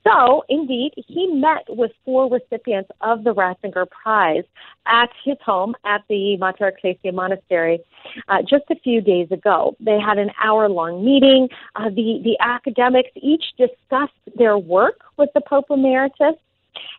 So, 0.05 0.45
indeed, 0.49 0.93
he 0.97 1.29
met 1.29 1.65
with 1.69 1.93
four 2.05 2.29
recipients 2.29 2.91
of 3.03 3.23
the 3.23 3.33
Ratzinger 3.35 3.89
Prize 3.89 4.43
at 4.87 5.11
his 5.25 5.37
home 5.45 5.77
at 5.85 6.03
the 6.09 6.37
Mater 6.39 6.69
Ecclesiae 6.69 7.13
Monastery 7.13 7.81
uh, 8.29 8.43
just 8.43 8.65
a 8.71 8.75
few 8.75 9.01
days 9.01 9.31
ago. 9.31 9.77
They 9.79 10.01
had 10.01 10.19
an 10.19 10.31
hour 10.43 10.69
long 10.69 11.05
meeting. 11.05 11.49
Uh, 11.77 11.89
the, 11.91 12.21
the 12.25 12.37
academics 12.41 13.11
each 13.15 13.45
discussed 13.57 14.13
their 14.37 14.59
work 14.59 15.01
with 15.19 15.31
the 15.35 15.41
Pope 15.41 15.67
Emeritus, 15.71 16.35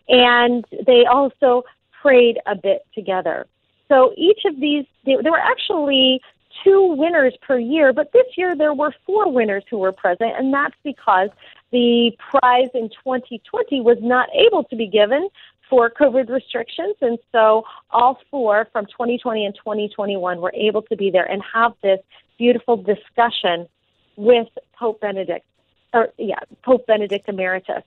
and 0.08 0.66
they 0.86 1.04
also 1.06 1.64
prayed 2.02 2.38
a 2.46 2.56
bit 2.56 2.86
together. 2.96 3.48
So, 3.90 4.14
each 4.16 4.40
of 4.46 4.62
these, 4.62 4.86
there 5.06 5.18
were 5.22 5.38
actually 5.40 6.22
two 6.64 6.96
winners 6.98 7.34
per 7.42 7.58
year, 7.58 7.92
but 7.94 8.12
this 8.14 8.26
year 8.38 8.56
there 8.56 8.74
were 8.74 8.94
four 9.06 9.32
winners 9.32 9.64
who 9.70 9.78
were 9.78 9.92
present, 9.92 10.32
and 10.38 10.54
that's 10.54 10.76
because 10.84 11.30
the 11.74 12.12
prize 12.20 12.70
in 12.76 12.88
2020 12.90 13.82
was 13.82 13.98
not 14.00 14.30
able 14.34 14.64
to 14.66 14.76
be 14.76 14.88
given 14.88 15.28
for 15.70 15.90
COVID 15.90 16.30
restrictions. 16.30 16.96
And 17.02 17.18
so 17.32 17.64
all 17.90 18.20
four 18.30 18.68
from 18.72 18.86
2020 18.86 19.44
and 19.44 19.56
2021 19.56 20.40
were 20.40 20.54
able 20.56 20.84
to 20.84 20.96
be 20.96 21.10
there 21.10 21.26
and 21.30 21.42
have 21.52 21.74
this 21.82 22.00
beautiful 22.38 22.78
discussion 22.78 23.68
with 24.16 24.48
Pope 24.78 25.02
Benedict, 25.02 25.46
or 25.94 26.10
yeah, 26.20 26.40
Pope 26.64 26.86
Benedict 26.86 27.28
Emeritus. 27.28 27.84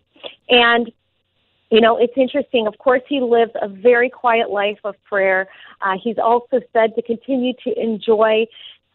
And 0.50 0.90
you 1.70 1.80
know, 1.80 1.96
it's 1.96 2.14
interesting. 2.16 2.66
Of 2.66 2.78
course, 2.78 3.02
he 3.08 3.20
lives 3.20 3.52
a 3.60 3.68
very 3.68 4.10
quiet 4.10 4.50
life 4.50 4.78
of 4.84 4.94
prayer. 5.04 5.48
Uh, 5.80 5.94
he's 6.02 6.18
also 6.18 6.60
said 6.72 6.94
to 6.94 7.02
continue 7.02 7.54
to 7.64 7.80
enjoy 7.80 8.46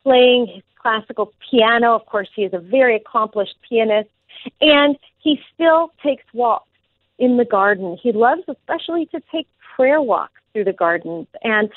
playing 0.04 0.47
his 0.47 0.63
classical 0.82 1.34
piano. 1.49 1.95
Of 1.95 2.06
course, 2.06 2.30
he 2.36 2.43
is 2.43 2.54
a 2.54 2.60
very 2.60 2.95
accomplished 2.95 3.56
pianist. 3.67 4.10
And 4.60 4.97
he 5.19 5.39
still 5.54 5.91
takes 6.04 6.23
walks 6.34 6.67
in 7.19 7.38
the 7.38 7.45
garden. 7.45 7.97
He 8.01 8.12
loves 8.12 8.41
especially 8.47 9.06
to 9.08 9.21
take 9.32 9.47
prayer 9.75 10.01
walks 10.01 10.41
through 10.54 10.65
the 10.65 10.73
gardens. 10.73 11.27
And 11.43 11.69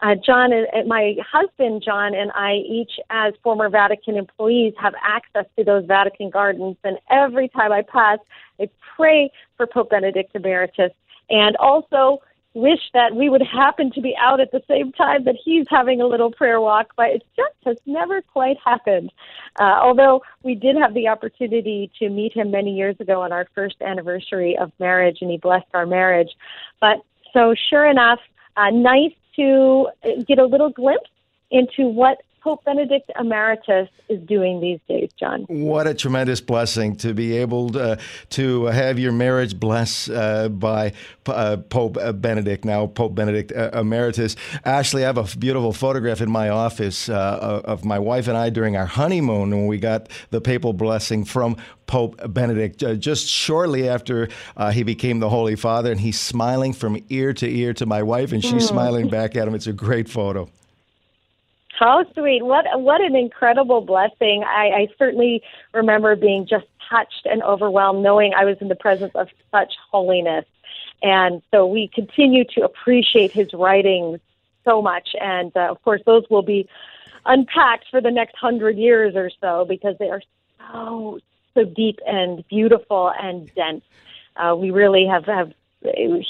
uh, 0.00 0.16
John, 0.16 0.52
and 0.52 0.88
my 0.88 1.14
husband 1.30 1.82
John, 1.84 2.14
and 2.14 2.32
I 2.34 2.54
each, 2.54 2.92
as 3.10 3.34
former 3.42 3.68
Vatican 3.68 4.16
employees, 4.16 4.74
have 4.80 4.94
access 5.04 5.46
to 5.56 5.64
those 5.64 5.84
Vatican 5.86 6.30
gardens. 6.30 6.76
And 6.82 6.98
every 7.10 7.48
time 7.48 7.72
I 7.72 7.82
pass, 7.82 8.18
I 8.60 8.68
pray 8.96 9.30
for 9.56 9.66
Pope 9.66 9.90
Benedict 9.90 10.34
Emeritus, 10.34 10.90
and 11.30 11.56
also 11.56 12.20
wish 12.54 12.80
that 12.92 13.14
we 13.14 13.28
would 13.28 13.42
happen 13.42 13.90
to 13.92 14.00
be 14.00 14.14
out 14.20 14.40
at 14.40 14.52
the 14.52 14.62
same 14.68 14.92
time 14.92 15.24
that 15.24 15.36
he's 15.42 15.66
having 15.70 16.00
a 16.00 16.06
little 16.06 16.30
prayer 16.30 16.60
walk, 16.60 16.92
but 16.96 17.06
it 17.06 17.22
just 17.34 17.54
has 17.64 17.76
never 17.86 18.20
quite 18.20 18.56
happened. 18.62 19.10
Uh, 19.58 19.78
although 19.82 20.22
we 20.42 20.54
did 20.54 20.76
have 20.76 20.92
the 20.94 21.08
opportunity 21.08 21.90
to 21.98 22.08
meet 22.10 22.32
him 22.34 22.50
many 22.50 22.74
years 22.74 22.96
ago 23.00 23.22
on 23.22 23.32
our 23.32 23.46
first 23.54 23.76
anniversary 23.80 24.56
of 24.58 24.70
marriage, 24.78 25.18
and 25.20 25.30
he 25.30 25.38
blessed 25.38 25.66
our 25.72 25.86
marriage. 25.86 26.30
But 26.80 26.98
so, 27.32 27.54
sure 27.70 27.86
enough, 27.86 28.20
uh, 28.56 28.70
nice 28.70 29.12
to 29.36 29.88
get 30.26 30.38
a 30.38 30.44
little 30.44 30.70
glimpse 30.70 31.10
into 31.50 31.88
what 31.88 32.22
Pope 32.42 32.64
Benedict 32.64 33.08
Emeritus 33.18 33.88
is 34.08 34.20
doing 34.26 34.60
these 34.60 34.80
days, 34.88 35.10
John. 35.18 35.44
What 35.48 35.86
a 35.86 35.94
tremendous 35.94 36.40
blessing 36.40 36.96
to 36.96 37.14
be 37.14 37.36
able 37.36 37.70
to, 37.70 37.98
to 38.30 38.64
have 38.64 38.98
your 38.98 39.12
marriage 39.12 39.58
blessed 39.60 40.10
uh, 40.10 40.48
by 40.48 40.92
uh, 41.26 41.58
Pope 41.58 41.98
Benedict, 42.20 42.64
now 42.64 42.88
Pope 42.88 43.14
Benedict 43.14 43.52
uh, 43.52 43.70
Emeritus. 43.74 44.34
Ashley, 44.64 45.04
I 45.04 45.06
have 45.06 45.18
a 45.18 45.36
beautiful 45.38 45.72
photograph 45.72 46.20
in 46.20 46.30
my 46.30 46.48
office 46.48 47.08
uh, 47.08 47.62
of 47.64 47.84
my 47.84 48.00
wife 48.00 48.26
and 48.26 48.36
I 48.36 48.50
during 48.50 48.76
our 48.76 48.86
honeymoon 48.86 49.50
when 49.50 49.66
we 49.68 49.78
got 49.78 50.08
the 50.30 50.40
papal 50.40 50.72
blessing 50.72 51.24
from 51.24 51.56
Pope 51.86 52.20
Benedict 52.34 52.82
uh, 52.82 52.94
just 52.94 53.28
shortly 53.28 53.88
after 53.88 54.28
uh, 54.56 54.72
he 54.72 54.82
became 54.82 55.20
the 55.20 55.28
Holy 55.28 55.54
Father, 55.54 55.92
and 55.92 56.00
he's 56.00 56.18
smiling 56.18 56.72
from 56.72 56.98
ear 57.08 57.32
to 57.34 57.48
ear 57.48 57.72
to 57.74 57.86
my 57.86 58.02
wife, 58.02 58.32
and 58.32 58.42
she's 58.42 58.64
Mm. 58.64 58.68
smiling 58.68 59.08
back 59.08 59.36
at 59.36 59.46
him. 59.46 59.54
It's 59.54 59.66
a 59.68 59.72
great 59.72 60.08
photo. 60.08 60.48
How 61.78 62.04
sweet! 62.12 62.42
What 62.44 62.66
what 62.80 63.00
an 63.00 63.16
incredible 63.16 63.80
blessing! 63.80 64.44
I, 64.44 64.70
I 64.70 64.88
certainly 64.98 65.42
remember 65.72 66.14
being 66.16 66.46
just 66.46 66.66
touched 66.88 67.26
and 67.26 67.42
overwhelmed, 67.42 68.02
knowing 68.02 68.34
I 68.34 68.44
was 68.44 68.58
in 68.60 68.68
the 68.68 68.76
presence 68.76 69.12
of 69.14 69.28
such 69.50 69.72
holiness. 69.90 70.44
And 71.02 71.42
so 71.50 71.66
we 71.66 71.88
continue 71.88 72.44
to 72.54 72.62
appreciate 72.62 73.32
his 73.32 73.52
writings 73.52 74.20
so 74.64 74.80
much, 74.80 75.08
and 75.20 75.50
uh, 75.56 75.70
of 75.70 75.82
course, 75.82 76.00
those 76.06 76.24
will 76.30 76.42
be 76.42 76.68
unpacked 77.26 77.86
for 77.90 78.00
the 78.00 78.10
next 78.10 78.36
hundred 78.36 78.76
years 78.76 79.16
or 79.16 79.30
so 79.40 79.64
because 79.64 79.96
they 79.98 80.10
are 80.10 80.22
so 80.58 81.18
so 81.54 81.64
deep 81.64 81.98
and 82.06 82.46
beautiful 82.48 83.12
and 83.20 83.52
dense. 83.54 83.84
Uh, 84.36 84.54
we 84.56 84.70
really 84.70 85.06
have 85.06 85.24
have. 85.26 85.52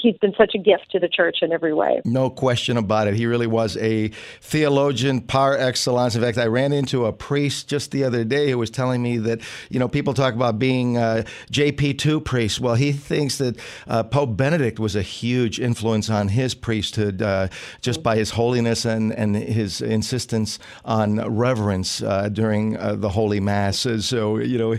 He's 0.01 0.17
been 0.17 0.33
such 0.37 0.55
a 0.55 0.57
gift 0.57 0.89
to 0.91 0.99
the 0.99 1.07
church 1.07 1.37
in 1.41 1.51
every 1.51 1.73
way. 1.73 2.01
No 2.05 2.29
question 2.29 2.77
about 2.77 3.07
it. 3.07 3.15
He 3.15 3.25
really 3.25 3.47
was 3.47 3.77
a 3.77 4.09
theologian 4.41 5.21
par 5.21 5.57
excellence. 5.57 6.15
In 6.15 6.21
fact, 6.21 6.37
I 6.37 6.47
ran 6.47 6.73
into 6.73 7.05
a 7.05 7.13
priest 7.13 7.67
just 7.67 7.91
the 7.91 8.03
other 8.03 8.23
day 8.23 8.49
who 8.49 8.57
was 8.57 8.69
telling 8.69 9.01
me 9.01 9.17
that, 9.19 9.41
you 9.69 9.79
know, 9.79 9.87
people 9.87 10.13
talk 10.13 10.33
about 10.33 10.57
being 10.57 10.97
uh, 10.97 11.23
JP2 11.51 12.23
priest. 12.23 12.59
Well, 12.59 12.75
he 12.75 12.91
thinks 12.91 13.37
that 13.37 13.59
uh, 13.87 14.03
Pope 14.03 14.35
Benedict 14.35 14.79
was 14.79 14.95
a 14.95 15.01
huge 15.01 15.59
influence 15.59 16.09
on 16.09 16.29
his 16.29 16.55
priesthood 16.55 17.21
uh, 17.21 17.49
just 17.81 18.01
by 18.01 18.15
his 18.15 18.31
holiness 18.31 18.85
and, 18.85 19.13
and 19.13 19.35
his 19.35 19.81
insistence 19.81 20.59
on 20.83 21.19
reverence 21.35 22.01
uh, 22.01 22.29
during 22.29 22.77
uh, 22.77 22.95
the 22.95 23.09
Holy 23.09 23.39
Mass. 23.39 23.85
So, 23.99 24.37
you 24.37 24.57
know, 24.57 24.77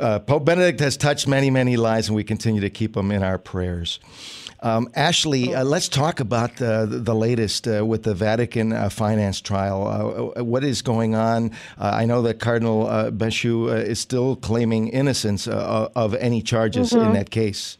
uh, 0.00 0.18
Pope 0.20 0.44
Benedict 0.44 0.80
has 0.80 0.96
touched 0.96 1.26
many, 1.26 1.50
many 1.50 1.76
lives, 1.76 2.08
and 2.08 2.16
we 2.16 2.24
continue 2.24 2.60
to 2.60 2.70
keep 2.70 2.96
him 2.96 3.10
in 3.10 3.22
our 3.22 3.38
prayers. 3.38 3.98
Um, 4.62 4.88
Ashley, 4.94 5.54
uh, 5.54 5.64
let's 5.64 5.88
talk 5.88 6.18
about 6.18 6.60
uh, 6.62 6.86
the, 6.86 6.98
the 6.98 7.14
latest 7.14 7.68
uh, 7.68 7.84
with 7.84 8.04
the 8.04 8.14
Vatican 8.14 8.72
uh, 8.72 8.88
finance 8.88 9.40
trial. 9.40 10.32
Uh, 10.36 10.42
what 10.42 10.64
is 10.64 10.82
going 10.82 11.14
on? 11.14 11.50
Uh, 11.78 11.90
I 11.94 12.06
know 12.06 12.22
that 12.22 12.40
Cardinal 12.40 12.86
uh, 12.86 13.10
uh, 13.10 13.26
is 13.26 14.00
still 14.00 14.36
claiming 14.36 14.88
innocence 14.88 15.46
uh, 15.46 15.90
of 15.94 16.14
any 16.14 16.42
charges 16.42 16.92
in 16.92 17.00
Mhm. 17.00 17.12
that 17.12 17.30
case. 17.30 17.76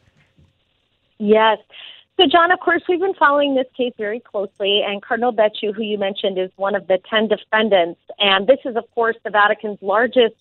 Yes. 1.19 1.59
So, 2.19 2.27
John, 2.27 2.51
of 2.51 2.61
course, 2.61 2.83
we've 2.89 3.01
been 3.01 3.15
following 3.15 3.55
this 3.55 3.67
case 3.77 3.93
very 3.99 4.21
closely, 4.21 4.83
and 4.83 5.03
Cardinal 5.03 5.33
Becciu, 5.33 5.75
who 5.75 5.83
you 5.83 5.99
mentioned, 5.99 6.39
is 6.39 6.51
one 6.57 6.75
of 6.75 6.87
the 6.87 6.99
10 7.11 7.29
defendants. 7.29 8.01
And 8.19 8.47
this 8.47 8.61
is, 8.65 8.77
of 8.77 8.85
course, 8.95 9.17
the 9.23 9.31
Vatican's 9.31 9.83
largest 9.83 10.35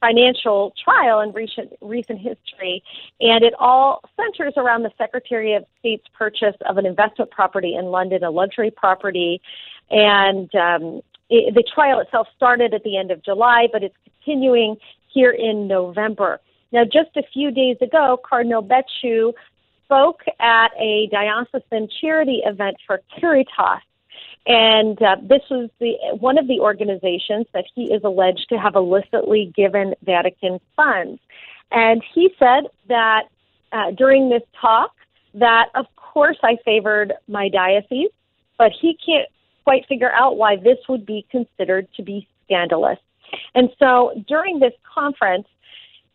financial 0.00 0.72
trial 0.82 1.20
in 1.20 1.32
recent, 1.32 1.72
recent 1.80 2.18
history. 2.18 2.82
And 3.20 3.44
it 3.44 3.54
all 3.58 4.02
centers 4.16 4.54
around 4.56 4.82
the 4.82 4.90
Secretary 4.96 5.54
of 5.54 5.64
State's 5.78 6.06
purchase 6.16 6.56
of 6.68 6.78
an 6.78 6.86
investment 6.86 7.30
property 7.30 7.74
in 7.74 7.86
London, 7.86 8.24
a 8.24 8.30
luxury 8.30 8.70
property. 8.70 9.40
And 9.90 10.52
um, 10.54 11.02
it, 11.28 11.54
the 11.54 11.64
trial 11.74 12.00
itself 12.00 12.28
started 12.36 12.74
at 12.74 12.82
the 12.82 12.96
end 12.96 13.10
of 13.10 13.22
July, 13.22 13.68
but 13.72 13.82
it's 13.82 13.96
continuing 14.04 14.76
here 15.12 15.30
in 15.30 15.66
November. 15.66 16.40
Now, 16.72 16.84
just 16.84 17.16
a 17.16 17.22
few 17.32 17.50
days 17.50 17.76
ago, 17.80 18.18
Cardinal 18.28 18.62
Becciu 18.62 19.32
spoke 19.84 20.20
at 20.38 20.68
a 20.78 21.08
diocesan 21.10 21.88
charity 22.00 22.42
event 22.44 22.76
for 22.86 23.00
Caritas. 23.18 23.82
And 24.46 25.00
uh, 25.02 25.16
this 25.22 25.42
was 25.50 25.70
the 25.80 25.94
one 26.18 26.38
of 26.38 26.48
the 26.48 26.60
organizations 26.60 27.46
that 27.52 27.64
he 27.74 27.92
is 27.92 28.02
alleged 28.04 28.46
to 28.48 28.56
have 28.56 28.74
illicitly 28.74 29.52
given 29.54 29.94
Vatican 30.02 30.60
funds. 30.76 31.20
And 31.70 32.02
he 32.14 32.30
said 32.38 32.64
that 32.88 33.24
uh, 33.72 33.92
during 33.92 34.30
this 34.30 34.42
talk 34.60 34.92
that, 35.34 35.66
of 35.74 35.86
course, 35.96 36.38
I 36.42 36.56
favored 36.64 37.12
my 37.28 37.48
diocese, 37.48 38.10
but 38.58 38.72
he 38.80 38.96
can't 39.04 39.28
quite 39.64 39.86
figure 39.86 40.10
out 40.10 40.36
why 40.36 40.56
this 40.56 40.78
would 40.88 41.06
be 41.06 41.24
considered 41.30 41.86
to 41.96 42.02
be 42.02 42.26
scandalous. 42.44 42.98
And 43.54 43.70
so 43.78 44.12
during 44.26 44.58
this 44.58 44.72
conference, 44.92 45.46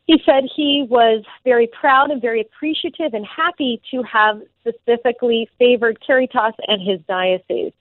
he 0.05 0.21
said 0.25 0.43
he 0.55 0.85
was 0.87 1.23
very 1.43 1.67
proud 1.67 2.11
and 2.11 2.21
very 2.21 2.41
appreciative 2.41 3.13
and 3.13 3.25
happy 3.25 3.81
to 3.91 4.03
have 4.03 4.41
specifically 4.61 5.49
favored 5.57 5.99
Caritas 6.05 6.53
and 6.67 6.81
his 6.81 6.99
diocese. 7.07 7.73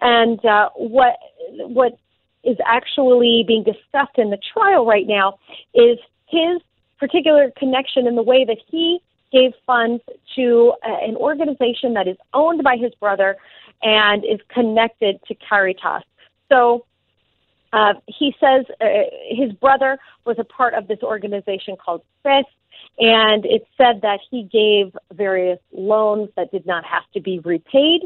And 0.00 0.44
uh, 0.44 0.70
what 0.76 1.16
what 1.50 1.98
is 2.44 2.56
actually 2.64 3.44
being 3.46 3.64
discussed 3.64 4.16
in 4.16 4.30
the 4.30 4.38
trial 4.52 4.86
right 4.86 5.06
now 5.06 5.38
is 5.74 5.98
his 6.26 6.60
particular 6.98 7.50
connection 7.56 8.06
in 8.06 8.14
the 8.14 8.22
way 8.22 8.44
that 8.44 8.58
he 8.68 9.00
gave 9.32 9.52
funds 9.66 10.02
to 10.36 10.72
uh, 10.86 10.96
an 11.02 11.16
organization 11.16 11.94
that 11.94 12.08
is 12.08 12.16
owned 12.34 12.62
by 12.62 12.76
his 12.76 12.92
brother 12.94 13.36
and 13.82 14.24
is 14.24 14.40
connected 14.52 15.20
to 15.26 15.34
Caritas. 15.34 16.02
So 16.48 16.84
uh, 17.72 17.94
he 18.06 18.34
says 18.40 18.66
uh, 18.80 18.84
his 19.30 19.52
brother 19.52 19.98
was 20.24 20.36
a 20.38 20.44
part 20.44 20.74
of 20.74 20.88
this 20.88 20.98
organization 21.02 21.76
called 21.76 22.02
FES, 22.22 22.44
and 22.98 23.44
it 23.46 23.66
said 23.76 24.00
that 24.02 24.20
he 24.30 24.42
gave 24.42 24.96
various 25.12 25.58
loans 25.72 26.28
that 26.36 26.50
did 26.50 26.66
not 26.66 26.84
have 26.84 27.04
to 27.14 27.20
be 27.20 27.38
repaid 27.40 28.02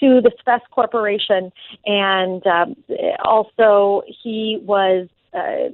to 0.00 0.20
the 0.20 0.30
FES 0.44 0.60
Corporation, 0.70 1.52
and 1.86 2.46
um, 2.46 2.76
also 3.24 4.02
he 4.22 4.58
was 4.62 5.08
uh, 5.32 5.68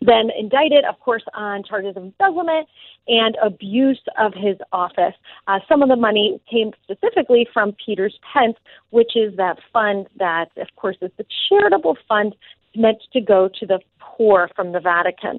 then 0.00 0.30
indicted, 0.38 0.84
of 0.84 0.98
course, 1.00 1.24
on 1.34 1.62
charges 1.64 1.96
of 1.96 2.02
embezzlement 2.02 2.68
and 3.08 3.36
abuse 3.42 4.00
of 4.18 4.32
his 4.34 4.56
office. 4.72 5.14
Uh, 5.46 5.58
some 5.68 5.82
of 5.82 5.88
the 5.88 5.96
money 5.96 6.40
came 6.50 6.70
specifically 6.82 7.46
from 7.52 7.74
Peter's 7.84 8.18
Pence, 8.32 8.56
which 8.90 9.16
is 9.16 9.36
that 9.36 9.58
fund 9.72 10.06
that, 10.18 10.46
of 10.56 10.68
course, 10.76 10.96
is 11.02 11.10
the 11.18 11.26
charitable 11.48 11.96
fund 12.08 12.34
meant 12.74 12.98
to 13.12 13.20
go 13.20 13.48
to 13.58 13.66
the 13.66 13.80
poor 14.00 14.50
from 14.54 14.72
the 14.72 14.80
Vatican. 14.80 15.38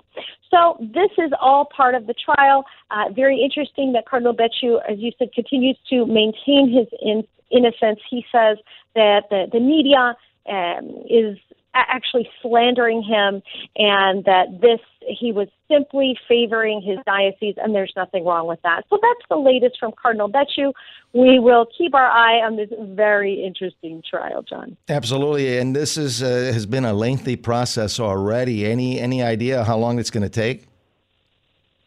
So 0.50 0.78
this 0.80 1.12
is 1.18 1.32
all 1.40 1.68
part 1.76 1.96
of 1.96 2.08
the 2.08 2.14
trial. 2.14 2.64
Uh, 2.90 3.12
very 3.14 3.40
interesting 3.42 3.94
that 3.94 4.08
Cardinal 4.08 4.34
Becciu, 4.34 4.80
as 4.90 4.98
you 4.98 5.12
said, 5.20 5.34
continues 5.34 5.78
to 5.90 6.06
maintain 6.06 6.72
his 6.72 6.88
in- 7.02 7.28
innocence. 7.52 8.00
He 8.10 8.26
says 8.32 8.58
that 8.96 9.24
the, 9.30 9.48
the 9.52 9.60
media 9.60 10.16
um, 10.50 11.04
is 11.10 11.38
actually 11.74 12.30
slandering 12.42 13.04
him 13.04 13.42
and 13.76 14.26
that 14.26 14.60
this 14.62 14.80
he 15.08 15.32
was 15.32 15.48
simply 15.70 16.18
favoring 16.28 16.82
his 16.82 16.98
diocese 17.06 17.56
and 17.58 17.74
there's 17.74 17.94
nothing 17.96 18.26
wrong 18.26 18.48
with 18.48 18.62
that. 18.64 18.84
So 18.90 18.98
that's 19.02 19.26
the 19.30 19.38
latest 19.38 19.78
from 19.80 19.94
Cardinal 20.02 20.30
Becciu. 20.30 20.74
We 21.14 21.40
will 21.40 21.66
keep 21.78 21.94
our 21.94 22.08
eye 22.08 22.40
on 22.46 22.58
this 22.58 22.70
very 22.80 23.46
interesting 23.46 24.04
trial, 24.10 24.42
John. 24.42 24.76
Absolutely, 24.90 25.58
and 25.58 25.76
this 25.76 25.98
is 25.98 26.22
uh, 26.22 26.52
has 26.54 26.66
been 26.66 26.86
a 26.86 26.94
lengthy 26.94 27.36
process 27.36 28.00
already. 28.00 28.66
Any 28.66 29.00
any 29.00 29.22
idea 29.24 29.64
how 29.64 29.78
long 29.78 30.00
it's 30.00 30.10
going 30.10 30.24
to 30.24 30.30
take? 30.30 30.68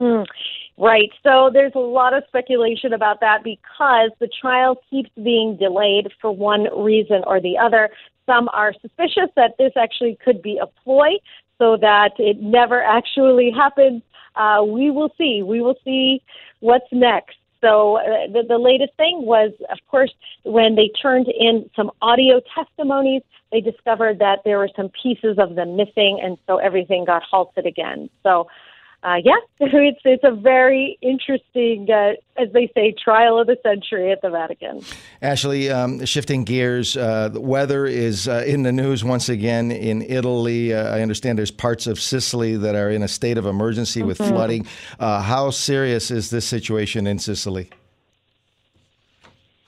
Hmm. 0.01 0.23
Right. 0.81 1.11
So 1.23 1.51
there's 1.53 1.75
a 1.75 1.79
lot 1.79 2.15
of 2.15 2.23
speculation 2.29 2.95
about 2.95 3.21
that 3.21 3.45
because 3.45 4.11
the 4.19 4.31
trial 4.41 4.81
keeps 4.89 5.11
being 5.23 5.59
delayed 5.59 6.09
for 6.23 6.35
one 6.35 6.69
reason 6.75 7.23
or 7.27 7.39
the 7.39 7.59
other. 7.59 7.91
Some 8.25 8.49
are 8.55 8.73
suspicious 8.81 9.29
that 9.37 9.57
this 9.59 9.73
actually 9.77 10.17
could 10.25 10.41
be 10.41 10.57
a 10.57 10.67
ploy 10.67 11.11
so 11.59 11.77
that 11.83 12.13
it 12.19 12.41
never 12.41 12.83
actually 12.83 13.51
happens. 13.55 14.03
Uh, 14.37 14.65
we 14.67 14.91
will 14.91 15.13
see. 15.19 15.43
We 15.43 15.61
will 15.61 15.77
see 15.85 16.23
what's 16.61 16.91
next. 16.93 17.37
So 17.61 17.99
uh, 17.99 18.33
the, 18.33 18.45
the 18.49 18.57
latest 18.57 18.97
thing 18.97 19.27
was, 19.27 19.53
of 19.71 19.79
course, 19.91 20.13
when 20.45 20.77
they 20.77 20.91
turned 21.03 21.29
in 21.29 21.69
some 21.77 21.91
audio 22.01 22.41
testimonies, 22.55 23.21
they 23.53 23.61
discovered 23.61 24.19
that 24.21 24.39
there 24.47 24.57
were 24.57 24.71
some 24.75 24.91
pieces 25.03 25.37
of 25.39 25.57
them 25.57 25.77
missing, 25.77 26.21
and 26.23 26.39
so 26.47 26.57
everything 26.57 27.05
got 27.05 27.23
halted 27.23 27.67
again. 27.67 28.09
So 28.23 28.47
uh, 29.03 29.17
yeah, 29.25 29.33
it's 29.61 30.01
it's 30.05 30.25
a 30.25 30.31
very 30.31 30.99
interesting, 31.01 31.89
uh, 31.91 32.13
as 32.41 32.53
they 32.53 32.71
say, 32.75 32.95
trial 33.03 33.41
of 33.41 33.47
the 33.47 33.57
century 33.63 34.13
at 34.13 34.21
the 34.21 34.29
Vatican. 34.29 34.83
Ashley, 35.23 35.71
um, 35.71 36.05
shifting 36.05 36.45
gears, 36.45 36.97
uh, 36.97 37.31
the 37.31 37.41
weather 37.41 37.87
is 37.87 38.29
uh, 38.29 38.45
in 38.47 38.63
the 38.63 38.73
news 38.73 39.03
once 39.03 39.31
again 39.31 39.71
in 39.71 40.03
Italy. 40.03 40.75
Uh, 40.75 40.95
I 40.95 41.01
understand 41.01 41.39
there's 41.39 41.51
parts 41.51 41.87
of 41.87 41.99
Sicily 41.99 42.57
that 42.57 42.75
are 42.75 42.91
in 42.91 43.03
a 43.03 43.09
state 43.09 43.39
of 43.39 43.47
emergency 43.47 44.03
with 44.03 44.19
mm-hmm. 44.19 44.33
flooding. 44.33 44.67
Uh, 44.99 45.23
how 45.23 45.51
serious 45.51 46.11
is 46.11 46.29
this 46.29 46.45
situation 46.45 47.07
in 47.07 47.19
Sicily? 47.19 47.71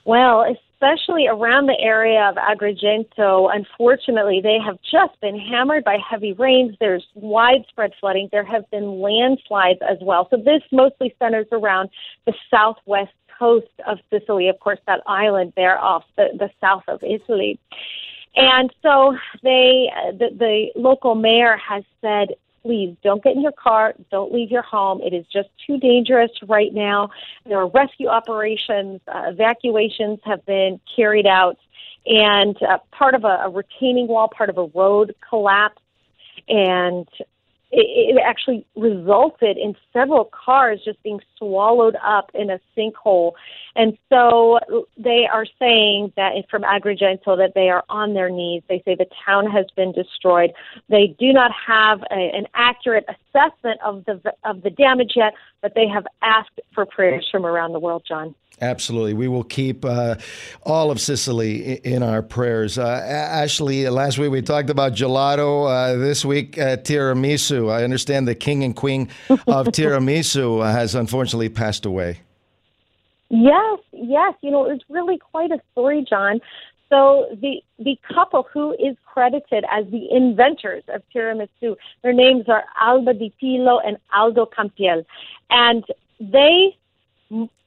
Well, 0.05 0.55
especially 0.83 1.27
around 1.27 1.67
the 1.67 1.79
area 1.79 2.29
of 2.29 2.35
Agrigento, 2.35 3.49
unfortunately, 3.53 4.41
they 4.41 4.57
have 4.63 4.77
just 4.81 5.19
been 5.21 5.39
hammered 5.39 5.83
by 5.83 5.97
heavy 6.09 6.33
rains. 6.33 6.75
There's 6.79 7.05
widespread 7.15 7.91
flooding. 7.99 8.29
There 8.31 8.43
have 8.43 8.69
been 8.71 8.99
landslides 8.99 9.79
as 9.81 9.97
well. 10.01 10.27
So 10.29 10.37
this 10.37 10.61
mostly 10.71 11.15
centers 11.19 11.47
around 11.51 11.89
the 12.25 12.33
southwest 12.51 13.13
coast 13.39 13.67
of 13.87 13.97
Sicily, 14.09 14.49
of 14.49 14.59
course, 14.59 14.79
that 14.87 15.01
island 15.07 15.53
there 15.55 15.79
off 15.79 16.03
the, 16.17 16.27
the 16.37 16.49
south 16.59 16.83
of 16.87 17.01
Italy. 17.03 17.59
And 18.35 18.73
so 18.81 19.15
they, 19.41 19.89
the, 20.17 20.29
the 20.37 20.67
local 20.75 21.15
mayor 21.15 21.57
has 21.57 21.83
said 22.01 22.29
please 22.63 22.95
don't 23.03 23.23
get 23.23 23.35
in 23.35 23.41
your 23.41 23.51
car, 23.51 23.93
don't 24.09 24.33
leave 24.33 24.49
your 24.49 24.61
home. 24.61 25.01
It 25.01 25.13
is 25.13 25.25
just 25.31 25.49
too 25.67 25.77
dangerous 25.77 26.31
right 26.47 26.73
now. 26.73 27.09
There 27.45 27.59
are 27.59 27.67
rescue 27.67 28.07
operations, 28.07 29.01
uh, 29.07 29.23
evacuations 29.27 30.19
have 30.23 30.45
been 30.45 30.79
carried 30.95 31.27
out, 31.27 31.57
and 32.05 32.55
uh, 32.63 32.77
part 32.91 33.15
of 33.15 33.23
a, 33.25 33.43
a 33.45 33.49
retaining 33.49 34.07
wall, 34.07 34.29
part 34.29 34.49
of 34.49 34.57
a 34.57 34.65
road 34.73 35.13
collapsed, 35.27 35.79
and 36.47 37.07
it, 37.73 38.15
it 38.15 38.21
actually 38.23 38.65
resulted 38.75 39.57
in 39.57 39.75
several 39.91 40.25
cars 40.25 40.79
just 40.85 41.01
being 41.01 41.19
swallowed 41.37 41.95
up 42.03 42.29
in 42.33 42.51
a 42.51 42.59
sinkhole. 42.77 43.31
And 43.75 43.97
so 44.09 44.59
they 44.95 45.27
are 45.31 45.45
saying 45.57 46.13
that 46.15 46.33
from 46.49 46.61
Agrigento 46.61 47.35
that 47.37 47.53
they 47.55 47.69
are 47.69 47.83
on 47.89 48.13
their 48.13 48.29
knees. 48.29 48.61
They 48.69 48.81
say 48.85 48.95
the 48.95 49.07
town 49.25 49.49
has 49.49 49.65
been 49.75 49.91
destroyed. 49.91 50.53
They 50.89 51.15
do 51.19 51.33
not 51.33 51.51
have 51.67 52.03
a, 52.11 52.13
an 52.13 52.45
accurate 52.53 53.05
assessment 53.09 53.79
of 53.83 54.05
the 54.05 54.21
of 54.43 54.61
the 54.61 54.69
damage 54.69 55.13
yet, 55.15 55.33
but 55.61 55.73
they 55.73 55.87
have 55.87 56.05
asked 56.21 56.59
for 56.75 56.85
prayers 56.85 57.27
from 57.31 57.45
around 57.45 57.73
the 57.73 57.79
world, 57.79 58.03
John. 58.07 58.35
Absolutely. 58.63 59.13
We 59.13 59.27
will 59.27 59.43
keep 59.43 59.83
uh, 59.83 60.15
all 60.63 60.89
of 60.89 61.01
Sicily 61.01 61.73
in 61.83 62.01
our 62.01 62.21
prayers. 62.21 62.77
Uh, 62.77 62.85
Ashley, 62.85 63.89
last 63.89 64.17
week 64.17 64.31
we 64.31 64.41
talked 64.41 64.69
about 64.69 64.93
gelato. 64.93 65.67
Uh, 65.69 65.97
this 65.97 66.23
week, 66.23 66.57
uh, 66.57 66.77
tiramisu. 66.77 67.69
I 67.69 67.83
understand 67.83 68.25
the 68.25 68.35
king 68.35 68.63
and 68.63 68.73
queen 68.73 69.09
of 69.29 69.67
tiramisu 69.75 70.63
has 70.65 70.95
unfortunately 70.95 71.49
passed 71.49 71.85
away. 71.85 72.21
Yes, 73.29 73.79
yes. 73.91 74.33
You 74.41 74.51
know, 74.51 74.65
it 74.65 74.71
was 74.71 74.81
really 74.87 75.17
quite 75.17 75.51
a 75.51 75.59
story, 75.73 76.05
John. 76.09 76.39
So 76.87 77.27
the 77.41 77.61
the 77.79 77.99
couple 78.13 78.47
who 78.53 78.71
is 78.73 78.95
credited 79.05 79.65
as 79.69 79.85
the 79.91 80.07
inventors 80.09 80.83
of 80.87 81.01
tiramisu, 81.13 81.75
their 82.01 82.13
names 82.13 82.47
are 82.47 82.63
Alba 82.79 83.13
Di 83.13 83.33
Pillo 83.41 83.81
and 83.85 83.97
Aldo 84.13 84.45
Campeol, 84.45 85.03
and 85.49 85.83
they 86.21 86.77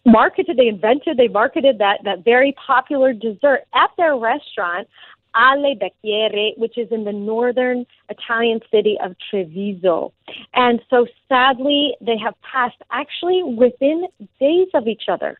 marketed, 0.06 0.56
they 0.56 0.68
invented, 0.68 1.16
they 1.16 1.28
marketed 1.28 1.78
that, 1.78 2.00
that 2.04 2.24
very 2.24 2.52
popular 2.52 3.12
dessert 3.12 3.64
at 3.74 3.90
their 3.98 4.16
restaurant, 4.16 4.88
Alle 5.34 5.74
Beccherie, 5.74 6.56
which 6.56 6.78
is 6.78 6.90
in 6.90 7.04
the 7.04 7.12
northern 7.12 7.84
Italian 8.08 8.60
city 8.70 8.96
of 9.02 9.16
Treviso. 9.30 10.12
And 10.54 10.80
so 10.88 11.06
sadly, 11.28 11.94
they 12.00 12.16
have 12.16 12.40
passed 12.40 12.80
actually 12.90 13.42
within 13.42 14.06
days 14.40 14.68
of 14.72 14.86
each 14.86 15.08
other. 15.08 15.38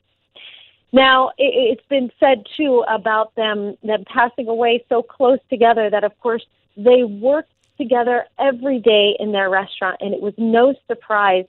Now, 0.92 1.32
it's 1.38 1.84
been 1.88 2.10
said 2.20 2.46
too 2.56 2.84
about 2.88 3.34
them, 3.34 3.76
them 3.82 4.04
passing 4.06 4.48
away 4.48 4.84
so 4.88 5.02
close 5.02 5.40
together 5.50 5.90
that, 5.90 6.04
of 6.04 6.18
course, 6.20 6.44
they 6.76 7.04
worked 7.04 7.52
together 7.76 8.26
every 8.38 8.78
day 8.78 9.16
in 9.18 9.32
their 9.32 9.50
restaurant, 9.50 9.96
and 10.00 10.14
it 10.14 10.20
was 10.20 10.34
no 10.38 10.74
surprise 10.86 11.44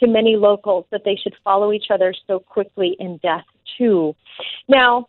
to 0.00 0.06
many 0.06 0.36
locals 0.36 0.84
that 0.90 1.02
they 1.04 1.16
should 1.16 1.34
follow 1.44 1.72
each 1.72 1.86
other 1.90 2.14
so 2.26 2.38
quickly 2.38 2.96
in 2.98 3.18
death, 3.18 3.44
too. 3.76 4.14
Now, 4.68 5.08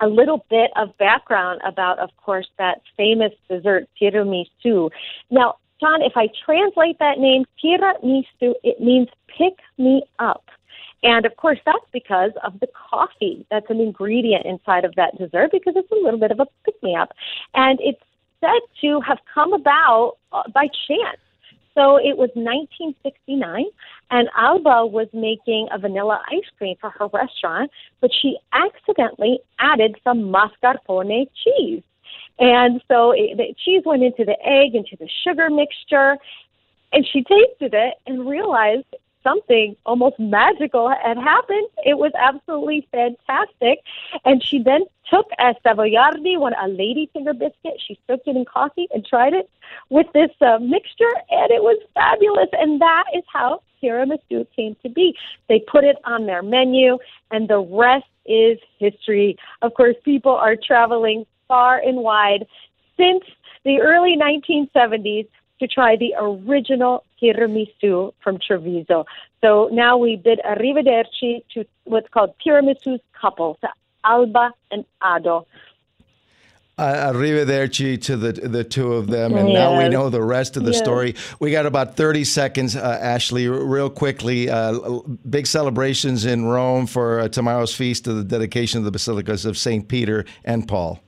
a 0.00 0.06
little 0.06 0.44
bit 0.50 0.70
of 0.76 0.96
background 0.98 1.60
about, 1.64 1.98
of 1.98 2.10
course, 2.16 2.48
that 2.58 2.82
famous 2.96 3.32
dessert, 3.48 3.88
tiramisu. 4.00 4.90
Now, 5.30 5.56
John, 5.80 6.02
if 6.02 6.12
I 6.16 6.28
translate 6.44 6.98
that 6.98 7.18
name, 7.18 7.44
tiramisu, 7.62 8.54
it 8.62 8.80
means 8.80 9.08
pick 9.26 9.54
me 9.78 10.02
up. 10.18 10.44
And 11.04 11.26
of 11.26 11.36
course, 11.36 11.58
that's 11.66 11.84
because 11.92 12.30
of 12.44 12.60
the 12.60 12.68
coffee. 12.68 13.44
That's 13.50 13.68
an 13.70 13.80
ingredient 13.80 14.46
inside 14.46 14.84
of 14.84 14.94
that 14.94 15.18
dessert 15.18 15.50
because 15.50 15.74
it's 15.76 15.90
a 15.90 15.96
little 15.96 16.20
bit 16.20 16.30
of 16.30 16.38
a 16.38 16.46
pick 16.64 16.80
me 16.82 16.94
up. 16.94 17.12
And 17.54 17.80
it's 17.82 18.00
said 18.40 18.60
to 18.82 19.00
have 19.00 19.18
come 19.32 19.52
about 19.52 20.16
uh, 20.32 20.42
by 20.52 20.68
chance. 20.86 21.18
So 21.74 21.96
it 21.96 22.16
was 22.16 22.28
1969, 22.34 23.64
and 24.10 24.28
Alba 24.36 24.86
was 24.86 25.08
making 25.12 25.68
a 25.72 25.78
vanilla 25.78 26.20
ice 26.30 26.48
cream 26.58 26.76
for 26.80 26.90
her 26.90 27.06
restaurant, 27.06 27.70
but 28.00 28.10
she 28.20 28.36
accidentally 28.52 29.40
added 29.58 29.96
some 30.04 30.32
mascarpone 30.32 31.28
cheese. 31.42 31.82
And 32.38 32.82
so 32.88 33.12
it, 33.12 33.36
the 33.36 33.54
cheese 33.64 33.82
went 33.86 34.02
into 34.02 34.24
the 34.24 34.36
egg, 34.44 34.74
into 34.74 34.96
the 34.98 35.08
sugar 35.24 35.48
mixture, 35.48 36.18
and 36.92 37.06
she 37.10 37.22
tasted 37.22 37.72
it 37.72 37.94
and 38.06 38.28
realized 38.28 38.84
something 39.22 39.76
almost 39.86 40.18
magical 40.18 40.88
had 40.88 41.16
happened. 41.16 41.68
It 41.84 41.98
was 41.98 42.12
absolutely 42.18 42.86
fantastic. 42.90 43.80
And 44.24 44.42
she 44.42 44.62
then 44.62 44.82
took 45.10 45.26
a 45.38 45.54
Savoiardi, 45.64 46.38
one 46.38 46.54
a 46.60 46.68
lady 46.68 47.10
ladyfinger 47.14 47.38
biscuit. 47.38 47.80
She 47.86 47.98
soaked 48.06 48.28
it 48.28 48.36
in 48.36 48.44
coffee 48.44 48.88
and 48.92 49.04
tried 49.04 49.34
it 49.34 49.48
with 49.90 50.06
this 50.12 50.30
uh, 50.40 50.58
mixture, 50.58 51.12
and 51.30 51.50
it 51.50 51.62
was 51.62 51.78
fabulous. 51.94 52.48
And 52.52 52.80
that 52.80 53.04
is 53.14 53.24
how 53.32 53.62
tiramisu 53.82 54.46
came 54.54 54.76
to 54.82 54.88
be. 54.88 55.16
They 55.48 55.60
put 55.60 55.84
it 55.84 55.96
on 56.04 56.26
their 56.26 56.42
menu, 56.42 56.98
and 57.30 57.48
the 57.48 57.60
rest 57.60 58.06
is 58.26 58.58
history. 58.78 59.36
Of 59.62 59.74
course, 59.74 59.96
people 60.04 60.32
are 60.32 60.56
traveling 60.56 61.26
far 61.48 61.78
and 61.78 61.98
wide 61.98 62.46
since 62.96 63.24
the 63.64 63.80
early 63.80 64.16
1970s 64.16 65.28
to 65.62 65.68
try 65.68 65.94
the 65.96 66.12
original 66.18 67.04
tiramisu 67.20 68.12
from 68.22 68.38
Treviso. 68.44 69.06
So 69.40 69.68
now 69.72 69.96
we 69.96 70.16
bid 70.16 70.40
arrivederci 70.44 71.44
to 71.54 71.64
what's 71.84 72.08
called 72.08 72.34
tiramisu's 72.44 73.00
couple, 73.20 73.56
to 73.60 73.68
Alba 74.04 74.50
and 74.72 74.84
Ado. 75.00 75.46
Uh, 76.78 77.12
arrivederci 77.12 78.00
to 78.02 78.16
the 78.16 78.32
the 78.32 78.64
two 78.64 78.94
of 78.94 79.06
them, 79.06 79.36
and 79.36 79.50
yes. 79.50 79.54
now 79.54 79.78
we 79.78 79.88
know 79.88 80.08
the 80.08 80.22
rest 80.22 80.56
of 80.56 80.64
the 80.64 80.72
yes. 80.72 80.80
story. 80.80 81.14
We 81.38 81.52
got 81.52 81.66
about 81.66 81.96
thirty 81.96 82.24
seconds, 82.24 82.74
uh, 82.74 82.98
Ashley. 83.00 83.46
Real 83.46 83.90
quickly, 83.90 84.50
uh, 84.50 84.72
big 85.28 85.46
celebrations 85.46 86.24
in 86.24 86.46
Rome 86.46 86.86
for 86.86 87.20
uh, 87.20 87.28
tomorrow's 87.28 87.74
feast 87.74 88.08
of 88.08 88.16
the 88.16 88.24
dedication 88.24 88.78
of 88.78 88.84
the 88.84 88.90
basilicas 88.90 89.44
of 89.44 89.56
Saint 89.56 89.86
Peter 89.86 90.24
and 90.44 90.66
Paul. 90.66 90.98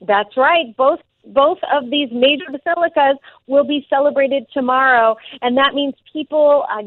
That's 0.00 0.36
right. 0.36 0.76
Both 0.76 1.00
both 1.24 1.58
of 1.72 1.90
these 1.90 2.08
major 2.12 2.44
basilicas 2.50 3.16
will 3.46 3.64
be 3.64 3.86
celebrated 3.88 4.46
tomorrow, 4.52 5.16
and 5.40 5.56
that 5.56 5.74
means 5.74 5.94
people 6.12 6.64
uh, 6.70 6.82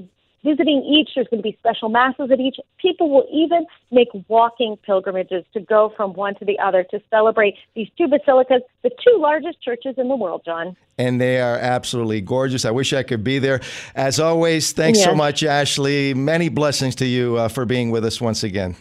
visiting 0.45 0.83
each. 0.83 1.09
There's 1.15 1.27
going 1.27 1.41
to 1.41 1.43
be 1.43 1.57
special 1.59 1.89
masses 1.89 2.29
at 2.31 2.39
each. 2.39 2.57
People 2.79 3.09
will 3.09 3.27
even 3.33 3.65
make 3.91 4.09
walking 4.27 4.77
pilgrimages 4.85 5.43
to 5.53 5.59
go 5.59 5.91
from 5.97 6.13
one 6.13 6.35
to 6.35 6.45
the 6.45 6.59
other 6.59 6.83
to 6.91 7.01
celebrate 7.09 7.55
these 7.75 7.89
two 7.97 8.07
basilicas, 8.07 8.61
the 8.83 8.89
two 8.89 9.17
largest 9.17 9.61
churches 9.61 9.95
in 9.97 10.07
the 10.07 10.15
world, 10.15 10.43
John. 10.45 10.77
And 10.97 11.19
they 11.19 11.41
are 11.41 11.57
absolutely 11.57 12.21
gorgeous. 12.21 12.63
I 12.63 12.71
wish 12.71 12.93
I 12.93 13.03
could 13.03 13.23
be 13.23 13.39
there. 13.39 13.59
As 13.95 14.19
always, 14.19 14.71
thanks 14.71 14.99
yes. 14.99 15.09
so 15.09 15.15
much, 15.15 15.43
Ashley. 15.43 16.13
Many 16.13 16.49
blessings 16.49 16.95
to 16.95 17.05
you 17.05 17.37
uh, 17.37 17.47
for 17.49 17.65
being 17.65 17.89
with 17.89 18.05
us 18.05 18.21
once 18.21 18.43
again. 18.43 18.75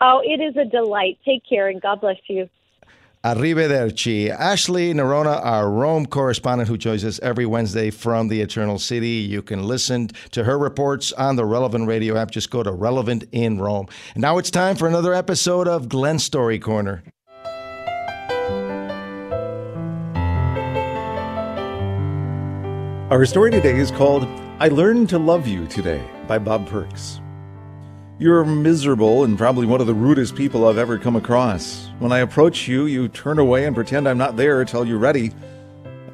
Oh, 0.00 0.22
it 0.24 0.40
is 0.40 0.56
a 0.56 0.64
delight. 0.64 1.18
Take 1.24 1.42
care 1.48 1.68
and 1.68 1.80
God 1.80 2.00
bless 2.00 2.18
you. 2.28 2.48
Arrivederci. 3.24 4.30
Ashley 4.30 4.94
Noronha, 4.94 5.44
our 5.44 5.70
Rome 5.70 6.06
correspondent 6.06 6.68
who 6.68 6.78
joins 6.78 7.04
us 7.04 7.18
every 7.20 7.46
Wednesday 7.46 7.90
from 7.90 8.28
the 8.28 8.40
Eternal 8.40 8.78
City. 8.78 9.08
You 9.08 9.42
can 9.42 9.64
listen 9.64 10.08
to 10.30 10.44
her 10.44 10.56
reports 10.56 11.12
on 11.12 11.36
the 11.36 11.44
Relevant 11.44 11.88
Radio 11.88 12.16
app. 12.16 12.30
Just 12.30 12.50
go 12.50 12.62
to 12.62 12.70
Relevant 12.70 13.24
in 13.32 13.60
Rome. 13.60 13.88
And 14.14 14.22
now 14.22 14.38
it's 14.38 14.50
time 14.50 14.76
for 14.76 14.86
another 14.86 15.12
episode 15.12 15.66
of 15.66 15.88
Glen 15.88 16.18
Story 16.18 16.58
Corner. 16.58 17.02
Our 23.10 23.24
story 23.24 23.50
today 23.50 23.76
is 23.76 23.90
called 23.90 24.24
I 24.60 24.68
Learned 24.68 25.08
to 25.08 25.18
Love 25.18 25.48
You 25.48 25.66
Today 25.66 26.04
by 26.26 26.38
Bob 26.38 26.68
Perks. 26.68 27.20
You're 28.20 28.44
miserable 28.44 29.22
and 29.22 29.38
probably 29.38 29.64
one 29.64 29.80
of 29.80 29.86
the 29.86 29.94
rudest 29.94 30.34
people 30.34 30.66
I've 30.66 30.76
ever 30.76 30.98
come 30.98 31.14
across. 31.14 31.88
When 32.00 32.10
I 32.10 32.18
approach 32.18 32.66
you, 32.66 32.86
you 32.86 33.06
turn 33.06 33.38
away 33.38 33.64
and 33.64 33.76
pretend 33.76 34.08
I'm 34.08 34.18
not 34.18 34.36
there 34.36 34.60
until 34.60 34.84
you're 34.84 34.98
ready. 34.98 35.30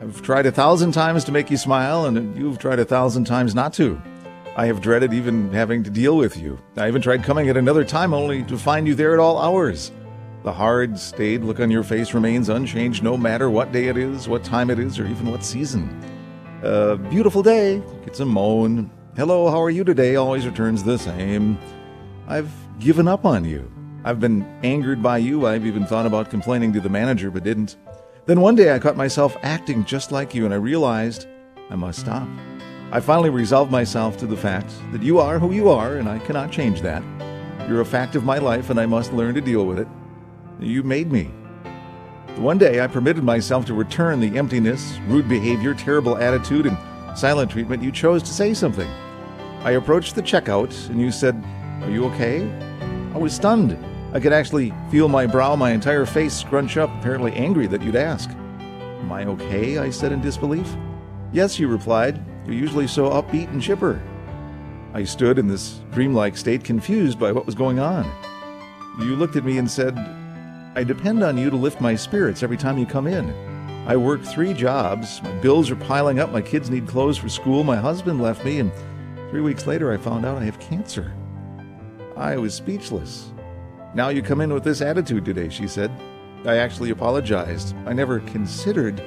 I've 0.03 0.21
tried 0.21 0.45
a 0.45 0.53
thousand 0.53 0.93
times 0.93 1.25
to 1.25 1.33
make 1.33 1.51
you 1.51 1.57
smile, 1.57 2.05
and 2.05 2.37
you've 2.37 2.59
tried 2.59 2.79
a 2.79 2.85
thousand 2.85 3.25
times 3.25 3.55
not 3.55 3.73
to. 3.75 3.99
I 4.55 4.67
have 4.67 4.83
dreaded 4.83 5.15
even 5.15 5.51
having 5.51 5.83
to 5.83 5.89
deal 5.89 6.19
with 6.19 6.37
you. 6.37 6.59
I 6.77 6.89
even 6.89 7.01
tried 7.01 7.25
coming 7.25 7.49
at 7.49 7.57
another 7.57 7.85
time 7.85 8.13
only 8.13 8.43
to 8.45 8.59
find 8.59 8.87
you 8.87 8.95
there 8.95 9.15
at 9.15 9.19
all 9.19 9.39
hours. 9.39 9.91
The 10.43 10.53
hard, 10.53 10.99
staid 10.99 11.43
look 11.43 11.59
on 11.59 11.71
your 11.71 11.85
face 11.85 12.13
remains 12.13 12.51
unchanged 12.51 13.03
no 13.03 13.17
matter 13.17 13.49
what 13.49 13.73
day 13.73 13.87
it 13.87 13.97
is, 13.97 14.29
what 14.29 14.45
time 14.45 14.69
it 14.69 14.79
is, 14.79 14.99
or 14.99 15.07
even 15.07 15.31
what 15.31 15.43
season. 15.43 15.89
A 16.63 16.99
beautiful 16.99 17.43
day 17.43 17.83
gets 18.05 18.21
a 18.21 18.27
moan. 18.27 18.91
Hello, 19.17 19.49
how 19.49 19.63
are 19.63 19.71
you 19.71 19.85
today? 19.85 20.17
Always 20.17 20.45
returns 20.45 20.85
the 20.85 20.99
same. 20.99 21.59
I've 22.27 22.51
given 22.79 23.07
up 23.07 23.25
on 23.25 23.45
you. 23.45 23.71
I've 24.05 24.21
been 24.21 24.45
angered 24.63 25.03
by 25.03 25.19
you. 25.19 25.47
I've 25.47 25.67
even 25.67 25.87
thought 25.87 26.07
about 26.07 26.31
complaining 26.31 26.73
to 26.73 26.81
the 26.81 26.89
manager, 26.89 27.31
but 27.31 27.45
didn't. 27.45 27.77
Then 28.27 28.41
one 28.41 28.55
day 28.55 28.75
I 28.75 28.79
caught 28.79 28.97
myself 28.97 29.37
acting 29.43 29.85
just 29.85 30.11
like 30.11 30.35
you, 30.35 30.45
and 30.45 30.55
I 30.55 30.59
realized 30.59 31.27
I 31.71 31.77
must 31.77 32.01
stop. 32.01 32.27
I 32.93 33.01
finally 33.01 33.31
resolved 33.31 33.71
myself 33.71 34.17
to 34.19 34.27
the 34.27 34.37
fact 34.37 34.73
that 34.93 35.03
you 35.03 35.19
are 35.19 35.39
who 35.39 35.53
you 35.53 35.69
are, 35.69 35.97
and 35.97 36.09
I 36.09 36.19
cannot 36.21 36.51
change 36.51 36.81
that. 36.83 37.03
You're 37.69 37.81
a 37.81 37.87
fact 37.87 38.15
of 38.15 38.25
my 38.25 38.39
life, 38.39 38.71
and 38.71 38.79
I 38.79 38.87
must 38.87 39.13
learn 39.13 39.35
to 39.35 39.41
deal 39.41 39.67
with 39.67 39.79
it. 39.79 39.89
You 40.61 40.83
made 40.83 41.11
me. 41.11 41.25
One 42.37 42.59
day 42.59 42.81
I 42.81 42.87
permitted 42.87 43.25
myself 43.25 43.65
to 43.67 43.75
return 43.75 44.21
the 44.21 44.39
emptiness, 44.39 44.99
rude 45.09 45.29
behavior, 45.29 45.75
terrible 45.75 46.17
attitude, 46.17 46.67
and 46.67 46.77
silent 47.19 47.51
treatment. 47.51 47.83
You 47.83 47.93
chose 47.93 48.23
to 48.23 48.33
say 48.33 48.55
something. 48.55 48.89
I 49.63 49.73
approached 49.73 50.15
the 50.15 50.23
checkout, 50.23 50.89
and 50.89 51.01
you 51.01 51.11
said, 51.11 51.43
are 51.83 51.91
you 51.91 52.05
okay? 52.07 52.43
I 53.15 53.19
was 53.19 53.35
stunned. 53.35 53.79
I 54.13 54.21
could 54.21 54.33
actually 54.33 54.73
feel 54.91 55.09
my 55.09 55.27
brow, 55.27 55.57
my 55.57 55.73
entire 55.73 56.07
face 56.07 56.35
scrunch 56.35 56.77
up, 56.77 56.91
apparently 56.99 57.33
angry 57.33 57.67
that 57.67 57.83
you'd 57.83 57.97
ask. 57.97 58.31
Am 58.31 59.13
I 59.13 59.25
okay? 59.27 59.79
I 59.79 59.91
said 59.91 60.13
in 60.13 60.21
disbelief. 60.21 60.69
Yes, 61.33 61.59
you 61.59 61.69
replied. 61.69 62.25
You're 62.47 62.55
usually 62.55 62.87
so 62.87 63.11
upbeat 63.11 63.49
and 63.49 63.61
chipper. 63.61 64.01
I 64.93 65.03
stood 65.05 65.39
in 65.39 65.49
this 65.49 65.81
dreamlike 65.93 66.37
state, 66.37 66.63
confused 66.63 67.19
by 67.19 67.33
what 67.33 67.47
was 67.47 67.55
going 67.55 67.81
on. 67.81 68.05
You 69.01 69.17
looked 69.17 69.35
at 69.35 69.45
me 69.45 69.59
and 69.59 69.69
said, 69.69 69.99
I 70.77 70.85
depend 70.85 71.25
on 71.25 71.37
you 71.37 71.51
to 71.51 71.57
lift 71.57 71.81
my 71.81 71.97
spirits 71.97 72.43
every 72.43 72.57
time 72.57 72.79
you 72.79 72.87
come 72.87 73.07
in. 73.07 73.31
I 73.87 73.97
work 73.97 74.23
three 74.23 74.55
jobs, 74.55 75.23
my 75.23 75.33
bills 75.39 75.71
are 75.71 75.77
piling 75.77 76.21
up, 76.21 76.31
my 76.31 76.41
kids 76.41 76.71
need 76.71 76.87
clothes 76.87 77.19
for 77.19 77.29
school, 77.29 77.65
my 77.65 77.77
husband 77.77 78.23
left 78.23 78.45
me, 78.45 78.61
and 78.61 78.73
three 79.31 79.41
weeks 79.41 79.67
later 79.67 79.93
I 79.93 79.97
found 79.97 80.25
out 80.25 80.39
I 80.39 80.45
have 80.45 80.59
cancer. 80.61 81.13
I 82.17 82.37
was 82.37 82.55
speechless. 82.55 83.33
Now 83.95 84.09
you 84.09 84.23
come 84.23 84.41
in 84.41 84.53
with 84.53 84.65
this 84.65 84.81
attitude 84.81 85.25
today, 85.25 85.49
she 85.49 85.67
said. 85.67 85.91
I 86.45 86.57
actually 86.57 86.91
apologized. 86.91 87.75
I 87.87 87.93
never 87.93 88.21
considered 88.21 89.03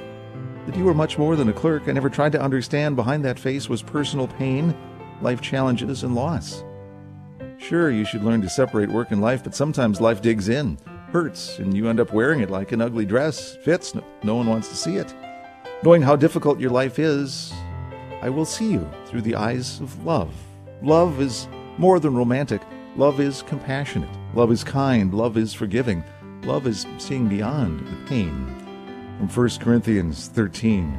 that 0.66 0.76
you 0.76 0.84
were 0.84 0.94
much 0.94 1.16
more 1.16 1.36
than 1.36 1.48
a 1.48 1.52
clerk. 1.52 1.84
I 1.86 1.92
never 1.92 2.10
tried 2.10 2.32
to 2.32 2.40
understand 2.40 2.96
behind 2.96 3.24
that 3.24 3.38
face 3.38 3.68
was 3.68 3.82
personal 3.82 4.28
pain, 4.28 4.76
life 5.22 5.40
challenges, 5.40 6.02
and 6.02 6.14
loss. 6.14 6.64
Sure, 7.58 7.90
you 7.90 8.04
should 8.04 8.22
learn 8.22 8.42
to 8.42 8.48
separate 8.50 8.90
work 8.90 9.10
and 9.10 9.20
life, 9.20 9.42
but 9.42 9.54
sometimes 9.54 10.00
life 10.00 10.20
digs 10.20 10.48
in, 10.48 10.78
hurts, 11.10 11.58
and 11.58 11.76
you 11.76 11.88
end 11.88 12.00
up 12.00 12.12
wearing 12.12 12.40
it 12.40 12.50
like 12.50 12.72
an 12.72 12.80
ugly 12.80 13.06
dress. 13.06 13.56
Fits, 13.64 13.94
no, 13.94 14.04
no 14.22 14.34
one 14.36 14.46
wants 14.46 14.68
to 14.68 14.76
see 14.76 14.96
it. 14.96 15.14
Knowing 15.82 16.02
how 16.02 16.16
difficult 16.16 16.60
your 16.60 16.70
life 16.70 16.98
is, 16.98 17.52
I 18.20 18.28
will 18.28 18.44
see 18.44 18.72
you 18.72 18.88
through 19.06 19.22
the 19.22 19.36
eyes 19.36 19.80
of 19.80 20.04
love. 20.04 20.34
Love 20.82 21.20
is 21.20 21.48
more 21.78 22.00
than 22.00 22.16
romantic. 22.16 22.60
Love 22.98 23.20
is 23.20 23.42
compassionate. 23.42 24.10
Love 24.34 24.50
is 24.50 24.64
kind. 24.64 25.14
Love 25.14 25.36
is 25.36 25.54
forgiving. 25.54 26.02
Love 26.42 26.66
is 26.66 26.84
seeing 26.98 27.28
beyond 27.28 27.86
the 27.86 28.08
pain. 28.08 28.44
From 29.18 29.28
1 29.28 29.50
Corinthians 29.60 30.26
13 30.26 30.98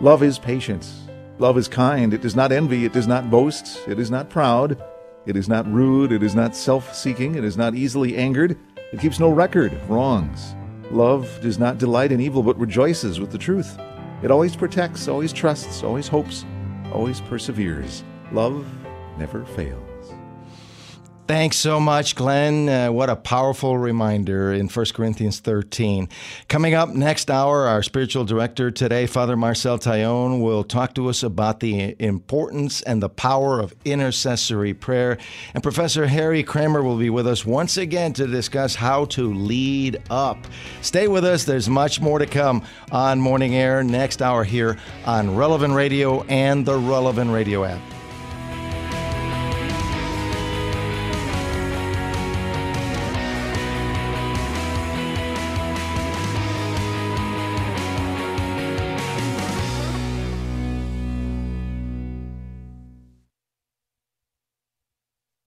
Love 0.00 0.22
is 0.22 0.38
patient. 0.38 0.90
Love 1.38 1.58
is 1.58 1.68
kind. 1.68 2.14
It 2.14 2.22
does 2.22 2.34
not 2.34 2.50
envy. 2.50 2.86
It 2.86 2.94
does 2.94 3.06
not 3.06 3.30
boast. 3.30 3.86
It 3.86 3.98
is 3.98 4.10
not 4.10 4.30
proud. 4.30 4.82
It 5.26 5.36
is 5.36 5.50
not 5.50 5.70
rude. 5.70 6.12
It 6.12 6.22
is 6.22 6.34
not 6.34 6.56
self 6.56 6.94
seeking. 6.94 7.34
It 7.34 7.44
is 7.44 7.58
not 7.58 7.74
easily 7.74 8.16
angered. 8.16 8.56
It 8.90 9.00
keeps 9.00 9.20
no 9.20 9.28
record 9.28 9.74
of 9.74 9.90
wrongs. 9.90 10.54
Love 10.90 11.28
does 11.42 11.58
not 11.58 11.76
delight 11.76 12.10
in 12.10 12.22
evil, 12.22 12.42
but 12.42 12.58
rejoices 12.58 13.20
with 13.20 13.32
the 13.32 13.36
truth. 13.36 13.78
It 14.22 14.30
always 14.30 14.56
protects, 14.56 15.08
always 15.08 15.34
trusts, 15.34 15.82
always 15.82 16.08
hopes, 16.08 16.46
always 16.90 17.20
perseveres. 17.20 18.02
Love 18.32 18.66
never 19.18 19.44
fails. 19.44 19.97
Thanks 21.28 21.58
so 21.58 21.78
much, 21.78 22.14
Glen. 22.14 22.70
Uh, 22.70 22.90
what 22.90 23.10
a 23.10 23.14
powerful 23.14 23.76
reminder 23.76 24.50
in 24.54 24.66
1 24.66 24.86
Corinthians 24.94 25.40
13. 25.40 26.08
Coming 26.48 26.72
up 26.72 26.88
next 26.94 27.30
hour, 27.30 27.66
our 27.66 27.82
spiritual 27.82 28.24
director 28.24 28.70
today, 28.70 29.06
Father 29.06 29.36
Marcel 29.36 29.78
Taillon, 29.78 30.40
will 30.40 30.64
talk 30.64 30.94
to 30.94 31.06
us 31.10 31.22
about 31.22 31.60
the 31.60 31.94
importance 31.98 32.80
and 32.80 33.02
the 33.02 33.10
power 33.10 33.60
of 33.60 33.74
intercessory 33.84 34.72
prayer. 34.72 35.18
And 35.52 35.62
Professor 35.62 36.06
Harry 36.06 36.42
Kraemer 36.42 36.82
will 36.82 36.96
be 36.96 37.10
with 37.10 37.26
us 37.26 37.44
once 37.44 37.76
again 37.76 38.14
to 38.14 38.26
discuss 38.26 38.74
how 38.74 39.04
to 39.04 39.30
lead 39.34 40.02
up. 40.08 40.38
Stay 40.80 41.08
with 41.08 41.26
us. 41.26 41.44
There's 41.44 41.68
much 41.68 42.00
more 42.00 42.18
to 42.18 42.26
come 42.26 42.64
on 42.90 43.20
Morning 43.20 43.54
Air 43.54 43.84
next 43.84 44.22
hour 44.22 44.44
here 44.44 44.78
on 45.04 45.36
Relevant 45.36 45.74
Radio 45.74 46.22
and 46.22 46.64
the 46.64 46.78
Relevant 46.78 47.30
Radio 47.32 47.64
app. 47.64 47.97